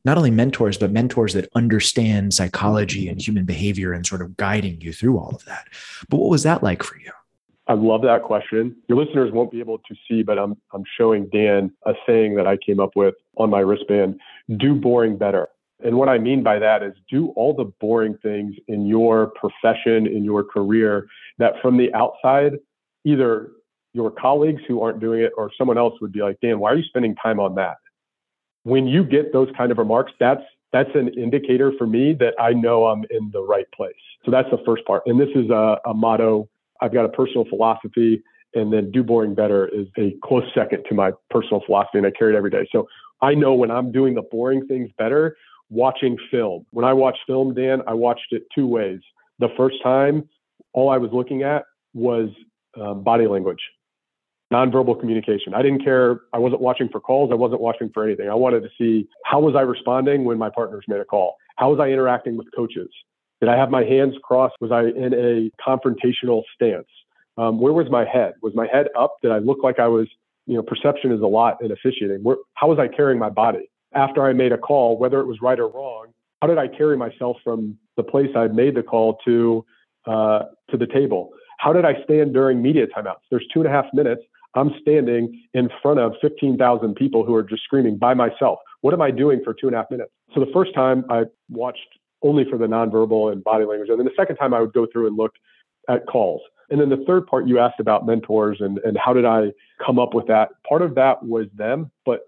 not 0.05 0.17
only 0.17 0.31
mentors, 0.31 0.79
but 0.79 0.91
mentors 0.91 1.33
that 1.35 1.49
understand 1.55 2.35
psychology 2.35 3.09
and 3.09 3.21
human 3.21 3.45
behavior 3.45 3.93
and 3.93 4.07
sort 4.07 4.23
of 4.23 4.37
guiding 4.37 4.81
you 4.81 4.93
through 4.93 5.19
all 5.19 5.35
of 5.35 5.45
that. 5.45 5.69
But 6.09 6.19
what 6.19 6.31
was 6.31 6.43
that 6.43 6.62
like 6.62 6.83
for 6.83 6.99
you? 6.99 7.11
I 7.69 7.75
love 7.75 8.03
that 8.03 8.25
question. 8.25 8.77
Your 8.88 8.99
listeners 9.03 9.31
won't 9.33 9.53
be 9.53 9.61
able 9.61 9.79
to 9.79 9.95
see, 10.09 10.23
but 10.23 10.38
I'm, 10.38 10.57
I'm 10.73 10.83
showing 10.99 11.29
Dan 11.33 11.73
a 11.87 11.95
saying 12.07 12.35
that 12.35 12.47
I 12.47 12.57
came 12.57 12.81
up 12.81 12.97
with 12.97 13.15
on 13.37 13.51
my 13.51 13.61
wristband 13.61 14.21
do 14.59 14.75
boring 14.75 15.17
better. 15.17 15.49
And 15.85 15.97
what 15.97 16.09
I 16.09 16.19
mean 16.19 16.43
by 16.43 16.59
that 16.59 16.83
is 16.83 16.95
do 17.11 17.29
all 17.37 17.55
the 17.55 17.73
boring 17.81 18.17
things 18.23 18.55
in 18.69 18.87
your 18.87 19.33
profession, 19.37 20.07
in 20.07 20.25
your 20.25 20.45
career, 20.45 21.07
that 21.38 21.55
from 21.62 21.77
the 21.77 21.93
outside, 21.95 22.59
either 23.05 23.51
your 23.93 24.11
colleagues 24.11 24.62
who 24.67 24.83
aren't 24.83 25.01
doing 25.01 25.21
it 25.21 25.33
or 25.37 25.51
someone 25.57 25.79
else 25.79 25.95
would 26.01 26.12
be 26.12 26.21
like, 26.21 26.38
Dan, 26.41 26.59
why 26.59 26.73
are 26.73 26.77
you 26.77 26.85
spending 26.85 27.15
time 27.17 27.38
on 27.38 27.55
that? 27.57 27.77
When 28.64 28.87
you 28.87 29.05
get 29.05 29.33
those 29.33 29.48
kind 29.57 29.72
of 29.72 29.79
remarks, 29.79 30.12
that's 30.20 30.42
that's 30.72 30.90
an 30.94 31.09
indicator 31.09 31.72
for 31.77 31.87
me 31.87 32.14
that 32.14 32.35
I 32.40 32.53
know 32.53 32.87
I'm 32.87 33.05
in 33.11 33.31
the 33.33 33.42
right 33.42 33.66
place. 33.75 33.94
So 34.25 34.31
that's 34.31 34.48
the 34.51 34.62
first 34.64 34.85
part. 34.87 35.03
And 35.05 35.20
this 35.20 35.29
is 35.35 35.51
a, 35.51 35.77
a 35.85 35.92
motto. 35.92 36.48
I've 36.81 36.94
got 36.94 37.05
a 37.05 37.11
personal 37.11 37.44
philosophy, 37.44 38.22
and 38.55 38.72
then 38.72 38.90
do 38.90 39.03
boring 39.03 39.35
better 39.35 39.68
is 39.68 39.87
a 39.98 40.14
close 40.25 40.44
second 40.55 40.85
to 40.88 40.94
my 40.94 41.12
personal 41.31 41.62
philosophy, 41.66 41.98
and 41.98 42.07
I 42.07 42.11
carry 42.11 42.35
it 42.35 42.37
every 42.37 42.51
day. 42.51 42.66
So 42.72 42.87
I 43.20 43.35
know 43.35 43.55
when 43.55 43.70
I'm 43.70 43.92
doing 43.92 44.14
the 44.14 44.22
boring 44.22 44.66
things 44.66 44.90
better, 44.96 45.37
watching 45.70 46.16
film. 46.31 46.66
When 46.70 46.85
I 46.85 46.92
watch 46.92 47.18
film, 47.27 47.55
Dan, 47.55 47.83
I 47.87 47.94
watched 47.94 48.33
it 48.33 48.44
two 48.55 48.66
ways. 48.66 49.01
The 49.38 49.48
first 49.57 49.77
time, 49.83 50.29
all 50.72 50.90
I 50.90 50.98
was 50.98 51.11
looking 51.12 51.42
at 51.42 51.64
was 51.94 52.29
um, 52.81 53.03
body 53.03 53.27
language 53.27 53.61
nonverbal 54.53 55.01
communication. 55.01 55.55
I 55.55 55.62
didn't 55.62 55.83
care. 55.83 56.21
I 56.33 56.38
wasn't 56.38 56.61
watching 56.61 56.88
for 56.88 57.01
calls. 57.01 57.31
I 57.33 57.35
wasn't 57.35 57.61
watching 57.61 57.91
for 57.93 58.05
anything. 58.05 58.29
I 58.29 58.35
wanted 58.35 58.62
to 58.62 58.69
see 58.79 59.09
how 59.25 59.41
was 59.41 59.55
I 59.57 59.62
responding 59.62 60.25
when 60.25 60.38
my 60.38 60.51
partners 60.51 60.85
made 60.87 61.01
a 61.01 61.05
call? 61.05 61.37
How 61.57 61.71
was 61.71 61.81
I 61.81 61.88
interacting 61.88 62.37
with 62.37 62.47
coaches? 62.55 62.91
Did 63.41 63.49
I 63.49 63.57
have 63.57 63.71
my 63.71 63.83
hands 63.83 64.15
crossed? 64.23 64.55
Was 64.61 64.71
I 64.71 64.83
in 64.83 65.15
a 65.15 65.51
confrontational 65.67 66.43
stance? 66.55 66.87
Um, 67.38 67.61
where 67.61 67.73
was 67.73 67.87
my 67.91 68.05
head? 68.05 68.35
Was 68.43 68.55
my 68.55 68.67
head 68.67 68.88
up? 68.97 69.17
Did 69.23 69.33
I 69.33 69.38
look 69.38 69.59
like 69.62 69.79
I 69.79 69.88
was, 69.88 70.07
you 70.47 70.55
know, 70.55 70.62
perception 70.62 71.12
is 71.12 71.21
a 71.21 71.27
lot 71.27 71.62
in 71.62 71.73
officiating. 71.73 72.23
Where, 72.23 72.37
how 72.55 72.69
was 72.69 72.79
I 72.79 72.88
carrying 72.88 73.19
my 73.19 73.31
body? 73.31 73.71
After 73.95 74.25
I 74.27 74.33
made 74.33 74.53
a 74.53 74.59
call, 74.59 74.99
whether 74.99 75.21
it 75.21 75.27
was 75.27 75.38
right 75.43 75.59
or 75.59 75.69
wrong, 75.69 76.07
how 76.41 76.49
did 76.49 76.59
I 76.59 76.69
carry 76.69 76.97
myself 76.97 77.37
from 77.45 77.79
the 77.97 78.03
place 78.03 78.31
I 78.37 78.49
made 78.49 78.75
the 78.75 78.83
call 78.83 79.19
to 79.25 79.65
uh, 80.07 80.41
to 80.71 80.77
the 80.77 80.87
table? 80.87 81.31
How 81.59 81.73
did 81.73 81.85
I 81.85 82.03
stand 82.05 82.33
during 82.33 82.61
media 82.61 82.87
timeouts? 82.87 83.23
There's 83.31 83.47
two 83.53 83.61
and 83.61 83.69
a 83.69 83.71
half 83.71 83.87
minutes. 83.93 84.23
I'm 84.55 84.73
standing 84.81 85.43
in 85.55 85.71
front 85.81 85.99
of 85.99 86.12
15,000 86.21 86.95
people 86.95 87.25
who 87.25 87.35
are 87.35 87.43
just 87.43 87.62
screaming 87.62 87.97
by 87.97 88.15
myself. 88.15 88.59
What 88.83 88.93
am 88.95 89.01
I 89.01 89.11
doing 89.11 89.41
for 89.45 89.55
two 89.55 89.67
and 89.67 89.75
a 89.75 89.79
half 89.79 89.91
minutes? 89.91 90.11
So 90.35 90.41
the 90.41 90.51
first 90.53 90.75
time 90.75 91.05
I 91.09 91.25
watched 91.49 91.81
only 92.23 92.45
for 92.49 92.59
the 92.59 92.67
nonverbal 92.67 93.33
and 93.33 93.43
body 93.43 93.65
language. 93.65 93.88
And 93.88 93.99
then 93.99 94.07
the 94.07 94.12
second 94.17 94.37
time 94.37 94.55
I 94.55 94.61
would 94.61 94.73
go 94.73 94.87
through 94.93 95.09
and 95.09 95.17
look 95.17 95.33
at 95.88 96.07
calls. 96.07 96.41
And 96.71 96.81
then 96.81 96.88
the 96.88 97.05
third 97.07 97.27
part 97.27 97.47
you 97.47 97.59
asked 97.59 97.81
about 97.81 98.07
mentors 98.07 98.59
and, 98.61 98.79
and 98.79 98.97
how 98.97 99.12
did 99.12 99.25
I 99.25 99.53
come 99.85 99.99
up 99.99 100.15
with 100.15 100.27
that? 100.29 100.51
Part 100.69 100.83
of 100.83 100.95
that 100.95 101.23
was 101.23 101.47
them, 101.55 101.91
but 102.07 102.21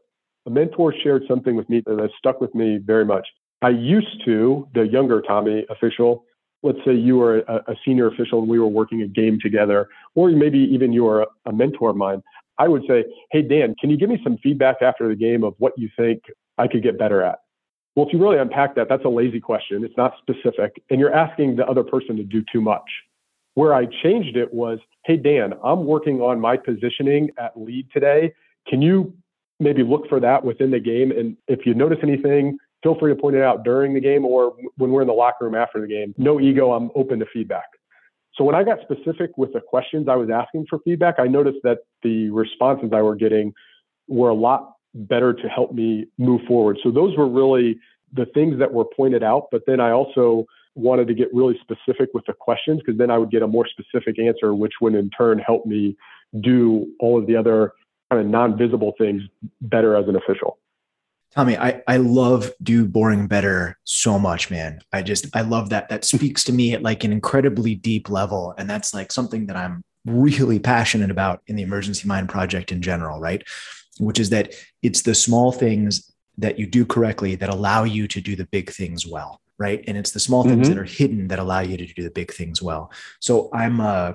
a 0.47 0.51
mentor 0.51 0.93
shared 1.03 1.23
something 1.29 1.57
with 1.57 1.69
me 1.71 1.83
that 1.87 2.11
stuck 2.19 2.41
with 2.41 2.55
me 2.55 2.79
very 2.79 3.05
much. 3.05 3.27
I 3.63 3.71
used 3.71 4.23
to, 4.27 4.69
the 4.75 4.87
younger 4.87 5.23
Tommy 5.23 5.65
official, 5.71 6.25
let's 6.65 6.79
say 6.85 6.95
you 6.95 7.17
were 7.17 7.41
a, 7.41 7.57
a, 7.69 7.75
senior 7.85 8.09
official 8.09 8.41
and 8.41 8.49
we 8.49 8.59
were 8.59 8.67
working 8.67 9.03
a 9.03 9.07
game 9.07 9.39
together, 9.41 9.89
or 10.15 10.31
maybe 10.31 10.59
even 10.59 10.93
you 10.93 11.05
were 11.05 11.23
a, 11.23 11.27
a 11.47 11.53
mentor 11.53 11.91
of 11.91 11.97
mine, 11.97 12.23
I 12.59 12.69
would 12.69 12.83
say, 12.89 13.05
Hey, 13.31 13.43
Dan, 13.43 13.77
can 13.79 13.91
you 13.91 13.97
give 13.97 14.09
me 14.09 14.19
some 14.25 14.39
feedback 14.39 14.77
after 14.81 15.09
the 15.09 15.15
game 15.15 15.45
of 15.45 15.55
what 15.59 15.75
you 15.77 15.91
think 15.97 16.23
I 16.59 16.67
could 16.67 16.83
get 16.83 16.99
better 16.99 17.23
at? 17.23 17.41
Well, 17.95 18.07
if 18.07 18.13
you 18.13 18.21
really 18.21 18.39
unpack 18.39 18.75
that, 18.75 18.89
that's 18.89 19.05
a 19.05 19.09
lazy 19.09 19.41
question. 19.41 19.85
It's 19.85 19.97
not 19.97 20.15
specific, 20.19 20.83
and 20.91 20.99
you're 20.99 21.15
asking 21.15 21.57
the 21.57 21.67
other 21.67 21.85
person 21.85 22.17
to 22.17 22.25
do 22.25 22.43
too 22.51 22.61
much. 22.61 22.91
Where 23.55 23.73
I 23.73 23.87
changed 24.03 24.37
it 24.37 24.53
was, 24.53 24.79
Hey, 25.05 25.17
Dan, 25.17 25.53
I'm 25.63 25.85
working 25.85 26.21
on 26.21 26.41
my 26.41 26.57
positioning 26.57 27.31
at 27.39 27.53
lead 27.61 27.89
today. 27.93 28.33
Can 28.67 28.81
you 28.81 29.13
maybe 29.61 29.83
look 29.83 30.09
for 30.09 30.19
that 30.21 30.45
within 30.45 30.71
the 30.71 30.81
game? 30.81 31.13
And 31.13 31.37
if 31.47 31.67
you 31.67 31.75
notice 31.75 31.99
anything, 32.03 32.59
feel 32.85 32.97
free 33.01 33.13
to 33.13 33.21
point 33.21 33.35
it 33.35 33.43
out 33.43 33.65
during 33.65 33.95
the 33.95 34.01
game 34.01 34.25
or 34.25 34.55
when 34.77 34.93
we're 34.93 35.01
in 35.01 35.09
the 35.09 35.15
locker 35.15 35.47
room 35.47 35.57
after 35.57 35.81
the 35.81 35.89
game. 35.89 36.15
No 36.17 36.39
ego, 36.39 36.73
I'm 36.73 36.91
open 36.95 37.19
to 37.19 37.27
feedback. 37.33 37.65
So 38.37 38.45
when 38.45 38.55
I 38.55 38.63
got 38.63 38.79
specific 38.83 39.37
with 39.39 39.53
the 39.53 39.61
questions 39.61 40.07
I 40.09 40.17
was 40.17 40.29
asking 40.31 40.67
for 40.69 40.79
feedback, 40.81 41.17
I 41.19 41.27
noticed 41.27 41.59
that 41.65 41.79
the 42.03 42.29
responses 42.31 42.91
I 42.93 43.01
were 43.01 43.17
getting 43.17 43.55
were 44.07 44.29
a 44.29 44.35
lot 44.35 44.75
better 44.95 45.33
to 45.33 45.49
help 45.49 45.73
me 45.73 46.07
move 46.19 46.43
forward. 46.47 46.79
So 46.83 46.91
those 46.91 47.17
were 47.17 47.29
really 47.29 47.79
the 48.13 48.27
things 48.27 48.59
that 48.59 48.73
were 48.73 48.85
pointed 48.85 49.23
out. 49.23 49.49
But 49.51 49.63
then 49.67 49.81
I 49.81 49.91
also 49.91 50.47
wanted 50.75 51.07
to 51.09 51.15
get 51.15 51.33
really 51.33 51.59
specific 51.63 52.11
with 52.13 52.27
the 52.27 52.33
questions 52.33 52.81
because 52.85 52.99
then 52.99 53.11
I 53.11 53.19
would 53.19 53.31
get 53.31 53.43
a 53.43 53.47
more 53.47 53.67
specific 53.67 54.19
answer, 54.19 54.55
which 54.55 54.75
would 54.81 54.95
in 54.95 55.11
turn 55.11 55.39
help 55.39 55.65
me 55.65 55.97
do 56.41 56.93
all 57.01 57.19
of 57.19 57.27
the 57.27 57.37
other 57.37 57.73
kind 58.11 58.21
of 58.21 58.29
non-visible 58.29 58.95
things 58.99 59.23
better 59.63 59.97
as 59.97 60.09
an 60.09 60.17
official. 60.17 60.59
Tommy, 61.35 61.59
I, 61.59 61.83
I 61.89 61.97
love 61.97 62.53
do 62.63 62.87
boring 62.87 63.27
better 63.27 63.77
so 63.83 64.19
much, 64.19 64.51
man. 64.51 64.81
I 64.93 65.03
just 65.03 65.35
I 65.35 65.41
love 65.41 65.71
that. 65.71 65.89
That 65.89 66.05
speaks 66.05 66.45
to 66.45 66.53
me 66.53 66.75
at 66.75 66.83
like 66.83 67.03
an 67.03 67.13
incredibly 67.13 67.75
deep 67.75 68.09
level. 68.09 68.55
And 68.57 68.71
that's 68.71 68.95
like 68.95 69.11
something 69.11 69.47
that 69.47 69.57
I'm 69.57 69.83
really 70.05 70.61
passionate 70.61 71.11
about 71.11 71.43
in 71.47 71.57
the 71.57 71.63
emergency 71.63 72.07
mind 72.07 72.29
project 72.29 72.71
in 72.71 72.83
general, 72.83 73.21
right? 73.21 73.43
Which 73.99 74.21
is 74.21 74.31
that 74.31 74.55
it's 74.83 75.03
the 75.03 75.15
small 75.15 75.51
things 75.51 76.11
that 76.39 76.59
you 76.59 76.67
do 76.67 76.85
correctly 76.85 77.35
that 77.37 77.49
allow 77.49 77.85
you 77.85 78.07
to 78.09 78.21
do 78.21 78.37
the 78.37 78.47
big 78.47 78.71
things 78.71 79.07
well 79.07 79.41
right 79.57 79.85
and 79.87 79.97
it's 79.97 80.11
the 80.11 80.19
small 80.19 80.43
things 80.43 80.67
mm-hmm. 80.67 80.75
that 80.75 80.81
are 80.81 80.85
hidden 80.85 81.29
that 81.29 81.39
allow 81.39 81.61
you 81.61 81.77
to 81.77 81.87
do 81.95 82.03
the 82.03 82.11
big 82.11 82.33
things 82.33 82.61
well 82.61 82.91
so 83.21 83.49
i'm 83.53 83.81
uh 83.81 84.13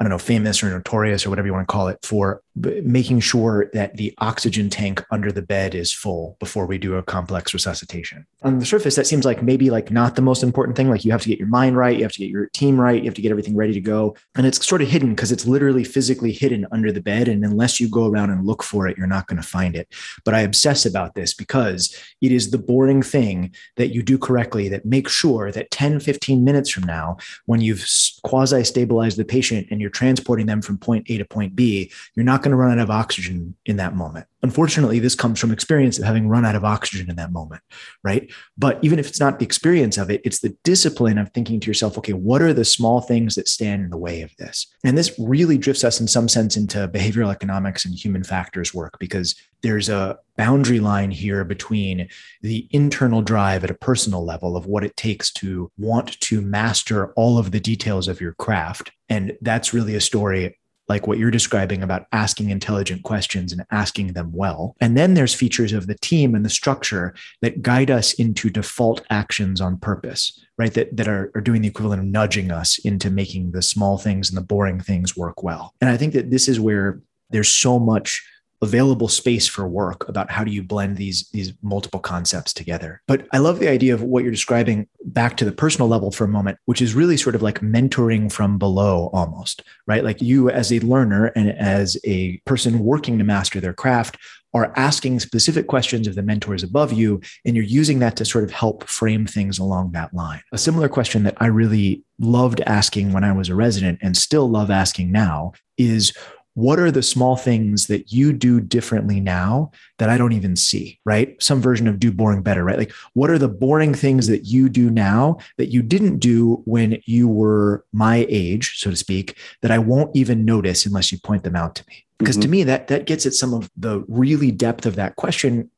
I 0.00 0.02
don't 0.02 0.10
know, 0.10 0.18
famous 0.18 0.62
or 0.62 0.70
notorious 0.70 1.26
or 1.26 1.30
whatever 1.30 1.46
you 1.46 1.52
want 1.52 1.68
to 1.68 1.72
call 1.72 1.88
it 1.88 1.98
for 2.02 2.40
making 2.56 3.20
sure 3.20 3.70
that 3.72 3.96
the 3.96 4.12
oxygen 4.18 4.68
tank 4.68 5.04
under 5.10 5.30
the 5.30 5.42
bed 5.42 5.74
is 5.74 5.92
full 5.92 6.36
before 6.40 6.66
we 6.66 6.78
do 6.78 6.96
a 6.96 7.02
complex 7.02 7.54
resuscitation. 7.54 8.26
On 8.42 8.58
the 8.58 8.66
surface, 8.66 8.96
that 8.96 9.06
seems 9.06 9.24
like 9.24 9.42
maybe 9.42 9.70
like 9.70 9.90
not 9.90 10.16
the 10.16 10.22
most 10.22 10.42
important 10.42 10.76
thing. 10.76 10.90
Like 10.90 11.04
you 11.04 11.12
have 11.12 11.22
to 11.22 11.28
get 11.28 11.38
your 11.38 11.48
mind 11.48 11.76
right, 11.76 11.96
you 11.96 12.02
have 12.02 12.12
to 12.12 12.18
get 12.18 12.28
your 12.28 12.46
team 12.46 12.80
right, 12.80 13.00
you 13.00 13.08
have 13.08 13.14
to 13.14 13.22
get 13.22 13.30
everything 13.30 13.56
ready 13.56 13.72
to 13.74 13.80
go. 13.80 14.16
And 14.34 14.46
it's 14.46 14.66
sort 14.66 14.82
of 14.82 14.88
hidden 14.88 15.10
because 15.10 15.30
it's 15.30 15.46
literally 15.46 15.84
physically 15.84 16.32
hidden 16.32 16.66
under 16.72 16.90
the 16.90 17.00
bed. 17.00 17.28
And 17.28 17.44
unless 17.44 17.78
you 17.78 17.88
go 17.88 18.06
around 18.06 18.30
and 18.30 18.44
look 18.44 18.62
for 18.62 18.88
it, 18.88 18.98
you're 18.98 19.06
not 19.06 19.28
going 19.28 19.40
to 19.40 19.46
find 19.46 19.76
it. 19.76 19.88
But 20.24 20.34
I 20.34 20.40
obsess 20.40 20.84
about 20.84 21.14
this 21.14 21.32
because 21.32 21.96
it 22.20 22.32
is 22.32 22.50
the 22.50 22.58
boring 22.58 23.02
thing 23.02 23.54
that 23.76 23.94
you 23.94 24.02
do 24.02 24.18
correctly 24.18 24.68
that 24.70 24.84
makes 24.84 25.12
sure 25.12 25.52
that 25.52 25.70
10, 25.70 26.00
15 26.00 26.44
minutes 26.44 26.70
from 26.70 26.82
now, 26.82 27.16
when 27.46 27.60
you've 27.60 27.86
quasi 28.24 28.64
stabilized 28.64 29.18
the 29.18 29.24
patient 29.24 29.68
and 29.70 29.80
you're 29.80 29.90
transporting 29.90 30.46
them 30.46 30.62
from 30.62 30.78
point 30.78 31.06
A 31.08 31.18
to 31.18 31.24
point 31.24 31.54
B, 31.54 31.92
you're 32.16 32.24
not 32.24 32.39
going 32.42 32.50
to 32.50 32.56
run 32.56 32.72
out 32.72 32.82
of 32.82 32.90
oxygen 32.90 33.54
in 33.66 33.76
that 33.76 33.94
moment. 33.94 34.26
Unfortunately, 34.42 34.98
this 34.98 35.14
comes 35.14 35.38
from 35.38 35.50
experience 35.50 35.98
of 35.98 36.04
having 36.04 36.28
run 36.28 36.46
out 36.46 36.54
of 36.54 36.64
oxygen 36.64 37.10
in 37.10 37.16
that 37.16 37.32
moment, 37.32 37.62
right? 38.02 38.32
But 38.56 38.78
even 38.82 38.98
if 38.98 39.06
it's 39.06 39.20
not 39.20 39.38
the 39.38 39.44
experience 39.44 39.98
of 39.98 40.10
it, 40.10 40.22
it's 40.24 40.40
the 40.40 40.56
discipline 40.64 41.18
of 41.18 41.30
thinking 41.30 41.60
to 41.60 41.66
yourself, 41.66 41.98
okay, 41.98 42.14
what 42.14 42.40
are 42.40 42.54
the 42.54 42.64
small 42.64 43.00
things 43.00 43.34
that 43.34 43.48
stand 43.48 43.84
in 43.84 43.90
the 43.90 43.98
way 43.98 44.22
of 44.22 44.34
this? 44.36 44.66
And 44.82 44.96
this 44.96 45.14
really 45.18 45.58
drifts 45.58 45.84
us 45.84 46.00
in 46.00 46.08
some 46.08 46.28
sense 46.28 46.56
into 46.56 46.88
behavioral 46.88 47.32
economics 47.32 47.84
and 47.84 47.94
human 47.94 48.24
factors 48.24 48.72
work 48.72 48.98
because 48.98 49.34
there's 49.62 49.90
a 49.90 50.18
boundary 50.36 50.80
line 50.80 51.10
here 51.10 51.44
between 51.44 52.08
the 52.40 52.66
internal 52.70 53.20
drive 53.20 53.62
at 53.62 53.70
a 53.70 53.74
personal 53.74 54.24
level 54.24 54.56
of 54.56 54.64
what 54.64 54.84
it 54.84 54.96
takes 54.96 55.30
to 55.32 55.70
want 55.76 56.18
to 56.20 56.40
master 56.40 57.12
all 57.12 57.36
of 57.36 57.50
the 57.50 57.60
details 57.60 58.08
of 58.08 58.22
your 58.22 58.32
craft. 58.34 58.90
And 59.10 59.36
that's 59.42 59.74
really 59.74 59.94
a 59.94 60.00
story 60.00 60.56
like 60.90 61.06
what 61.06 61.18
you're 61.18 61.30
describing 61.30 61.84
about 61.84 62.06
asking 62.10 62.50
intelligent 62.50 63.04
questions 63.04 63.52
and 63.52 63.64
asking 63.70 64.08
them 64.08 64.32
well. 64.32 64.74
And 64.80 64.96
then 64.96 65.14
there's 65.14 65.32
features 65.32 65.72
of 65.72 65.86
the 65.86 65.94
team 65.94 66.34
and 66.34 66.44
the 66.44 66.50
structure 66.50 67.14
that 67.42 67.62
guide 67.62 67.92
us 67.92 68.12
into 68.14 68.50
default 68.50 69.00
actions 69.08 69.60
on 69.60 69.78
purpose, 69.78 70.44
right? 70.58 70.74
That, 70.74 70.96
that 70.96 71.06
are, 71.06 71.30
are 71.36 71.40
doing 71.40 71.62
the 71.62 71.68
equivalent 71.68 72.02
of 72.02 72.08
nudging 72.08 72.50
us 72.50 72.76
into 72.78 73.08
making 73.08 73.52
the 73.52 73.62
small 73.62 73.98
things 73.98 74.28
and 74.30 74.36
the 74.36 74.42
boring 74.42 74.80
things 74.80 75.16
work 75.16 75.44
well. 75.44 75.74
And 75.80 75.88
I 75.88 75.96
think 75.96 76.12
that 76.14 76.32
this 76.32 76.48
is 76.48 76.58
where 76.58 77.00
there's 77.30 77.54
so 77.54 77.78
much 77.78 78.20
available 78.62 79.08
space 79.08 79.46
for 79.46 79.66
work 79.66 80.08
about 80.08 80.30
how 80.30 80.44
do 80.44 80.50
you 80.50 80.62
blend 80.62 80.96
these 80.96 81.28
these 81.30 81.52
multiple 81.62 82.00
concepts 82.00 82.52
together. 82.52 83.00
But 83.06 83.26
I 83.32 83.38
love 83.38 83.58
the 83.58 83.70
idea 83.70 83.94
of 83.94 84.02
what 84.02 84.22
you're 84.22 84.30
describing 84.30 84.86
back 85.04 85.36
to 85.38 85.44
the 85.44 85.52
personal 85.52 85.88
level 85.88 86.10
for 86.10 86.24
a 86.24 86.28
moment, 86.28 86.58
which 86.66 86.82
is 86.82 86.94
really 86.94 87.16
sort 87.16 87.34
of 87.34 87.42
like 87.42 87.60
mentoring 87.60 88.30
from 88.30 88.58
below 88.58 89.10
almost, 89.12 89.62
right? 89.86 90.04
Like 90.04 90.20
you 90.20 90.50
as 90.50 90.72
a 90.72 90.80
learner 90.80 91.26
and 91.26 91.50
as 91.50 91.96
a 92.04 92.38
person 92.44 92.80
working 92.80 93.18
to 93.18 93.24
master 93.24 93.60
their 93.60 93.74
craft 93.74 94.18
are 94.52 94.72
asking 94.76 95.20
specific 95.20 95.66
questions 95.68 96.06
of 96.06 96.14
the 96.14 96.22
mentors 96.22 96.62
above 96.62 96.92
you, 96.92 97.20
and 97.44 97.54
you're 97.54 97.64
using 97.64 98.00
that 98.00 98.16
to 98.16 98.24
sort 98.24 98.44
of 98.44 98.50
help 98.50 98.84
frame 98.84 99.26
things 99.26 99.58
along 99.58 99.92
that 99.92 100.12
line. 100.12 100.42
A 100.52 100.58
similar 100.58 100.88
question 100.88 101.22
that 101.22 101.36
I 101.38 101.46
really 101.46 102.02
loved 102.18 102.60
asking 102.62 103.12
when 103.12 103.24
I 103.24 103.32
was 103.32 103.48
a 103.48 103.54
resident 103.54 104.00
and 104.02 104.16
still 104.16 104.48
love 104.50 104.70
asking 104.70 105.12
now 105.12 105.52
is 105.78 106.12
what 106.54 106.78
are 106.78 106.90
the 106.90 107.02
small 107.02 107.36
things 107.36 107.86
that 107.86 108.12
you 108.12 108.32
do 108.32 108.60
differently 108.60 109.20
now 109.20 109.70
that 109.98 110.10
I 110.10 110.18
don't 110.18 110.32
even 110.32 110.56
see, 110.56 110.98
right? 111.04 111.40
Some 111.42 111.60
version 111.60 111.86
of 111.86 111.98
do 111.98 112.10
boring 112.10 112.42
better, 112.42 112.64
right? 112.64 112.78
Like, 112.78 112.92
what 113.14 113.30
are 113.30 113.38
the 113.38 113.48
boring 113.48 113.94
things 113.94 114.26
that 114.26 114.46
you 114.46 114.68
do 114.68 114.90
now 114.90 115.38
that 115.58 115.68
you 115.68 115.82
didn't 115.82 116.18
do 116.18 116.62
when 116.64 117.00
you 117.06 117.28
were 117.28 117.84
my 117.92 118.26
age, 118.28 118.78
so 118.78 118.90
to 118.90 118.96
speak, 118.96 119.36
that 119.62 119.70
I 119.70 119.78
won't 119.78 120.14
even 120.14 120.44
notice 120.44 120.86
unless 120.86 121.12
you 121.12 121.18
point 121.18 121.44
them 121.44 121.56
out 121.56 121.74
to 121.76 121.84
me? 121.88 122.04
because 122.20 122.36
mm-hmm. 122.36 122.42
to 122.42 122.48
me 122.48 122.62
that 122.62 122.86
that 122.86 123.06
gets 123.06 123.26
at 123.26 123.34
some 123.34 123.52
of 123.52 123.68
the 123.76 124.04
really 124.06 124.52
depth 124.52 124.86
of 124.86 124.94
that 124.94 125.16
question 125.16 125.68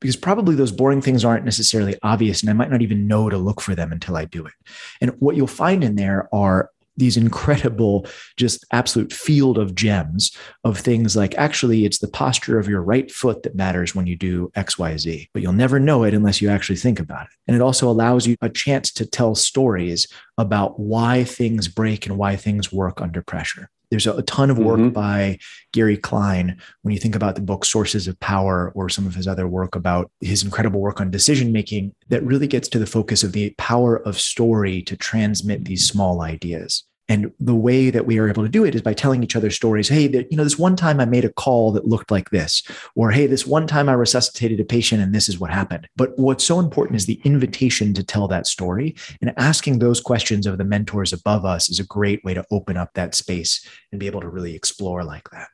because 0.00 0.16
probably 0.16 0.54
those 0.54 0.72
boring 0.72 1.02
things 1.02 1.24
aren't 1.24 1.44
necessarily 1.44 1.94
obvious 2.02 2.40
and 2.40 2.50
I 2.50 2.54
might 2.54 2.70
not 2.70 2.82
even 2.82 3.06
know 3.06 3.28
to 3.28 3.36
look 3.36 3.60
for 3.60 3.74
them 3.74 3.92
until 3.92 4.16
I 4.16 4.24
do 4.24 4.46
it. 4.46 4.54
And 5.00 5.10
what 5.20 5.36
you'll 5.36 5.46
find 5.46 5.84
in 5.84 5.96
there 5.96 6.28
are 6.32 6.70
these 7.00 7.16
incredible, 7.16 8.06
just 8.36 8.64
absolute 8.72 9.12
field 9.12 9.58
of 9.58 9.74
gems 9.74 10.30
of 10.62 10.78
things 10.78 11.16
like 11.16 11.34
actually 11.36 11.84
it's 11.84 11.98
the 11.98 12.08
posture 12.08 12.58
of 12.58 12.68
your 12.68 12.82
right 12.82 13.10
foot 13.10 13.42
that 13.42 13.56
matters 13.56 13.94
when 13.94 14.06
you 14.06 14.16
do 14.16 14.50
XYZ, 14.54 15.28
but 15.32 15.42
you'll 15.42 15.52
never 15.52 15.80
know 15.80 16.04
it 16.04 16.14
unless 16.14 16.40
you 16.40 16.48
actually 16.48 16.76
think 16.76 17.00
about 17.00 17.26
it. 17.26 17.32
And 17.48 17.56
it 17.56 17.62
also 17.62 17.90
allows 17.90 18.26
you 18.26 18.36
a 18.40 18.48
chance 18.48 18.92
to 18.92 19.06
tell 19.06 19.34
stories 19.34 20.06
about 20.38 20.78
why 20.78 21.24
things 21.24 21.66
break 21.66 22.06
and 22.06 22.16
why 22.16 22.36
things 22.36 22.72
work 22.72 23.00
under 23.00 23.22
pressure. 23.22 23.68
There's 23.90 24.06
a, 24.06 24.22
ton 24.22 24.50
of 24.50 24.58
work 24.58 24.78
mm-hmm. 24.78 24.90
by 24.90 25.38
Gary 25.72 25.96
Klein 25.96 26.56
when 26.82 26.94
you 26.94 27.00
think 27.00 27.16
about 27.16 27.34
the 27.34 27.40
book 27.40 27.64
Sources 27.64 28.06
of 28.06 28.18
Power 28.20 28.70
or 28.76 28.88
some 28.88 29.04
of 29.04 29.16
his 29.16 29.26
other 29.26 29.48
work 29.48 29.74
about 29.74 30.10
his 30.20 30.44
incredible 30.44 30.80
work 30.80 31.00
on 31.00 31.10
decision 31.10 31.50
making 31.50 31.92
that 32.08 32.22
really 32.22 32.46
gets 32.46 32.68
to 32.68 32.78
the 32.78 32.86
focus 32.86 33.24
of 33.24 33.32
the 33.32 33.52
power 33.58 33.96
of 33.96 34.20
story 34.20 34.80
to 34.82 34.96
transmit 34.96 35.64
these 35.64 35.88
small 35.88 36.22
ideas. 36.22 36.84
And 37.10 37.32
the 37.40 37.56
way 37.56 37.90
that 37.90 38.06
we 38.06 38.18
are 38.20 38.28
able 38.28 38.44
to 38.44 38.48
do 38.48 38.64
it 38.64 38.76
is 38.76 38.82
by 38.82 38.94
telling 38.94 39.24
each 39.24 39.34
other 39.34 39.50
stories. 39.50 39.88
Hey, 39.88 40.08
you 40.30 40.36
know, 40.36 40.44
this 40.44 40.60
one 40.60 40.76
time 40.76 41.00
I 41.00 41.06
made 41.06 41.24
a 41.24 41.32
call 41.32 41.72
that 41.72 41.88
looked 41.88 42.12
like 42.12 42.30
this, 42.30 42.62
or 42.94 43.10
hey, 43.10 43.26
this 43.26 43.44
one 43.44 43.66
time 43.66 43.88
I 43.88 43.94
resuscitated 43.94 44.60
a 44.60 44.64
patient 44.64 45.02
and 45.02 45.12
this 45.12 45.28
is 45.28 45.40
what 45.40 45.50
happened. 45.50 45.88
But 45.96 46.16
what's 46.16 46.44
so 46.44 46.60
important 46.60 46.96
is 46.96 47.06
the 47.06 47.20
invitation 47.24 47.94
to 47.94 48.04
tell 48.04 48.28
that 48.28 48.46
story. 48.46 48.94
And 49.20 49.34
asking 49.36 49.80
those 49.80 50.00
questions 50.00 50.46
of 50.46 50.56
the 50.56 50.64
mentors 50.64 51.12
above 51.12 51.44
us 51.44 51.68
is 51.68 51.80
a 51.80 51.84
great 51.84 52.24
way 52.24 52.32
to 52.32 52.44
open 52.52 52.76
up 52.76 52.94
that 52.94 53.16
space 53.16 53.66
and 53.90 53.98
be 53.98 54.06
able 54.06 54.20
to 54.20 54.28
really 54.28 54.54
explore 54.54 55.02
like 55.02 55.28
that. 55.30 55.48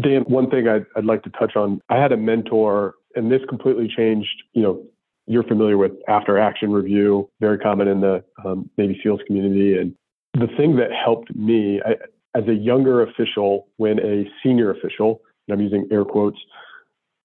Dan, 0.00 0.22
one 0.22 0.48
thing 0.48 0.66
I'd, 0.66 0.86
I'd 0.96 1.04
like 1.04 1.22
to 1.24 1.30
touch 1.30 1.56
on 1.56 1.82
I 1.90 1.96
had 1.96 2.12
a 2.12 2.16
mentor, 2.16 2.94
and 3.14 3.30
this 3.30 3.42
completely 3.50 3.86
changed, 3.94 4.44
you 4.54 4.62
know, 4.62 4.82
you're 5.26 5.42
familiar 5.42 5.76
with 5.76 5.92
after 6.08 6.38
action 6.38 6.72
review, 6.72 7.30
very 7.38 7.58
common 7.58 7.86
in 7.86 8.00
the 8.00 8.24
um, 8.44 8.70
Navy 8.78 8.98
SEALs 9.02 9.20
community. 9.26 9.76
And 9.76 9.94
the 10.42 10.56
thing 10.56 10.76
that 10.76 10.90
helped 10.92 11.34
me 11.34 11.80
I, 11.84 11.96
as 12.34 12.46
a 12.48 12.54
younger 12.54 13.02
official, 13.02 13.68
when 13.76 13.98
a 14.00 14.28
senior 14.42 14.70
official, 14.70 15.22
and 15.46 15.54
I'm 15.54 15.60
using 15.60 15.86
air 15.90 16.04
quotes, 16.04 16.38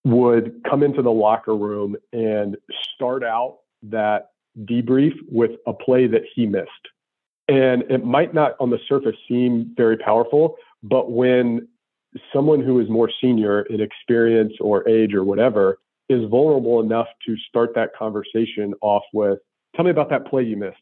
would 0.03 0.61
come 0.69 0.83
into 0.83 1.01
the 1.01 1.11
locker 1.11 1.55
room 1.55 1.95
and 2.13 2.57
start 2.95 3.23
out 3.23 3.59
that 3.83 4.31
debrief 4.63 5.13
with 5.29 5.51
a 5.65 5.73
play 5.73 6.07
that 6.07 6.23
he 6.33 6.45
missed. 6.45 6.69
And 7.47 7.83
it 7.89 8.03
might 8.03 8.33
not 8.33 8.55
on 8.59 8.69
the 8.69 8.79
surface 8.87 9.15
seem 9.27 9.73
very 9.77 9.97
powerful, 9.97 10.57
but 10.83 11.11
when 11.11 11.67
someone 12.33 12.61
who 12.61 12.79
is 12.79 12.89
more 12.89 13.09
senior 13.21 13.61
in 13.63 13.79
experience 13.79 14.53
or 14.59 14.87
age 14.87 15.13
or 15.13 15.23
whatever 15.23 15.77
is 16.09 16.27
vulnerable 16.29 16.79
enough 16.81 17.07
to 17.25 17.35
start 17.49 17.73
that 17.75 17.91
conversation 17.97 18.73
off 18.81 19.03
with, 19.13 19.39
tell 19.75 19.85
me 19.85 19.91
about 19.91 20.09
that 20.09 20.25
play 20.25 20.43
you 20.43 20.57
missed 20.57 20.77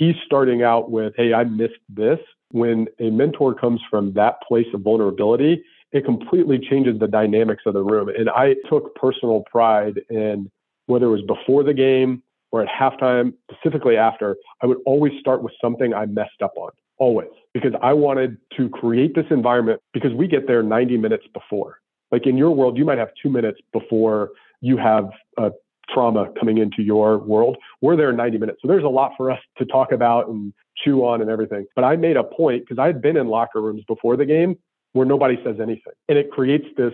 he's 0.00 0.16
starting 0.24 0.62
out 0.62 0.90
with, 0.90 1.12
hey, 1.16 1.34
I 1.34 1.44
missed 1.44 1.74
this. 1.88 2.18
When 2.52 2.88
a 2.98 3.10
mentor 3.10 3.54
comes 3.54 3.80
from 3.88 4.14
that 4.14 4.36
place 4.48 4.66
of 4.74 4.80
vulnerability, 4.80 5.62
it 5.92 6.04
completely 6.04 6.58
changes 6.58 6.98
the 6.98 7.06
dynamics 7.06 7.62
of 7.66 7.74
the 7.74 7.82
room. 7.82 8.08
And 8.08 8.30
I 8.30 8.56
took 8.68 8.94
personal 8.96 9.44
pride 9.50 10.00
in 10.08 10.50
whether 10.86 11.06
it 11.06 11.10
was 11.10 11.22
before 11.22 11.62
the 11.62 11.74
game 11.74 12.22
or 12.50 12.62
at 12.62 12.68
halftime, 12.68 13.34
specifically 13.52 13.96
after, 13.96 14.36
I 14.62 14.66
would 14.66 14.78
always 14.86 15.12
start 15.20 15.42
with 15.42 15.52
something 15.62 15.94
I 15.94 16.06
messed 16.06 16.42
up 16.42 16.54
on, 16.56 16.70
always, 16.98 17.28
because 17.54 17.74
I 17.80 17.92
wanted 17.92 18.38
to 18.56 18.68
create 18.70 19.14
this 19.14 19.26
environment 19.30 19.80
because 19.92 20.12
we 20.14 20.26
get 20.26 20.48
there 20.48 20.62
90 20.62 20.96
minutes 20.96 21.26
before. 21.32 21.78
Like 22.10 22.26
in 22.26 22.36
your 22.36 22.50
world, 22.50 22.76
you 22.76 22.84
might 22.84 22.98
have 22.98 23.10
two 23.22 23.28
minutes 23.28 23.60
before 23.72 24.30
you 24.62 24.78
have 24.78 25.10
a 25.36 25.50
trauma 25.92 26.28
coming 26.38 26.58
into 26.58 26.82
your 26.82 27.18
world. 27.18 27.56
We're 27.80 27.96
there 27.96 28.10
in 28.10 28.16
90 28.16 28.38
minutes. 28.38 28.58
So 28.62 28.68
there's 28.68 28.84
a 28.84 28.88
lot 28.88 29.12
for 29.16 29.30
us 29.30 29.40
to 29.58 29.64
talk 29.64 29.92
about 29.92 30.28
and 30.28 30.52
chew 30.82 31.04
on 31.04 31.20
and 31.20 31.30
everything. 31.30 31.66
But 31.74 31.84
I 31.84 31.96
made 31.96 32.16
a 32.16 32.24
point 32.24 32.62
because 32.62 32.80
I 32.80 32.86
had 32.86 33.02
been 33.02 33.16
in 33.16 33.28
locker 33.28 33.60
rooms 33.60 33.82
before 33.86 34.16
the 34.16 34.26
game 34.26 34.56
where 34.92 35.06
nobody 35.06 35.36
says 35.44 35.56
anything. 35.60 35.92
And 36.08 36.18
it 36.18 36.30
creates 36.30 36.66
this 36.76 36.92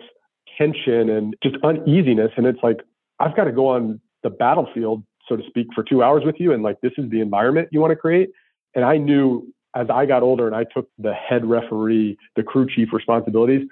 tension 0.58 1.10
and 1.10 1.34
just 1.42 1.56
uneasiness. 1.62 2.30
And 2.36 2.46
it's 2.46 2.60
like, 2.62 2.80
I've 3.18 3.36
got 3.36 3.44
to 3.44 3.52
go 3.52 3.68
on 3.68 4.00
the 4.22 4.30
battlefield, 4.30 5.02
so 5.28 5.36
to 5.36 5.42
speak, 5.46 5.68
for 5.74 5.82
two 5.82 6.02
hours 6.02 6.22
with 6.24 6.36
you. 6.38 6.52
And 6.52 6.62
like, 6.62 6.80
this 6.82 6.92
is 6.98 7.10
the 7.10 7.20
environment 7.20 7.68
you 7.72 7.80
want 7.80 7.92
to 7.92 7.96
create. 7.96 8.30
And 8.74 8.84
I 8.84 8.98
knew 8.98 9.52
as 9.74 9.88
I 9.92 10.06
got 10.06 10.22
older 10.22 10.46
and 10.46 10.56
I 10.56 10.64
took 10.64 10.88
the 10.98 11.12
head 11.12 11.44
referee, 11.44 12.16
the 12.34 12.42
crew 12.42 12.66
chief 12.66 12.88
responsibilities, 12.92 13.66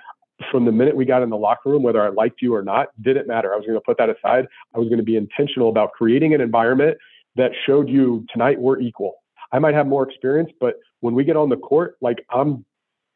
from 0.51 0.65
the 0.65 0.73
minute 0.73 0.97
we 0.97 1.05
got 1.05 1.23
in 1.23 1.31
the 1.31 1.37
locker 1.37 1.71
room, 1.71 1.83
whether 1.83 2.03
I 2.03 2.09
liked 2.09 2.43
you 2.43 2.55
or 2.55 2.63
not, 2.63 2.89
didn't 3.01 3.29
matter. 3.29 3.53
I 3.53 3.57
was 3.57 3.67
going 3.67 3.79
to 3.79 3.85
put 3.85 3.99
that 3.99 4.11
aside. 4.11 4.47
I 4.75 4.79
was 4.79 4.89
going 4.89 4.99
to 4.99 5.05
be 5.05 5.17
intentional 5.17 5.69
about 5.69 5.93
creating 5.93 6.35
an 6.35 6.41
environment 6.41 6.99
that 7.37 7.53
showed 7.67 7.89
you 7.89 8.25
tonight 8.33 8.61
we're 8.61 8.81
equal. 8.81 9.17
I 9.53 9.59
might 9.59 9.75
have 9.75 9.87
more 9.87 10.09
experience, 10.09 10.51
but 10.61 10.75
when 11.01 11.15
we 11.15 11.25
get 11.25 11.37
on 11.37 11.49
the 11.49 11.57
court, 11.57 11.97
like 12.01 12.25
I'm 12.31 12.65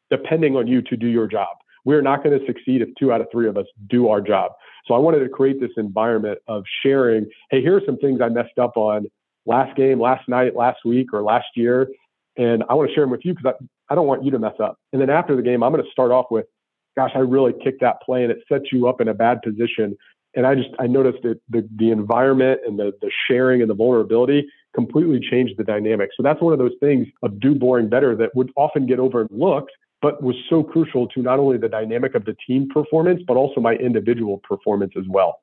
depending 0.09 0.55
on 0.55 0.67
you 0.67 0.81
to 0.83 0.95
do 0.95 1.07
your 1.07 1.27
job. 1.27 1.49
We're 1.85 2.01
not 2.01 2.23
going 2.23 2.37
to 2.37 2.45
succeed 2.45 2.81
if 2.81 2.89
two 2.99 3.11
out 3.11 3.21
of 3.21 3.27
three 3.31 3.47
of 3.47 3.57
us 3.57 3.65
do 3.89 4.09
our 4.09 4.21
job. 4.21 4.51
So 4.85 4.93
I 4.93 4.97
wanted 4.97 5.19
to 5.19 5.29
create 5.29 5.59
this 5.59 5.71
environment 5.77 6.39
of 6.47 6.63
sharing, 6.83 7.27
hey, 7.51 7.61
here 7.61 7.77
are 7.77 7.81
some 7.85 7.97
things 7.97 8.21
I 8.21 8.29
messed 8.29 8.57
up 8.59 8.75
on 8.75 9.07
last 9.45 9.75
game, 9.75 9.99
last 9.99 10.27
night, 10.27 10.55
last 10.55 10.79
week, 10.85 11.13
or 11.13 11.21
last 11.23 11.47
year. 11.55 11.89
And 12.37 12.63
I 12.69 12.73
want 12.73 12.89
to 12.89 12.95
share 12.95 13.03
them 13.03 13.11
with 13.11 13.21
you 13.23 13.33
because 13.33 13.53
I, 13.53 13.93
I 13.93 13.95
don't 13.95 14.07
want 14.07 14.23
you 14.23 14.31
to 14.31 14.39
mess 14.39 14.55
up. 14.61 14.77
And 14.93 15.01
then 15.01 15.09
after 15.09 15.35
the 15.35 15.41
game, 15.41 15.63
I'm 15.63 15.71
going 15.71 15.83
to 15.83 15.91
start 15.91 16.11
off 16.11 16.27
with, 16.29 16.45
gosh, 16.95 17.11
I 17.15 17.19
really 17.19 17.53
kicked 17.63 17.81
that 17.81 18.01
play 18.01 18.23
and 18.23 18.31
it 18.31 18.39
sets 18.47 18.65
you 18.71 18.87
up 18.87 19.01
in 19.01 19.07
a 19.07 19.13
bad 19.13 19.41
position. 19.41 19.97
And 20.35 20.45
I 20.45 20.55
just 20.55 20.69
I 20.79 20.87
noticed 20.87 21.23
that 21.23 21.39
the 21.49 21.67
the 21.75 21.91
environment 21.91 22.61
and 22.65 22.77
the 22.77 22.91
the 23.01 23.11
sharing 23.27 23.61
and 23.61 23.69
the 23.69 23.73
vulnerability 23.75 24.47
completely 24.75 25.19
changed 25.19 25.55
the 25.57 25.63
dynamic. 25.63 26.09
So 26.15 26.21
that's 26.21 26.41
one 26.41 26.53
of 26.53 26.59
those 26.59 26.75
things 26.79 27.07
of 27.23 27.39
do 27.39 27.55
boring 27.55 27.89
better 27.89 28.15
that 28.15 28.35
would 28.35 28.51
often 28.55 28.85
get 28.85 28.99
overlooked, 28.99 29.71
but 30.01 30.21
was 30.21 30.35
so 30.49 30.63
crucial 30.63 31.07
to 31.07 31.21
not 31.21 31.39
only 31.39 31.57
the 31.57 31.69
dynamic 31.69 32.13
of 32.13 32.25
the 32.25 32.35
team 32.45 32.69
performance, 32.71 33.21
but 33.27 33.37
also 33.37 33.59
my 33.59 33.73
individual 33.73 34.37
performance 34.47 34.93
as 34.97 35.05
well. 35.09 35.39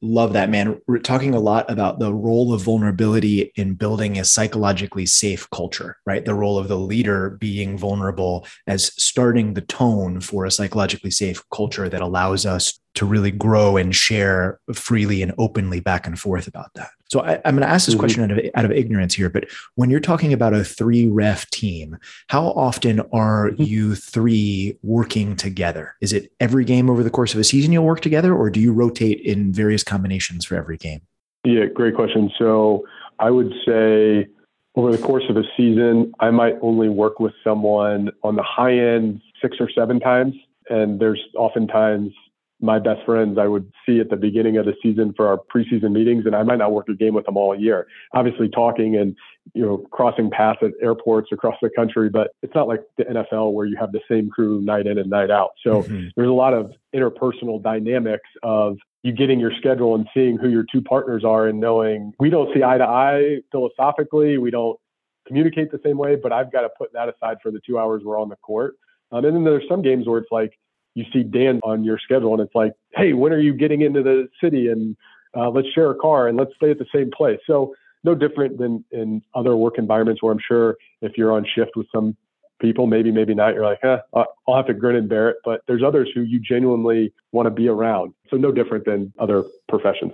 Love 0.00 0.32
that, 0.34 0.48
man. 0.48 0.80
We're 0.86 0.98
talking 0.98 1.34
a 1.34 1.40
lot 1.40 1.68
about 1.68 1.98
the 1.98 2.14
role 2.14 2.54
of 2.54 2.62
vulnerability 2.62 3.50
in 3.56 3.74
building 3.74 4.16
a 4.16 4.24
psychologically 4.24 5.06
safe 5.06 5.50
culture, 5.50 5.96
right? 6.06 6.24
The 6.24 6.34
role 6.34 6.56
of 6.56 6.68
the 6.68 6.78
leader 6.78 7.30
being 7.30 7.76
vulnerable 7.76 8.46
as 8.68 8.92
starting 9.02 9.54
the 9.54 9.60
tone 9.60 10.20
for 10.20 10.44
a 10.44 10.52
psychologically 10.52 11.10
safe 11.10 11.42
culture 11.52 11.88
that 11.88 12.00
allows 12.00 12.46
us 12.46 12.78
to 12.94 13.06
really 13.06 13.32
grow 13.32 13.76
and 13.76 13.94
share 13.94 14.60
freely 14.72 15.20
and 15.20 15.34
openly 15.36 15.80
back 15.80 16.06
and 16.06 16.18
forth 16.18 16.46
about 16.46 16.72
that. 16.74 16.90
So 17.08 17.20
I, 17.20 17.34
am 17.44 17.56
going 17.56 17.66
to 17.66 17.68
ask 17.68 17.86
this 17.86 17.94
mm-hmm. 17.94 18.00
question 18.00 18.22
out 18.24 18.30
of, 18.30 18.38
out 18.54 18.64
of 18.64 18.72
ignorance 18.72 19.14
here, 19.14 19.30
but 19.30 19.46
when 19.76 19.90
you're 19.90 20.00
talking 20.00 20.32
about 20.32 20.52
a 20.54 20.64
three 20.64 21.06
ref 21.08 21.48
team, 21.50 21.96
how 22.28 22.48
often 22.48 23.00
are 23.12 23.50
mm-hmm. 23.50 23.62
you 23.62 23.94
three 23.94 24.76
working 24.82 25.34
together? 25.36 25.94
Is 26.00 26.12
it 26.12 26.32
every 26.40 26.64
game 26.64 26.90
over 26.90 27.02
the 27.02 27.10
course 27.10 27.34
of 27.34 27.40
a 27.40 27.44
season 27.44 27.72
you'll 27.72 27.84
work 27.84 28.00
together, 28.00 28.34
or 28.34 28.50
do 28.50 28.60
you 28.60 28.72
rotate 28.72 29.20
in 29.20 29.52
various 29.52 29.82
combinations 29.82 30.44
for 30.44 30.56
every 30.56 30.76
game? 30.76 31.00
Yeah, 31.44 31.66
great 31.66 31.94
question. 31.94 32.30
So 32.38 32.84
I 33.18 33.30
would 33.30 33.52
say 33.66 34.28
over 34.74 34.92
the 34.92 35.02
course 35.02 35.24
of 35.28 35.36
a 35.36 35.42
season, 35.56 36.12
I 36.20 36.30
might 36.30 36.54
only 36.62 36.88
work 36.88 37.20
with 37.20 37.32
someone 37.42 38.10
on 38.22 38.36
the 38.36 38.42
high 38.42 38.78
end 38.78 39.20
six 39.40 39.56
or 39.60 39.70
seven 39.70 39.98
times. 39.98 40.34
And 40.70 41.00
there's 41.00 41.20
oftentimes 41.36 42.12
my 42.60 42.78
best 42.78 43.04
friends 43.06 43.38
I 43.38 43.46
would 43.46 43.70
see 43.86 44.00
at 44.00 44.10
the 44.10 44.16
beginning 44.16 44.56
of 44.56 44.66
the 44.66 44.74
season 44.82 45.14
for 45.16 45.28
our 45.28 45.38
preseason 45.54 45.92
meetings, 45.92 46.26
and 46.26 46.34
I 46.34 46.42
might 46.42 46.58
not 46.58 46.72
work 46.72 46.88
a 46.88 46.94
game 46.94 47.14
with 47.14 47.26
them 47.26 47.36
all 47.36 47.58
year. 47.58 47.86
Obviously, 48.12 48.48
talking 48.48 48.96
and 48.96 49.16
you 49.54 49.62
know 49.62 49.78
crossing 49.90 50.30
paths 50.30 50.58
at 50.62 50.72
airports 50.82 51.30
across 51.32 51.56
the 51.62 51.70
country, 51.70 52.08
but 52.10 52.32
it's 52.42 52.54
not 52.54 52.68
like 52.68 52.80
the 52.96 53.04
NFL 53.04 53.52
where 53.52 53.66
you 53.66 53.76
have 53.78 53.92
the 53.92 54.00
same 54.10 54.28
crew 54.28 54.60
night 54.60 54.86
in 54.86 54.98
and 54.98 55.08
night 55.10 55.30
out. 55.30 55.50
So 55.62 55.82
mm-hmm. 55.82 56.08
there's 56.16 56.28
a 56.28 56.32
lot 56.32 56.54
of 56.54 56.72
interpersonal 56.94 57.62
dynamics 57.62 58.28
of 58.42 58.76
you 59.02 59.12
getting 59.12 59.38
your 59.38 59.52
schedule 59.58 59.94
and 59.94 60.08
seeing 60.12 60.36
who 60.36 60.48
your 60.48 60.64
two 60.70 60.82
partners 60.82 61.24
are 61.24 61.46
and 61.46 61.60
knowing 61.60 62.12
we 62.18 62.30
don't 62.30 62.52
see 62.54 62.62
eye 62.62 62.78
to 62.78 62.84
eye 62.84 63.36
philosophically, 63.52 64.38
we 64.38 64.50
don't 64.50 64.78
communicate 65.26 65.70
the 65.70 65.80
same 65.84 65.98
way, 65.98 66.16
but 66.16 66.32
I've 66.32 66.50
got 66.50 66.62
to 66.62 66.70
put 66.76 66.92
that 66.94 67.08
aside 67.08 67.36
for 67.42 67.52
the 67.52 67.60
two 67.64 67.78
hours 67.78 68.02
we're 68.04 68.20
on 68.20 68.28
the 68.28 68.36
court. 68.36 68.74
Um, 69.12 69.24
and 69.24 69.36
then 69.36 69.44
there's 69.44 69.68
some 69.68 69.82
games 69.82 70.06
where 70.06 70.18
it's 70.18 70.32
like 70.32 70.58
you 70.98 71.04
see 71.12 71.22
Dan 71.22 71.60
on 71.62 71.84
your 71.84 71.98
schedule 71.98 72.32
and 72.32 72.42
it's 72.42 72.54
like, 72.54 72.72
hey, 72.94 73.12
when 73.12 73.32
are 73.32 73.38
you 73.38 73.54
getting 73.54 73.82
into 73.82 74.02
the 74.02 74.28
city 74.42 74.68
and 74.68 74.96
uh, 75.36 75.48
let's 75.48 75.68
share 75.68 75.90
a 75.90 75.94
car 75.94 76.26
and 76.26 76.36
let's 76.36 76.50
stay 76.56 76.70
at 76.70 76.78
the 76.78 76.86
same 76.92 77.10
place. 77.16 77.38
So 77.46 77.74
no 78.02 78.14
different 78.14 78.58
than 78.58 78.84
in 78.90 79.22
other 79.34 79.56
work 79.56 79.78
environments 79.78 80.22
where 80.22 80.32
I'm 80.32 80.40
sure 80.46 80.76
if 81.00 81.12
you're 81.16 81.32
on 81.32 81.46
shift 81.54 81.76
with 81.76 81.86
some 81.94 82.16
people, 82.60 82.88
maybe, 82.88 83.12
maybe 83.12 83.34
not, 83.34 83.54
you're 83.54 83.64
like, 83.64 83.78
eh, 83.84 83.98
I'll 84.12 84.56
have 84.56 84.66
to 84.66 84.74
grin 84.74 84.96
and 84.96 85.08
bear 85.08 85.28
it. 85.30 85.36
But 85.44 85.60
there's 85.68 85.82
others 85.84 86.10
who 86.12 86.22
you 86.22 86.40
genuinely 86.40 87.12
want 87.30 87.46
to 87.46 87.50
be 87.50 87.68
around. 87.68 88.14
So 88.30 88.36
no 88.36 88.50
different 88.50 88.84
than 88.84 89.12
other 89.18 89.44
professions. 89.68 90.12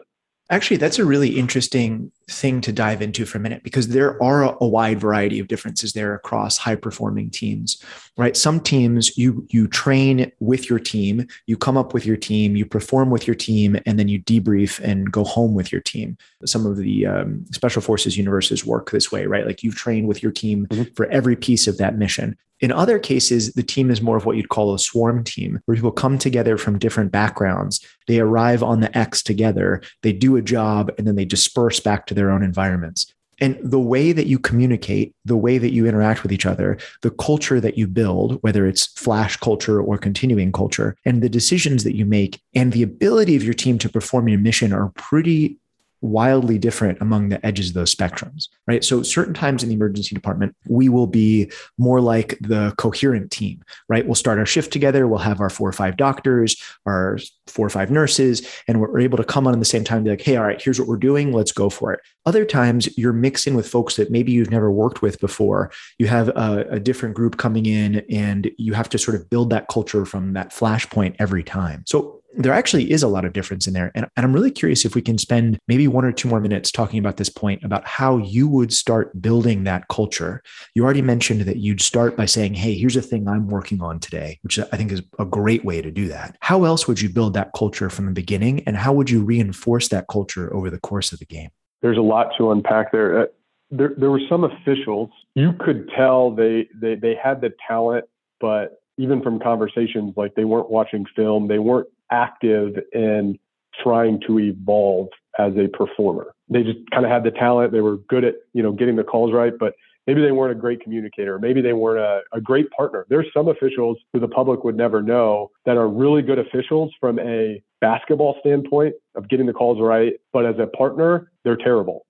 Actually, 0.50 0.76
that's 0.76 0.98
a 0.98 1.04
really 1.04 1.38
interesting 1.38 2.12
thing 2.30 2.60
to 2.60 2.72
dive 2.72 3.00
into 3.00 3.24
for 3.24 3.38
a 3.38 3.40
minute 3.40 3.62
because 3.62 3.88
there 3.88 4.22
are 4.22 4.56
a 4.60 4.66
wide 4.66 5.00
variety 5.00 5.38
of 5.38 5.48
differences 5.48 5.92
there 5.92 6.14
across 6.14 6.56
high 6.56 6.76
performing 6.76 7.30
teams 7.30 7.82
right? 8.16 8.36
Some 8.36 8.60
teams 8.60 9.16
you 9.18 9.46
you 9.50 9.66
train 9.66 10.30
with 10.40 10.70
your 10.70 10.78
team 10.78 11.26
you 11.46 11.56
come 11.56 11.76
up 11.76 11.92
with 11.92 12.06
your 12.06 12.16
team 12.16 12.56
you 12.56 12.64
perform 12.64 13.10
with 13.10 13.26
your 13.26 13.34
team 13.34 13.76
and 13.86 13.98
then 13.98 14.08
you 14.08 14.22
debrief 14.22 14.80
and 14.80 15.10
go 15.10 15.24
home 15.24 15.54
with 15.54 15.72
your 15.72 15.80
team. 15.80 16.16
Some 16.44 16.66
of 16.66 16.76
the 16.76 17.06
um, 17.06 17.44
special 17.52 17.82
forces 17.82 18.16
universes 18.16 18.64
work 18.64 18.90
this 18.90 19.10
way 19.10 19.26
right? 19.26 19.46
Like 19.46 19.62
you 19.62 19.72
train 19.72 20.06
with 20.06 20.22
your 20.22 20.32
team 20.32 20.66
mm-hmm. 20.66 20.92
for 20.94 21.06
every 21.06 21.36
piece 21.36 21.66
of 21.66 21.78
that 21.78 21.96
mission 21.96 22.36
in 22.64 22.72
other 22.72 22.98
cases, 22.98 23.52
the 23.52 23.62
team 23.62 23.90
is 23.90 24.00
more 24.00 24.16
of 24.16 24.24
what 24.24 24.38
you'd 24.38 24.48
call 24.48 24.72
a 24.72 24.78
swarm 24.78 25.22
team, 25.22 25.60
where 25.66 25.74
people 25.74 25.92
come 25.92 26.16
together 26.16 26.56
from 26.56 26.78
different 26.78 27.12
backgrounds. 27.12 27.86
They 28.08 28.20
arrive 28.20 28.62
on 28.62 28.80
the 28.80 28.96
X 28.96 29.22
together, 29.22 29.82
they 30.02 30.14
do 30.14 30.36
a 30.36 30.42
job, 30.42 30.90
and 30.96 31.06
then 31.06 31.14
they 31.14 31.26
disperse 31.26 31.78
back 31.78 32.06
to 32.06 32.14
their 32.14 32.30
own 32.30 32.42
environments. 32.42 33.12
And 33.38 33.58
the 33.62 33.78
way 33.78 34.12
that 34.12 34.28
you 34.28 34.38
communicate, 34.38 35.14
the 35.26 35.36
way 35.36 35.58
that 35.58 35.74
you 35.74 35.84
interact 35.84 36.22
with 36.22 36.32
each 36.32 36.46
other, 36.46 36.78
the 37.02 37.10
culture 37.10 37.60
that 37.60 37.76
you 37.76 37.86
build, 37.86 38.38
whether 38.42 38.66
it's 38.66 38.86
flash 38.98 39.36
culture 39.36 39.82
or 39.82 39.98
continuing 39.98 40.50
culture, 40.50 40.96
and 41.04 41.22
the 41.22 41.28
decisions 41.28 41.84
that 41.84 41.96
you 41.96 42.06
make, 42.06 42.40
and 42.54 42.72
the 42.72 42.82
ability 42.82 43.36
of 43.36 43.44
your 43.44 43.52
team 43.52 43.76
to 43.76 43.90
perform 43.90 44.26
your 44.26 44.38
mission 44.38 44.72
are 44.72 44.88
pretty 44.94 45.58
wildly 46.04 46.58
different 46.58 47.00
among 47.00 47.30
the 47.30 47.44
edges 47.44 47.68
of 47.68 47.74
those 47.74 47.94
spectrums, 47.94 48.48
right? 48.66 48.84
So, 48.84 49.02
certain 49.02 49.32
times 49.32 49.62
in 49.62 49.70
the 49.70 49.74
emergency 49.74 50.14
department, 50.14 50.54
we 50.68 50.88
will 50.88 51.06
be 51.06 51.50
more 51.78 52.00
like 52.00 52.38
the 52.40 52.74
coherent 52.76 53.30
team, 53.30 53.64
right? 53.88 54.04
We'll 54.04 54.14
start 54.14 54.38
our 54.38 54.46
shift 54.46 54.72
together. 54.72 55.08
We'll 55.08 55.18
have 55.18 55.40
our 55.40 55.48
four 55.50 55.68
or 55.68 55.72
five 55.72 55.96
doctors, 55.96 56.62
our 56.84 57.18
four 57.46 57.66
or 57.66 57.70
five 57.70 57.90
nurses, 57.90 58.46
and 58.68 58.80
we're 58.80 59.00
able 59.00 59.16
to 59.16 59.24
come 59.24 59.46
on 59.46 59.54
at 59.54 59.58
the 59.58 59.64
same 59.64 59.82
time 59.82 59.98
and 59.98 60.04
be 60.04 60.10
like, 60.10 60.20
hey, 60.20 60.36
all 60.36 60.44
right, 60.44 60.60
here's 60.60 60.78
what 60.78 60.88
we're 60.88 60.96
doing. 60.96 61.32
Let's 61.32 61.52
go 61.52 61.70
for 61.70 61.92
it. 61.92 62.00
Other 62.26 62.44
times, 62.44 62.96
you're 62.98 63.12
mixing 63.12 63.54
with 63.54 63.66
folks 63.66 63.96
that 63.96 64.10
maybe 64.10 64.32
you've 64.32 64.50
never 64.50 64.70
worked 64.70 65.00
with 65.00 65.18
before. 65.20 65.70
You 65.98 66.06
have 66.08 66.28
a, 66.28 66.66
a 66.70 66.80
different 66.80 67.14
group 67.14 67.38
coming 67.38 67.66
in, 67.66 68.04
and 68.10 68.50
you 68.58 68.74
have 68.74 68.90
to 68.90 68.98
sort 68.98 69.14
of 69.14 69.30
build 69.30 69.50
that 69.50 69.68
culture 69.68 70.04
from 70.04 70.34
that 70.34 70.50
flashpoint 70.50 71.16
every 71.18 71.42
time. 71.42 71.84
So, 71.86 72.20
there 72.36 72.52
actually 72.52 72.90
is 72.90 73.02
a 73.02 73.08
lot 73.08 73.24
of 73.24 73.32
difference 73.32 73.66
in 73.66 73.74
there. 73.74 73.92
And, 73.94 74.06
and, 74.16 74.24
I'm 74.24 74.32
really 74.32 74.50
curious 74.50 74.84
if 74.84 74.94
we 74.94 75.02
can 75.02 75.18
spend 75.18 75.58
maybe 75.68 75.86
one 75.88 76.04
or 76.04 76.12
two 76.12 76.28
more 76.28 76.40
minutes 76.40 76.72
talking 76.72 76.98
about 76.98 77.16
this 77.16 77.28
point 77.28 77.62
about 77.62 77.86
how 77.86 78.18
you 78.18 78.48
would 78.48 78.72
start 78.72 79.20
building 79.20 79.64
that 79.64 79.88
culture. 79.88 80.42
You 80.74 80.84
already 80.84 81.02
mentioned 81.02 81.42
that 81.42 81.58
you'd 81.58 81.80
start 81.80 82.16
by 82.16 82.26
saying, 82.26 82.54
Hey, 82.54 82.74
here's 82.74 82.96
a 82.96 83.02
thing 83.02 83.28
I'm 83.28 83.48
working 83.48 83.82
on 83.82 84.00
today, 84.00 84.38
which 84.42 84.58
I 84.58 84.76
think 84.76 84.92
is 84.92 85.02
a 85.18 85.24
great 85.24 85.64
way 85.64 85.82
to 85.82 85.90
do 85.90 86.08
that. 86.08 86.36
How 86.40 86.64
else 86.64 86.88
would 86.88 87.00
you 87.00 87.08
build 87.08 87.34
that 87.34 87.50
culture 87.56 87.90
from 87.90 88.06
the 88.06 88.12
beginning? 88.12 88.62
And 88.66 88.76
how 88.76 88.92
would 88.92 89.10
you 89.10 89.22
reinforce 89.22 89.88
that 89.88 90.06
culture 90.10 90.52
over 90.54 90.70
the 90.70 90.80
course 90.80 91.12
of 91.12 91.18
the 91.18 91.26
game? 91.26 91.50
There's 91.82 91.98
a 91.98 92.02
lot 92.02 92.30
to 92.38 92.50
unpack 92.50 92.92
there. 92.92 93.22
Uh, 93.22 93.26
there, 93.70 93.92
there 93.96 94.10
were 94.10 94.20
some 94.28 94.44
officials, 94.44 95.10
you 95.34 95.52
could 95.58 95.90
tell 95.96 96.30
they, 96.30 96.68
they, 96.74 96.94
they 96.94 97.14
had 97.20 97.40
the 97.40 97.52
talent, 97.66 98.04
but 98.40 98.80
even 98.98 99.22
from 99.22 99.40
conversations, 99.40 100.14
like 100.16 100.34
they 100.34 100.44
weren't 100.44 100.70
watching 100.70 101.04
film, 101.16 101.48
they 101.48 101.58
weren't 101.58 101.88
active 102.10 102.76
in 102.92 103.38
trying 103.82 104.20
to 104.26 104.38
evolve 104.38 105.08
as 105.38 105.52
a 105.56 105.68
performer. 105.68 106.34
They 106.48 106.62
just 106.62 106.78
kind 106.92 107.04
of 107.04 107.10
had 107.10 107.24
the 107.24 107.30
talent. 107.30 107.72
They 107.72 107.80
were 107.80 107.96
good 108.08 108.24
at, 108.24 108.34
you 108.52 108.62
know, 108.62 108.72
getting 108.72 108.96
the 108.96 109.04
calls 109.04 109.32
right, 109.32 109.52
but 109.58 109.74
maybe 110.06 110.20
they 110.20 110.32
weren't 110.32 110.56
a 110.56 110.60
great 110.60 110.80
communicator. 110.80 111.38
Maybe 111.38 111.60
they 111.60 111.72
weren't 111.72 112.00
a, 112.00 112.20
a 112.36 112.40
great 112.40 112.70
partner. 112.70 113.06
There's 113.08 113.26
some 113.34 113.48
officials 113.48 113.98
who 114.12 114.20
the 114.20 114.28
public 114.28 114.64
would 114.64 114.76
never 114.76 115.02
know 115.02 115.50
that 115.64 115.76
are 115.76 115.88
really 115.88 116.22
good 116.22 116.38
officials 116.38 116.92
from 117.00 117.18
a 117.18 117.62
basketball 117.80 118.36
standpoint 118.40 118.94
of 119.14 119.28
getting 119.28 119.46
the 119.46 119.52
calls 119.52 119.80
right, 119.80 120.14
but 120.32 120.46
as 120.46 120.56
a 120.58 120.66
partner, 120.66 121.30
they're 121.44 121.56
terrible. 121.56 122.06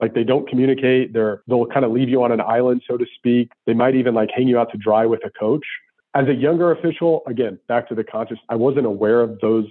Like 0.00 0.14
they 0.14 0.24
don't 0.24 0.48
communicate. 0.48 1.12
They're 1.12 1.42
they'll 1.48 1.66
kind 1.66 1.84
of 1.84 1.90
leave 1.90 2.08
you 2.08 2.22
on 2.22 2.30
an 2.30 2.40
island, 2.40 2.82
so 2.88 2.96
to 2.96 3.06
speak. 3.16 3.50
They 3.66 3.74
might 3.74 3.96
even 3.96 4.14
like 4.14 4.30
hang 4.34 4.46
you 4.46 4.58
out 4.58 4.70
to 4.72 4.78
dry 4.78 5.06
with 5.06 5.20
a 5.24 5.30
coach. 5.30 5.66
As 6.14 6.26
a 6.26 6.34
younger 6.34 6.72
official, 6.72 7.22
again, 7.26 7.58
back 7.68 7.88
to 7.88 7.94
the 7.94 8.04
conscious, 8.04 8.38
I 8.48 8.56
wasn't 8.56 8.86
aware 8.86 9.20
of 9.20 9.38
those 9.40 9.66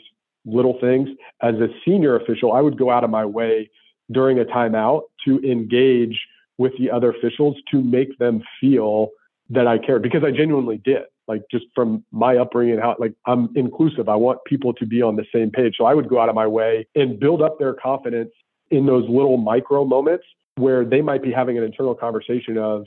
little 0.46 0.78
things. 0.80 1.10
As 1.42 1.56
a 1.56 1.68
senior 1.84 2.16
official, 2.16 2.54
I 2.54 2.62
would 2.62 2.78
go 2.78 2.90
out 2.90 3.04
of 3.04 3.10
my 3.10 3.26
way 3.26 3.70
during 4.12 4.40
a 4.40 4.46
timeout 4.46 5.02
to 5.26 5.40
engage 5.40 6.18
with 6.58 6.74
the 6.80 6.90
other 6.90 7.12
officials 7.12 7.58
to 7.72 7.82
make 7.82 8.18
them 8.18 8.42
feel 8.60 9.10
that 9.50 9.68
I 9.68 9.78
cared 9.78 10.02
because 10.02 10.24
I 10.24 10.32
genuinely 10.32 10.78
did. 10.78 11.04
Like 11.28 11.44
just 11.52 11.66
from 11.76 12.04
my 12.12 12.38
upbringing, 12.38 12.80
how 12.80 12.96
like 13.00 13.14
I'm 13.26 13.50
inclusive. 13.56 14.08
I 14.08 14.16
want 14.16 14.40
people 14.46 14.74
to 14.74 14.86
be 14.86 15.02
on 15.02 15.18
the 15.18 15.26
same 15.34 15.52
page. 15.52 15.76
So 15.78 15.86
I 15.86 15.94
would 15.94 16.08
go 16.08 16.20
out 16.22 16.30
of 16.30 16.36
my 16.36 16.48
way 16.48 16.88
and 16.96 17.20
build 17.20 17.42
up 17.42 17.60
their 17.60 17.74
confidence 17.74 18.32
in 18.72 18.86
those 18.86 19.04
little 19.10 19.38
micro 19.38 19.84
moments 19.84 20.26
where 20.56 20.86
they 20.86 21.02
might 21.02 21.22
be 21.22 21.32
having 21.32 21.58
an 21.58 21.64
internal 21.64 21.94
conversation 21.94 22.58
of, 22.58 22.86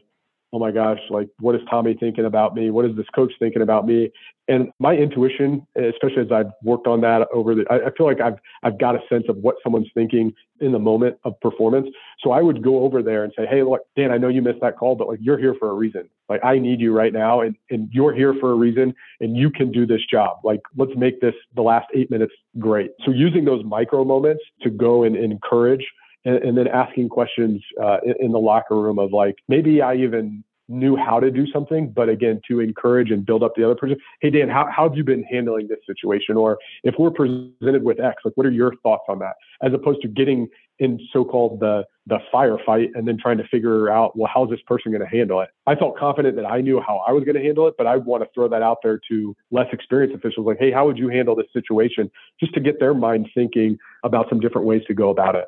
oh 0.53 0.59
my 0.59 0.71
gosh, 0.71 0.99
like 1.11 1.29
what 1.39 1.55
is 1.55 1.61
Tommy 1.71 1.97
thinking 1.99 2.25
about 2.25 2.55
me? 2.55 2.71
What 2.71 2.85
is 2.85 2.97
this 2.97 3.07
coach 3.15 3.33
thinking 3.39 3.63
about 3.63 3.87
me? 3.87 4.11
And 4.49 4.71
my 4.81 4.95
intuition, 4.95 5.65
especially 5.77 6.23
as 6.23 6.33
I've 6.33 6.51
worked 6.65 6.89
on 6.89 7.01
that 7.03 7.29
over 7.33 7.55
the, 7.55 7.65
I, 7.71 7.91
feel 7.97 8.07
like 8.07 8.21
I've 8.21 8.39
I've 8.65 8.79
got 8.79 8.97
a 8.97 8.99
sense 9.09 9.25
of 9.29 9.37
what 9.37 9.57
someone's 9.63 9.87
thinking 9.95 10.33
in 10.61 10.73
the 10.73 10.79
moment 10.79 11.19
of 11.25 11.39
performance. 11.41 11.87
So 12.21 12.33
I 12.33 12.43
would 12.43 12.63
go 12.63 12.81
over 12.81 13.01
there 13.01 13.23
and 13.23 13.33
say, 13.37 13.47
hey, 13.47 13.63
look, 13.63 13.83
Dan, 13.97 14.11
I 14.11 14.19
know 14.19 14.27
you 14.27 14.43
missed 14.43 14.61
that 14.63 14.77
call, 14.77 14.97
but 14.97 15.07
like 15.07 15.21
you're 15.23 15.39
here 15.39 15.55
for 15.59 15.71
a 15.71 15.75
reason. 15.75 16.09
Like 16.29 16.45
I 16.45 16.59
need 16.59 16.81
you 16.81 16.93
right 16.93 17.13
now, 17.13 17.41
and 17.41 17.55
and 17.71 17.89
you're 17.93 18.15
here 18.15 18.35
for 18.41 18.51
a 18.51 18.57
reason, 18.57 18.93
and 19.21 19.37
you 19.37 19.51
can 19.51 19.71
do 19.71 19.87
this 19.87 20.01
job. 20.11 20.39
Like 20.43 20.61
let's 20.77 20.93
make 20.97 21.21
this 21.21 21.35
the 21.55 21.63
last 21.63 21.87
eight 21.95 22.11
minutes 22.11 22.33
great. 22.59 22.91
So 23.05 23.13
using 23.13 23.45
those 23.45 23.65
micro 23.65 24.05
moments 24.05 24.43
to 24.63 24.71
go 24.71 25.05
and, 25.05 25.15
and 25.15 25.33
encourage 25.33 25.87
and, 26.25 26.37
and 26.37 26.59
then 26.59 26.69
asking 26.69 27.09
questions 27.09 27.63
uh, 27.83 27.99
in, 28.05 28.15
in 28.27 28.33
the 28.33 28.39
locker 28.39 28.77
room 28.77 28.99
of 28.99 29.13
like 29.13 29.37
maybe 29.49 29.83
I 29.83 29.95
even 29.97 30.45
knew 30.71 30.97
how 30.97 31.19
to 31.19 31.31
do 31.33 31.47
something, 31.53 31.91
but 31.91 32.09
again, 32.09 32.41
to 32.47 32.61
encourage 32.61 33.11
and 33.11 33.27
build 33.27 33.43
up 33.43 33.55
the 33.57 33.65
other 33.65 33.75
person. 33.75 33.99
Hey, 34.21 34.31
Dan, 34.31 34.49
how, 34.49 34.69
how 34.75 34.89
have 34.89 34.97
you 34.97 35.03
been 35.03 35.25
handling 35.25 35.67
this 35.67 35.81
situation? 35.85 36.37
Or 36.37 36.59
if 36.85 36.95
we're 36.97 37.11
presented 37.11 37.83
with 37.83 37.99
X, 37.99 38.23
like, 38.25 38.35
what 38.37 38.47
are 38.47 38.53
your 38.53 38.75
thoughts 38.83 39.03
on 39.09 39.19
that? 39.19 39.35
As 39.63 39.75
opposed 39.75 40.01
to 40.03 40.09
getting 40.09 40.49
in 40.79 40.99
so-called 41.13 41.59
the, 41.59 41.85
the 42.07 42.19
firefight 42.33 42.91
and 42.95 43.07
then 43.07 43.19
trying 43.21 43.37
to 43.39 43.49
figure 43.49 43.91
out, 43.91 44.17
well, 44.17 44.31
how's 44.33 44.49
this 44.49 44.61
person 44.67 44.93
going 44.93 45.03
to 45.03 45.09
handle 45.09 45.41
it? 45.41 45.49
I 45.67 45.75
felt 45.75 45.99
confident 45.99 46.37
that 46.37 46.47
I 46.47 46.61
knew 46.61 46.81
how 46.81 47.03
I 47.07 47.11
was 47.11 47.25
going 47.25 47.35
to 47.35 47.43
handle 47.43 47.67
it, 47.67 47.75
but 47.77 47.89
I 47.89 47.97
want 47.97 48.23
to 48.23 48.31
throw 48.33 48.49
that 48.49 48.63
out 48.63 48.79
there 48.83 49.01
to 49.11 49.37
less 49.51 49.67
experienced 49.73 50.15
officials 50.15 50.47
like, 50.47 50.59
hey, 50.61 50.71
how 50.71 50.87
would 50.87 50.97
you 50.97 51.09
handle 51.09 51.35
this 51.35 51.47
situation? 51.53 52.11
Just 52.39 52.55
to 52.55 52.61
get 52.61 52.79
their 52.79 52.95
mind 52.95 53.29
thinking 53.35 53.77
about 54.05 54.29
some 54.29 54.39
different 54.39 54.69
ways 54.69 54.83
to 54.87 54.95
go 54.95 55.11
about 55.11 55.35
it. 55.35 55.47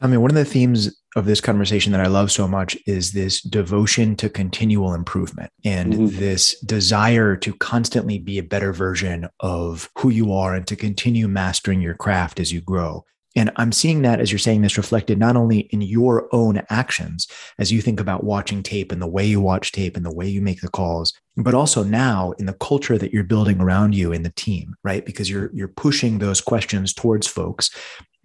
I 0.00 0.06
mean, 0.06 0.22
one 0.22 0.30
of 0.30 0.36
the 0.36 0.44
themes 0.44 0.94
of 1.16 1.26
this 1.26 1.40
conversation 1.40 1.92
that 1.92 2.00
I 2.00 2.06
love 2.06 2.30
so 2.30 2.48
much 2.48 2.76
is 2.86 3.12
this 3.12 3.42
devotion 3.42 4.16
to 4.16 4.30
continual 4.30 4.94
improvement 4.94 5.50
and 5.64 5.92
mm-hmm. 5.92 6.18
this 6.18 6.58
desire 6.60 7.36
to 7.36 7.54
constantly 7.54 8.18
be 8.18 8.38
a 8.38 8.42
better 8.42 8.72
version 8.72 9.28
of 9.40 9.90
who 9.98 10.10
you 10.10 10.32
are 10.32 10.54
and 10.54 10.66
to 10.68 10.76
continue 10.76 11.28
mastering 11.28 11.80
your 11.80 11.94
craft 11.94 12.40
as 12.40 12.52
you 12.52 12.60
grow. 12.60 13.04
And 13.36 13.52
I'm 13.56 13.70
seeing 13.70 14.02
that 14.02 14.20
as 14.20 14.32
you're 14.32 14.40
saying 14.40 14.62
this 14.62 14.76
reflected 14.76 15.18
not 15.18 15.36
only 15.36 15.60
in 15.60 15.82
your 15.82 16.28
own 16.34 16.62
actions 16.68 17.28
as 17.58 17.70
you 17.70 17.80
think 17.80 18.00
about 18.00 18.24
watching 18.24 18.62
tape 18.62 18.90
and 18.90 19.00
the 19.00 19.06
way 19.06 19.24
you 19.24 19.40
watch 19.40 19.70
tape 19.70 19.96
and 19.96 20.04
the 20.04 20.14
way 20.14 20.26
you 20.26 20.42
make 20.42 20.60
the 20.60 20.68
calls, 20.68 21.12
but 21.36 21.54
also 21.54 21.84
now 21.84 22.32
in 22.38 22.46
the 22.46 22.54
culture 22.54 22.98
that 22.98 23.12
you're 23.12 23.22
building 23.22 23.60
around 23.60 23.94
you 23.94 24.12
in 24.12 24.24
the 24.24 24.32
team, 24.32 24.74
right? 24.82 25.06
Because 25.06 25.30
you're 25.30 25.50
you're 25.54 25.68
pushing 25.68 26.18
those 26.18 26.40
questions 26.40 26.92
towards 26.92 27.28
folks 27.28 27.70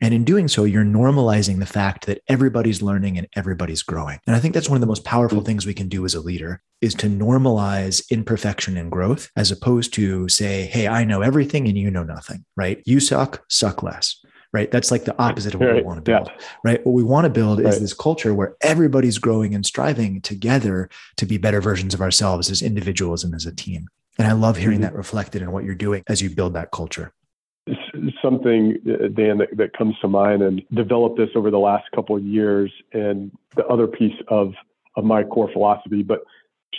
And 0.02 0.14
in 0.14 0.26
doing 0.26 0.48
so, 0.48 0.66
you're 0.66 0.84
normalizing 0.84 1.60
the 1.60 1.66
fact 1.66 2.06
that 2.06 2.22
everybody's 2.28 2.82
learning 2.82 3.18
and 3.18 3.28
everybody's 3.36 3.82
growing. 3.82 4.20
And 4.28 4.36
I 4.36 4.40
think 4.40 4.54
that's 4.54 4.70
one 4.70 4.76
of 4.76 4.82
the 4.82 4.88
most 4.88 5.06
powerful 5.06 5.42
mm. 5.42 5.46
things 5.46 5.66
we 5.66 5.74
can 5.74 5.88
do 5.88 6.06
as 6.06 6.16
a 6.16 6.20
leader 6.20 6.62
is 6.82 6.94
to 6.96 7.08
normalize 7.08 8.04
imperfection 8.12 8.76
and 8.76 8.92
growth 8.92 9.30
as 9.38 9.52
opposed 9.52 9.94
to 9.94 10.28
say, 10.28 10.66
Hey, 10.66 10.88
I 10.88 11.06
know 11.06 11.22
everything 11.22 11.68
and 11.68 11.78
you 11.78 11.90
know 11.90 12.04
nothing, 12.04 12.44
right? 12.58 12.82
You 12.86 13.00
suck, 13.00 13.44
suck 13.50 13.84
less 13.84 14.22
right? 14.56 14.72
That's 14.72 14.90
like 14.90 15.04
the 15.04 15.22
opposite 15.22 15.54
of 15.54 15.60
what 15.60 15.68
right. 15.68 15.76
we 15.76 15.82
want 15.82 15.98
to 15.98 16.02
build, 16.02 16.32
yeah. 16.34 16.46
right? 16.64 16.86
What 16.86 16.94
we 16.94 17.04
want 17.04 17.26
to 17.26 17.30
build 17.30 17.60
right. 17.60 17.74
is 17.74 17.82
this 17.82 17.94
culture 17.94 18.34
where 18.34 18.56
everybody's 18.62 19.18
growing 19.18 19.54
and 19.54 19.66
striving 19.66 20.22
together 20.22 20.90
to 21.18 21.26
be 21.26 21.38
better 21.38 21.60
versions 21.60 21.94
of 21.94 22.00
ourselves 22.00 22.50
as 22.50 22.62
individuals 22.62 23.26
and 23.26 23.36
as 23.36 23.46
a 23.46 23.54
team. 23.54 23.90
And 24.18 24.30
I 24.30 24.32
love 24.32 24.56
hearing 24.56 24.78
mm-hmm. 24.78 24.84
that 24.84 24.96
reflected 24.96 25.42
in 25.42 25.52
what 25.52 25.66
you're 25.66 25.76
doing 25.76 26.04
as 26.08 26.22
you 26.22 26.30
build 26.30 26.54
that 26.54 26.72
culture. 26.72 27.12
Something, 28.22 28.78
uh, 28.88 29.08
Dan, 29.08 29.38
that, 29.40 29.50
that 29.58 29.74
comes 29.78 29.96
to 30.02 30.08
mind 30.08 30.42
and 30.42 30.62
developed 30.74 31.18
this 31.18 31.30
over 31.36 31.50
the 31.50 31.60
last 31.60 31.86
couple 31.94 32.16
of 32.16 32.24
years, 32.24 32.72
and 32.94 33.32
the 33.56 33.66
other 33.68 33.88
piece 33.88 34.20
of 34.28 34.54
of 34.96 35.04
my 35.04 35.24
core 35.24 35.50
philosophy, 35.52 36.04
but 36.04 36.22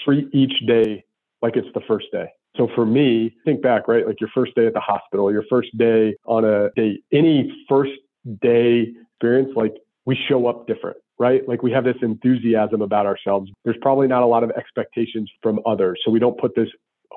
treat 0.04 0.28
each 0.32 0.66
day 0.66 1.04
like 1.42 1.56
it's 1.56 1.68
the 1.74 1.82
first 1.86 2.06
day. 2.12 2.26
So 2.56 2.68
for 2.74 2.86
me, 2.86 3.34
think 3.44 3.62
back, 3.62 3.88
right? 3.88 4.06
Like 4.06 4.20
your 4.20 4.30
first 4.34 4.54
day 4.54 4.66
at 4.66 4.72
the 4.72 4.80
hospital, 4.80 5.30
your 5.30 5.44
first 5.50 5.76
day 5.76 6.16
on 6.24 6.44
a 6.44 6.70
date, 6.74 7.04
any 7.12 7.52
first 7.68 7.92
day 8.40 8.92
experience, 9.12 9.50
like 9.54 9.74
we 10.06 10.16
show 10.28 10.46
up 10.46 10.66
different, 10.66 10.96
right? 11.18 11.46
Like 11.46 11.62
we 11.62 11.70
have 11.72 11.84
this 11.84 11.96
enthusiasm 12.00 12.80
about 12.80 13.04
ourselves. 13.06 13.50
There's 13.64 13.76
probably 13.82 14.06
not 14.06 14.22
a 14.22 14.26
lot 14.26 14.42
of 14.42 14.50
expectations 14.52 15.30
from 15.42 15.60
others. 15.66 16.00
So 16.04 16.10
we 16.10 16.18
don't 16.18 16.38
put 16.38 16.54
this 16.54 16.68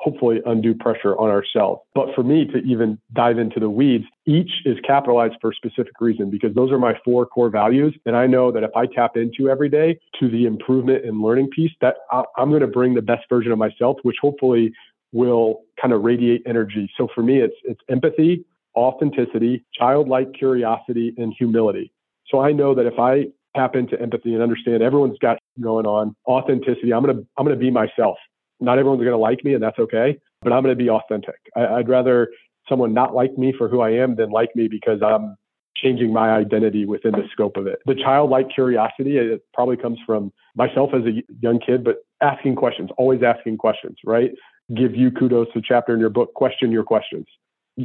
hopefully 0.01 0.41
undue 0.45 0.73
pressure 0.73 1.17
on 1.17 1.29
ourselves. 1.29 1.81
But 1.93 2.07
for 2.15 2.23
me 2.23 2.45
to 2.45 2.59
even 2.59 2.97
dive 3.13 3.37
into 3.37 3.59
the 3.59 3.69
weeds, 3.69 4.05
each 4.25 4.49
is 4.65 4.77
capitalized 4.87 5.35
for 5.41 5.51
a 5.51 5.55
specific 5.55 5.93
reason 5.99 6.29
because 6.29 6.55
those 6.55 6.71
are 6.71 6.79
my 6.79 6.93
four 7.03 7.25
core 7.25 7.49
values. 7.49 7.95
And 8.05 8.15
I 8.15 8.25
know 8.25 8.51
that 8.51 8.63
if 8.63 8.71
I 8.75 8.85
tap 8.85 9.17
into 9.17 9.49
every 9.49 9.69
day 9.69 9.99
to 10.19 10.29
the 10.29 10.45
improvement 10.45 11.05
and 11.05 11.21
learning 11.21 11.49
piece, 11.49 11.71
that 11.81 11.95
I'm 12.11 12.49
going 12.49 12.61
to 12.61 12.67
bring 12.67 12.93
the 12.93 13.01
best 13.01 13.23
version 13.29 13.51
of 13.51 13.57
myself, 13.57 13.97
which 14.03 14.17
hopefully 14.21 14.71
will 15.11 15.61
kind 15.81 15.93
of 15.93 16.03
radiate 16.03 16.43
energy. 16.45 16.89
So 16.97 17.07
for 17.13 17.23
me, 17.23 17.39
it's 17.39 17.55
it's 17.63 17.81
empathy, 17.89 18.45
authenticity, 18.75 19.65
childlike 19.73 20.33
curiosity, 20.33 21.13
and 21.17 21.33
humility. 21.37 21.91
So 22.27 22.39
I 22.39 22.51
know 22.51 22.73
that 22.75 22.85
if 22.85 22.99
I 22.99 23.25
tap 23.55 23.75
into 23.75 23.99
empathy 23.99 24.33
and 24.33 24.43
understand 24.43 24.83
everyone's 24.83 25.17
got 25.19 25.39
going 25.59 25.85
on, 25.85 26.15
authenticity, 26.27 26.93
I'm 26.93 27.03
gonna 27.03 27.21
I'm 27.37 27.45
gonna 27.45 27.55
be 27.55 27.71
myself. 27.71 28.17
Not 28.59 28.77
everyone's 28.79 29.03
gonna 29.03 29.17
like 29.17 29.43
me, 29.43 29.53
and 29.53 29.63
that's 29.63 29.79
okay. 29.79 30.17
But 30.41 30.53
I'm 30.53 30.63
gonna 30.63 30.75
be 30.75 30.89
authentic. 30.89 31.35
I, 31.55 31.65
I'd 31.65 31.89
rather 31.89 32.29
someone 32.67 32.93
not 32.93 33.15
like 33.15 33.37
me 33.37 33.53
for 33.57 33.67
who 33.67 33.81
I 33.81 33.91
am 33.91 34.15
than 34.15 34.29
like 34.29 34.55
me 34.55 34.67
because 34.67 35.01
I'm 35.03 35.35
changing 35.75 36.11
my 36.11 36.31
identity 36.31 36.85
within 36.85 37.13
the 37.13 37.23
scope 37.31 37.55
of 37.55 37.65
it. 37.65 37.79
The 37.85 37.95
childlike 37.95 38.47
curiosity, 38.53 39.17
it 39.17 39.41
probably 39.53 39.77
comes 39.77 39.97
from 40.05 40.31
myself 40.55 40.89
as 40.93 41.03
a 41.05 41.23
young 41.41 41.59
kid, 41.65 41.83
but 41.83 41.97
asking 42.21 42.55
questions, 42.55 42.89
always 42.97 43.21
asking 43.23 43.57
questions, 43.57 43.97
right? 44.05 44.31
give 44.75 44.95
you 44.95 45.11
kudos 45.11 45.47
to 45.53 45.61
chapter 45.61 45.93
in 45.93 45.99
your 45.99 46.09
book, 46.09 46.33
question 46.33 46.71
your 46.71 46.83
questions. 46.83 47.25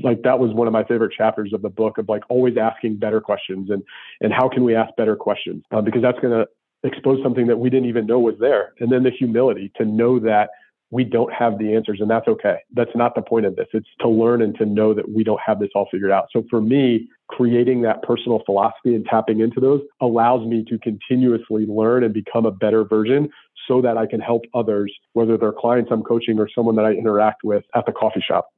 Like 0.02 0.22
that 0.22 0.38
was 0.38 0.52
one 0.52 0.66
of 0.66 0.72
my 0.72 0.84
favorite 0.84 1.12
chapters 1.16 1.52
of 1.52 1.62
the 1.62 1.68
book 1.68 1.98
of 1.98 2.08
like 2.08 2.22
always 2.28 2.56
asking 2.56 2.96
better 2.96 3.20
questions 3.20 3.70
and 3.70 3.82
and 4.20 4.32
how 4.32 4.48
can 4.48 4.64
we 4.64 4.74
ask 4.74 4.94
better 4.96 5.14
questions 5.14 5.62
uh, 5.70 5.80
because 5.80 6.02
that's 6.02 6.18
going 6.18 6.32
to 6.32 6.46
expose 6.88 7.22
something 7.22 7.46
that 7.46 7.58
we 7.58 7.70
didn't 7.70 7.88
even 7.88 8.06
know 8.06 8.18
was 8.18 8.34
there. 8.40 8.74
And 8.80 8.90
then 8.90 9.04
the 9.04 9.10
humility 9.10 9.70
to 9.76 9.84
know 9.84 10.18
that 10.18 10.50
we 10.94 11.02
don't 11.02 11.32
have 11.32 11.58
the 11.58 11.74
answers 11.74 12.00
and 12.00 12.08
that's 12.08 12.28
okay. 12.28 12.58
That's 12.72 12.94
not 12.94 13.16
the 13.16 13.22
point 13.22 13.46
of 13.46 13.56
this. 13.56 13.66
It's 13.72 13.88
to 13.98 14.08
learn 14.08 14.40
and 14.40 14.56
to 14.58 14.64
know 14.64 14.94
that 14.94 15.10
we 15.12 15.24
don't 15.24 15.40
have 15.44 15.58
this 15.58 15.70
all 15.74 15.88
figured 15.90 16.12
out. 16.12 16.28
So 16.32 16.44
for 16.48 16.60
me, 16.60 17.08
creating 17.26 17.82
that 17.82 18.04
personal 18.04 18.44
philosophy 18.46 18.94
and 18.94 19.04
tapping 19.04 19.40
into 19.40 19.58
those 19.58 19.80
allows 20.00 20.46
me 20.46 20.64
to 20.68 20.78
continuously 20.78 21.66
learn 21.66 22.04
and 22.04 22.14
become 22.14 22.46
a 22.46 22.52
better 22.52 22.84
version 22.84 23.28
so 23.66 23.82
that 23.82 23.98
I 23.98 24.06
can 24.06 24.20
help 24.20 24.42
others, 24.54 24.94
whether 25.14 25.36
they're 25.36 25.52
clients 25.52 25.90
I'm 25.90 26.04
coaching 26.04 26.38
or 26.38 26.48
someone 26.54 26.76
that 26.76 26.84
I 26.84 26.92
interact 26.92 27.42
with 27.42 27.64
at 27.74 27.86
the 27.86 27.92
coffee 27.92 28.22
shop. 28.24 28.50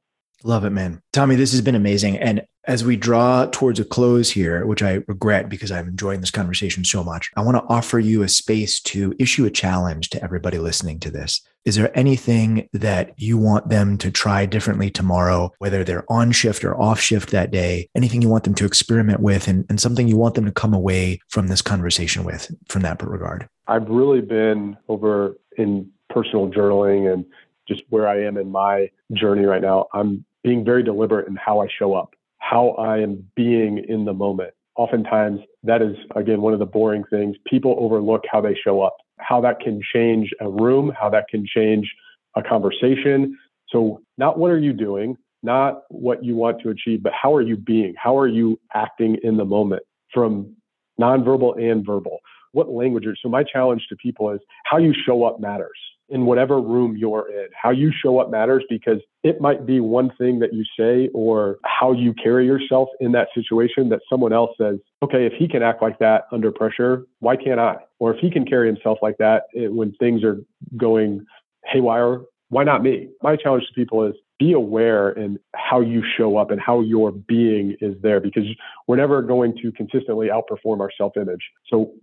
Love 0.43 0.63
it, 0.63 0.69
man. 0.69 1.01
Tommy, 1.13 1.35
this 1.35 1.51
has 1.51 1.61
been 1.61 1.73
amazing. 1.73 2.17
And 2.19 2.45
as 2.65 2.83
we 2.83 2.95
draw 2.95 3.47
towards 3.47 3.79
a 3.79 3.85
close 3.85 4.29
here, 4.29 4.65
which 4.67 4.83
I 4.83 4.99
regret 5.07 5.49
because 5.49 5.71
I'm 5.71 5.87
enjoying 5.87 6.19
this 6.19 6.29
conversation 6.29 6.85
so 6.85 7.03
much, 7.03 7.31
I 7.35 7.41
want 7.41 7.57
to 7.57 7.63
offer 7.73 7.97
you 7.97 8.21
a 8.21 8.29
space 8.29 8.79
to 8.81 9.15
issue 9.17 9.45
a 9.45 9.49
challenge 9.49 10.09
to 10.11 10.23
everybody 10.23 10.59
listening 10.59 10.99
to 10.99 11.09
this. 11.09 11.41
Is 11.67 11.75
there 11.75 11.91
anything 11.97 12.69
that 12.71 13.13
you 13.17 13.37
want 13.37 13.67
them 13.67 13.97
to 13.97 14.09
try 14.09 14.45
differently 14.45 14.89
tomorrow, 14.89 15.51
whether 15.59 15.83
they're 15.83 16.09
on 16.09 16.31
shift 16.31 16.63
or 16.63 16.79
off 16.79 16.99
shift 16.99 17.31
that 17.31 17.51
day? 17.51 17.89
Anything 17.93 18.21
you 18.21 18.29
want 18.29 18.45
them 18.45 18.55
to 18.55 18.65
experiment 18.65 19.19
with 19.19 19.49
and, 19.49 19.65
and 19.69 19.79
something 19.79 20.07
you 20.07 20.15
want 20.15 20.35
them 20.35 20.45
to 20.45 20.51
come 20.51 20.73
away 20.73 21.19
from 21.27 21.47
this 21.47 21.61
conversation 21.61 22.23
with 22.23 22.49
from 22.69 22.83
that 22.83 23.05
regard? 23.05 23.49
I've 23.67 23.89
really 23.89 24.21
been 24.21 24.77
over 24.87 25.35
in 25.57 25.91
personal 26.09 26.49
journaling 26.49 27.11
and 27.11 27.25
just 27.67 27.83
where 27.89 28.07
I 28.07 28.23
am 28.23 28.37
in 28.37 28.49
my 28.49 28.89
journey 29.11 29.43
right 29.43 29.61
now. 29.61 29.87
I'm 29.93 30.23
being 30.45 30.63
very 30.63 30.83
deliberate 30.83 31.27
in 31.27 31.35
how 31.35 31.61
I 31.61 31.67
show 31.67 31.93
up 31.93 32.13
how 32.39 32.69
I 32.71 32.99
am 32.99 33.29
being 33.35 33.83
in 33.89 34.05
the 34.05 34.13
moment. 34.13 34.53
Oftentimes, 34.75 35.41
that 35.63 35.81
is, 35.81 35.97
again, 36.15 36.41
one 36.41 36.53
of 36.53 36.59
the 36.59 36.65
boring 36.65 37.03
things. 37.09 37.35
People 37.45 37.75
overlook 37.79 38.23
how 38.31 38.39
they 38.39 38.55
show 38.55 38.81
up, 38.81 38.95
how 39.19 39.41
that 39.41 39.59
can 39.59 39.81
change 39.93 40.29
a 40.39 40.49
room, 40.49 40.91
how 40.99 41.09
that 41.09 41.27
can 41.29 41.45
change 41.45 41.91
a 42.35 42.43
conversation. 42.43 43.37
So, 43.69 44.01
not 44.17 44.37
what 44.39 44.51
are 44.51 44.59
you 44.59 44.73
doing, 44.73 45.17
not 45.43 45.81
what 45.89 46.23
you 46.23 46.35
want 46.35 46.61
to 46.61 46.69
achieve, 46.69 47.03
but 47.03 47.13
how 47.13 47.33
are 47.35 47.41
you 47.41 47.57
being? 47.57 47.93
How 47.97 48.17
are 48.17 48.27
you 48.27 48.59
acting 48.73 49.17
in 49.23 49.37
the 49.37 49.45
moment 49.45 49.83
from 50.13 50.55
nonverbal 50.99 51.61
and 51.61 51.85
verbal? 51.85 52.19
What 52.53 52.69
languages? 52.69 53.19
So, 53.21 53.29
my 53.29 53.43
challenge 53.43 53.85
to 53.89 53.95
people 53.95 54.31
is 54.31 54.39
how 54.65 54.77
you 54.77 54.93
show 55.05 55.23
up 55.23 55.39
matters 55.39 55.77
in 56.09 56.25
whatever 56.25 56.61
room 56.61 56.95
you're 56.97 57.29
in. 57.29 57.47
How 57.53 57.71
you 57.71 57.91
show 57.91 58.19
up 58.19 58.29
matters 58.29 58.63
because 58.69 58.99
it 59.23 59.41
might 59.41 59.65
be 59.65 59.79
one 59.79 60.11
thing 60.17 60.39
that 60.39 60.53
you 60.53 60.63
say 60.79 61.09
or 61.13 61.57
how 61.65 61.91
you 61.91 62.13
carry 62.13 62.45
yourself 62.45 62.89
in 62.99 63.11
that 63.11 63.27
situation 63.35 63.89
that 63.89 63.99
someone 64.09 64.31
else 64.31 64.51
says, 64.57 64.77
okay, 65.03 65.25
if 65.25 65.33
he 65.33 65.47
can 65.47 65.61
act 65.61 65.81
like 65.81 65.99
that 65.99 66.25
under 66.31 66.51
pressure, 66.51 67.05
why 67.19 67.35
can't 67.35 67.59
I? 67.59 67.77
Or 67.99 68.13
if 68.13 68.19
he 68.19 68.29
can 68.29 68.45
carry 68.45 68.67
himself 68.67 68.99
like 69.01 69.17
that 69.17 69.43
eh, 69.55 69.67
when 69.67 69.93
things 69.93 70.23
are 70.23 70.37
going 70.75 71.25
haywire, 71.65 72.21
why 72.49 72.63
not 72.63 72.83
me? 72.83 73.09
My 73.21 73.35
challenge 73.35 73.65
to 73.67 73.73
people 73.73 74.05
is 74.05 74.13
be 74.39 74.53
aware 74.53 75.09
in 75.11 75.39
how 75.55 75.81
you 75.81 76.03
show 76.17 76.37
up 76.37 76.51
and 76.51 76.61
how 76.61 76.81
your 76.81 77.11
being 77.11 77.75
is 77.81 77.95
there 78.01 78.19
because 78.19 78.45
we're 78.87 78.95
never 78.95 79.21
going 79.21 79.57
to 79.61 79.71
consistently 79.71 80.27
outperform 80.27 80.79
our 80.79 80.91
self 80.95 81.17
image. 81.17 81.49
So 81.67 81.93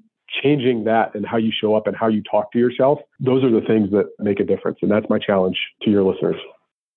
changing 0.42 0.84
that 0.84 1.14
and 1.14 1.24
how 1.24 1.36
you 1.36 1.52
show 1.58 1.74
up 1.74 1.86
and 1.86 1.96
how 1.96 2.08
you 2.08 2.22
talk 2.28 2.50
to 2.52 2.58
yourself, 2.58 2.98
those 3.20 3.44
are 3.44 3.50
the 3.50 3.60
things 3.66 3.90
that 3.92 4.06
make 4.18 4.40
a 4.40 4.44
difference. 4.44 4.78
And 4.82 4.90
that's 4.90 5.06
my 5.08 5.18
challenge 5.18 5.56
to 5.82 5.90
your 5.90 6.02
listeners. 6.02 6.36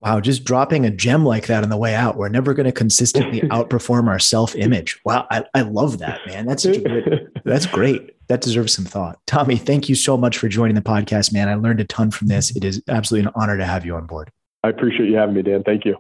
Wow, 0.02 0.20
just 0.20 0.44
dropping 0.44 0.86
a 0.86 0.92
gem 0.92 1.26
like 1.26 1.48
that 1.48 1.64
on 1.64 1.70
the 1.70 1.78
way 1.78 1.96
out. 1.96 2.18
We're 2.18 2.30
never 2.30 2.54
going 2.54 2.66
to 2.66 2.72
consistently 2.72 3.42
outperform 3.50 4.08
our 4.08 4.20
self 4.20 4.56
image. 4.56 5.00
Wow, 5.06 5.28
I, 5.32 5.46
I 5.54 5.62
love 5.62 6.00
that, 6.00 6.20
man. 6.28 6.46
That's 6.46 6.64
such 6.64 6.78
a 6.78 6.82
good, 6.82 7.42
that's 7.46 7.66
great. 7.66 8.12
That 8.28 8.42
deserves 8.42 8.74
some 8.74 8.86
thought. 8.86 9.20
Tommy, 9.26 9.56
thank 9.56 9.88
you 9.88 9.96
so 9.96 10.18
much 10.18 10.38
for 10.38 10.50
joining 10.50 10.76
the 10.76 10.82
podcast, 10.82 11.32
man. 11.32 11.48
I 11.48 11.56
learned 11.56 11.80
a 11.80 11.86
ton 11.86 12.12
from 12.12 12.28
this. 12.28 12.56
It 12.56 12.64
is 12.64 12.82
absolutely 12.88 13.28
an 13.28 13.34
honor 13.36 13.58
to 13.58 13.66
have 13.66 13.86
you 13.86 13.96
on 13.96 14.06
board. 14.06 14.32
I 14.64 14.70
appreciate 14.70 15.10
you 15.10 15.16
having 15.16 15.36
me, 15.36 15.44
Dan. 15.44 15.64
Thank 15.64 15.86
you. 15.86 15.96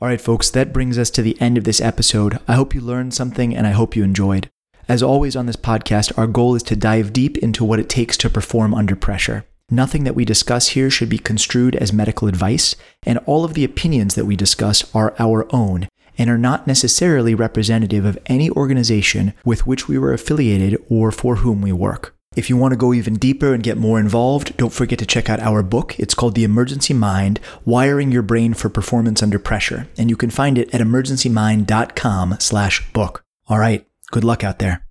All 0.00 0.08
right, 0.08 0.20
folks, 0.20 0.50
that 0.50 0.72
brings 0.72 0.98
us 0.98 1.10
to 1.10 1.22
the 1.22 1.40
end 1.40 1.58
of 1.58 1.64
this 1.64 1.80
episode. 1.80 2.38
I 2.48 2.54
hope 2.54 2.74
you 2.74 2.80
learned 2.80 3.14
something 3.14 3.54
and 3.54 3.66
I 3.66 3.70
hope 3.70 3.96
you 3.96 4.04
enjoyed. 4.04 4.50
As 4.88 5.02
always 5.02 5.36
on 5.36 5.46
this 5.46 5.56
podcast, 5.56 6.16
our 6.16 6.26
goal 6.26 6.54
is 6.54 6.62
to 6.64 6.76
dive 6.76 7.12
deep 7.12 7.36
into 7.38 7.64
what 7.64 7.78
it 7.78 7.88
takes 7.88 8.16
to 8.18 8.30
perform 8.30 8.74
under 8.74 8.96
pressure. 8.96 9.44
Nothing 9.70 10.04
that 10.04 10.14
we 10.14 10.24
discuss 10.24 10.68
here 10.68 10.88
should 10.88 11.10
be 11.10 11.18
construed 11.18 11.76
as 11.76 11.92
medical 11.92 12.26
advice, 12.26 12.74
and 13.02 13.18
all 13.26 13.44
of 13.44 13.52
the 13.52 13.64
opinions 13.64 14.14
that 14.14 14.24
we 14.24 14.34
discuss 14.34 14.90
are 14.94 15.14
our 15.18 15.46
own 15.54 15.88
and 16.18 16.28
are 16.28 16.36
not 16.36 16.66
necessarily 16.66 17.34
representative 17.34 18.04
of 18.04 18.18
any 18.26 18.50
organization 18.50 19.32
with 19.44 19.66
which 19.66 19.88
we 19.88 19.96
were 19.96 20.12
affiliated 20.12 20.76
or 20.90 21.10
for 21.10 21.36
whom 21.36 21.62
we 21.62 21.72
work. 21.72 22.14
If 22.36 22.50
you 22.50 22.58
want 22.58 22.72
to 22.72 22.76
go 22.76 22.92
even 22.92 23.14
deeper 23.14 23.54
and 23.54 23.62
get 23.62 23.78
more 23.78 23.98
involved, 23.98 24.54
don't 24.58 24.72
forget 24.72 24.98
to 24.98 25.06
check 25.06 25.30
out 25.30 25.40
our 25.40 25.62
book. 25.62 25.98
It's 25.98 26.14
called 26.14 26.34
The 26.34 26.44
Emergency 26.44 26.92
Mind: 26.92 27.40
Wiring 27.64 28.12
Your 28.12 28.20
Brain 28.22 28.52
for 28.52 28.68
Performance 28.68 29.22
Under 29.22 29.38
Pressure, 29.38 29.88
and 29.96 30.10
you 30.10 30.16
can 30.16 30.28
find 30.30 30.58
it 30.58 30.74
at 30.74 30.82
emergencymind.com/book. 30.82 33.24
All 33.48 33.58
right, 33.58 33.88
Good 34.10 34.24
luck 34.24 34.42
out 34.42 34.58
there. 34.58 34.84